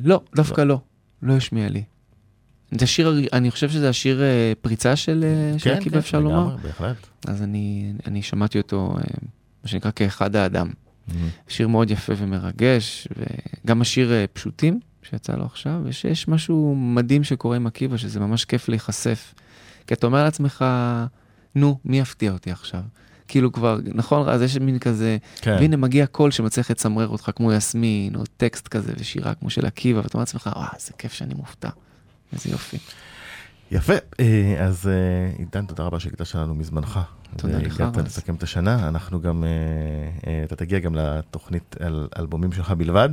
לא, 0.04 0.22
דווקא 0.36 0.62
לא, 0.62 0.80
לא 1.22 1.34
השמיע 1.34 1.70
לי. 1.70 1.84
זה 2.80 2.88
שיר, 2.88 3.20
אני 3.34 3.52
חושב 3.52 3.70
שזה 3.70 3.90
השיר 3.90 4.22
אה, 4.22 4.54
פריצה 4.62 4.96
של 4.96 5.26
כן, 5.64 5.70
עקיבא, 5.70 5.94
כן, 5.94 5.98
אפשר 5.98 6.20
לגמרי, 6.20 6.34
לומר. 6.34 6.56
בהחלט. 6.64 7.08
אז 7.28 7.42
אני, 7.42 8.22
שמעתי 8.22 8.58
אותו, 8.58 8.96
מה 9.64 9.70
שנקרא, 9.70 9.92
כאחד 9.92 10.36
האדם. 10.36 10.70
מהמם. 11.08 11.28
שיר 11.48 11.68
מאוד 11.68 11.92
יפה 11.92 12.14
ומרגש, 12.18 13.08
וגם 13.66 13.82
השיר 13.82 14.12
פשוטים 14.34 14.80
שיצא 15.10 15.34
לו 15.36 15.46
עכשיו, 15.46 15.82
יש, 15.90 16.06
יש 16.06 16.28
משהו 16.28 16.76
מדהים 16.76 17.24
שקורה 17.24 17.56
עם 17.56 17.68
עקיבא, 17.68 17.98
שזה 17.98 18.20
ממש 18.20 18.46
כיף 18.46 18.70
להיחשף. 18.70 19.34
כי 19.92 19.96
אתה 19.96 20.08
אומר 20.08 20.24
לעצמך, 20.24 20.66
נו, 21.56 21.78
מי 21.86 22.00
יפתיע 22.00 22.32
אותי 22.32 22.52
עכשיו? 22.52 22.82
כאילו 23.28 23.52
כבר, 23.52 23.80
נכון, 23.84 24.30
אז 24.30 24.42
יש 24.42 24.58
מין 24.58 24.80
כזה, 24.80 25.18
כן. 25.42 25.58
והנה 25.60 25.78
מגיע 25.78 26.06
קול 26.06 26.32
שמצליח 26.32 26.72
לצמרר 26.72 27.08
אותך 27.08 27.32
כמו 27.36 27.54
יסמין, 27.54 28.16
או 28.16 28.24
טקסט 28.38 28.68
כזה 28.68 28.94
ושירה 28.98 29.34
כמו 29.34 29.50
של 29.50 29.66
עקיבא, 29.66 29.98
ואתה 29.98 30.10
אומר 30.14 30.22
לעצמך, 30.22 30.50
וואו, 30.56 30.68
איזה 30.76 30.92
כיף 30.98 31.14
שאני 31.14 31.34
מופתע. 31.34 31.70
איזה 32.34 32.50
יופי. 32.50 32.78
יפה, 33.72 33.94
אה, 34.20 34.66
אז 34.66 34.88
אה, 34.88 35.38
עידן, 35.38 35.66
תודה 35.66 35.84
רבה 35.84 36.00
שהקדשת 36.00 36.36
לנו 36.36 36.56
מזמנך. 36.56 37.00
תודה 37.38 37.58
לך, 37.58 37.80
והגעת. 37.80 38.06
לסכם 38.06 38.36
את 38.36 38.44
השנה, 38.44 38.88
אנחנו 38.88 39.22
גם, 39.22 39.44
אה, 40.28 40.44
אתה 40.44 40.56
תגיע 40.56 40.80
גם 40.80 40.96
לתוכנית 40.96 41.76
על 41.80 42.08
אלבומים 42.20 42.52
שלך 42.52 42.72
בלבד, 42.72 43.10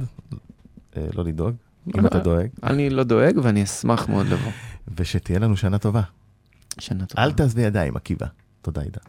לא 0.96 1.24
לדאוג, 1.24 1.54
אם 1.96 2.06
אתה 2.06 2.18
דואג, 2.18 2.48
אני 2.62 2.90
לא 2.90 3.02
דואג, 3.02 3.38
ואני 3.42 3.62
אשמח 3.62 4.08
מאוד 4.08 4.26
לבוא. 4.26 4.52
ושתהיה 4.98 5.38
לנו 5.38 5.56
שנה 5.56 5.78
טובה. 5.78 6.02
שנה 6.80 7.06
טובה. 7.06 7.24
אל 7.24 7.32
תעזבי 7.32 7.62
ידיים, 7.62 7.96
עקיבא. 7.96 8.26
תודה, 8.62 8.80
עידן. 8.80 9.00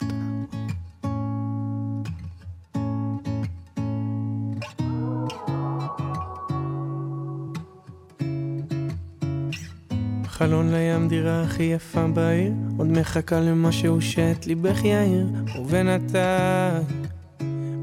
חלון 10.26 10.74
לים 10.74 11.08
דירה 11.08 11.44
הכי 11.44 11.64
יפה 11.64 12.08
בעיר, 12.08 12.54
עוד 12.78 12.88
מחכה 12.88 13.40
למשהו 13.40 14.02
שאת 14.02 14.48
ליבך 14.48 14.84
יאיר, 14.84 15.28
ובינתיים 15.60 16.84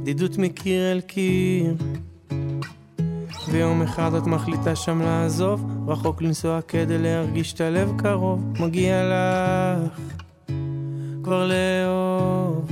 בדידות 0.02 0.38
מקיר 0.38 0.92
אל 0.92 1.00
קיר. 1.00 1.74
ויום 3.48 3.82
אחד 3.82 4.14
את 4.14 4.26
מחליטה 4.26 4.76
שם 4.76 5.02
לעזוב, 5.02 5.64
רחוק 5.88 6.22
לנסוע 6.22 6.60
כדי 6.68 6.98
להרגיש 6.98 7.52
את 7.52 7.60
הלב 7.60 7.92
קרוב, 7.96 8.44
מגיע 8.60 9.02
לך 9.04 10.00
כבר 11.22 11.48
לאהוב. 11.48 12.70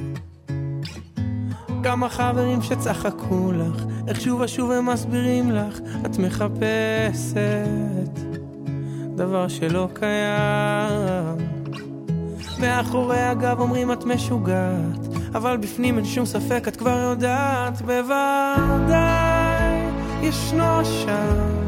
כמה 1.83 2.09
חברים 2.09 2.63
שצחקו 2.63 3.53
לך, 3.53 3.85
איך 4.09 4.21
שוב 4.21 4.41
ושוב 4.41 4.71
הם 4.71 4.87
מסבירים 4.87 5.51
לך, 5.51 5.79
את 6.07 6.19
מחפשת 6.19 8.19
דבר 9.17 9.49
שלא 9.49 9.89
קיים. 9.93 11.49
מאחורי 12.61 13.21
הגב 13.21 13.61
אומרים 13.61 13.93
את 13.93 14.05
משוגעת, 14.05 15.09
אבל 15.35 15.57
בפנים 15.57 15.97
אין 15.97 16.05
שום 16.05 16.27
ספק, 16.27 16.65
את 16.69 16.77
כבר 16.77 16.99
יודעת, 17.11 17.83
בוודאי 17.83 19.34
ישנו 20.25 20.85
שם. 20.85 21.65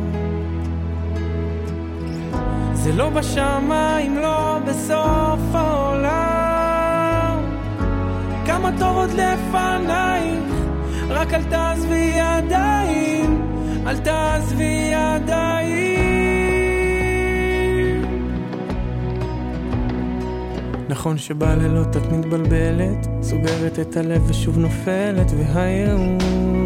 זה 2.73 2.93
לא 2.93 3.11
בשמיים, 3.11 4.17
לא 4.17 4.59
בסוף 4.67 5.41
העולם. 5.55 7.39
כמה 8.47 8.71
טוב 8.79 8.97
עוד 8.97 9.11
לפנייך, 9.11 10.55
רק 11.09 11.35
אל 11.35 11.43
תעזבי 11.43 12.13
ידיים, 12.17 13.43
אל 13.87 13.97
תעזבי 13.97 14.93
ידיים. 14.93 16.07
נכון 20.89 21.19
שבלילות 21.19 21.97
את 21.97 22.13
מתבלבלת, 22.13 23.09
סוגרת 23.23 23.79
את 23.79 23.97
הלב 23.97 24.31
ושוב 24.31 24.59
נופלת, 24.59 25.33
והייאוש 25.37 26.66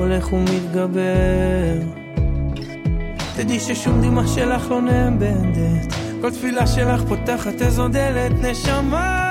הולך 0.00 0.32
ומתגבר. 0.32 1.78
תדעי 3.36 3.60
ששום 3.60 4.00
דמעה 4.02 4.26
שלך 4.26 4.70
לא 4.70 4.80
נאבדת, 4.80 5.94
כל 6.20 6.30
תפילה 6.30 6.66
שלך 6.66 7.02
פותחת 7.08 7.62
איזו 7.62 7.88
דלת, 7.88 8.32
נשמה 8.42 9.30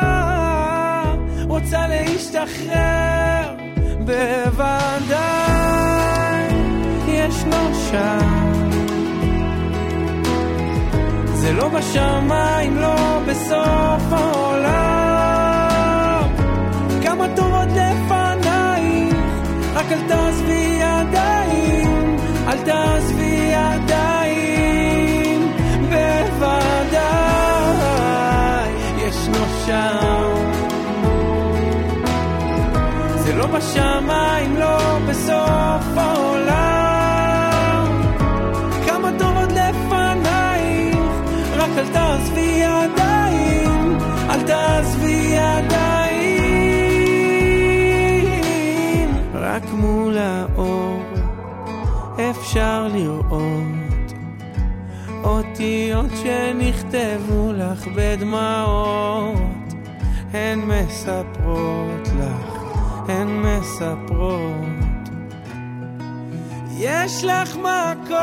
רוצה 1.47 1.87
להשתחרר, 1.87 3.55
בוודאי 3.99 5.19
ישנו 7.07 7.73
שם. 7.91 8.59
זה 11.33 11.53
לא 11.53 11.67
בשמיים, 11.69 12.77
לא 12.77 13.19
בסוף 13.27 14.03
העולם. 14.11 14.98
רק 19.89 19.97
אל 19.97 20.07
תעזבי 20.07 20.79
ידיים, 20.81 22.17
אל 22.47 22.57
תעזבי 22.57 23.51
ידיים, 23.53 25.51
בוודאי 25.81 27.09
ישנו 28.97 29.45
שם. 29.65 30.33
זה 33.15 33.35
לא 33.35 33.45
בשמיים, 33.47 34.57
לא 34.57 34.99
בסוף 35.07 35.97
העולם. 35.97 36.78
רק 49.59 49.73
מול 49.73 50.17
האור. 50.17 51.01
אפשר 52.31 52.87
לראות 52.93 54.13
אותיות 55.23 56.09
שנכתבו 56.23 57.51
לך 57.53 57.87
בדמעות, 57.95 59.73
הן 60.33 60.59
מספרות 60.59 62.07
לך, 62.19 62.53
הן 63.07 63.27
מספרות. 63.27 65.09
יש 66.77 67.23
לך 67.23 67.55
מקום 67.55 68.15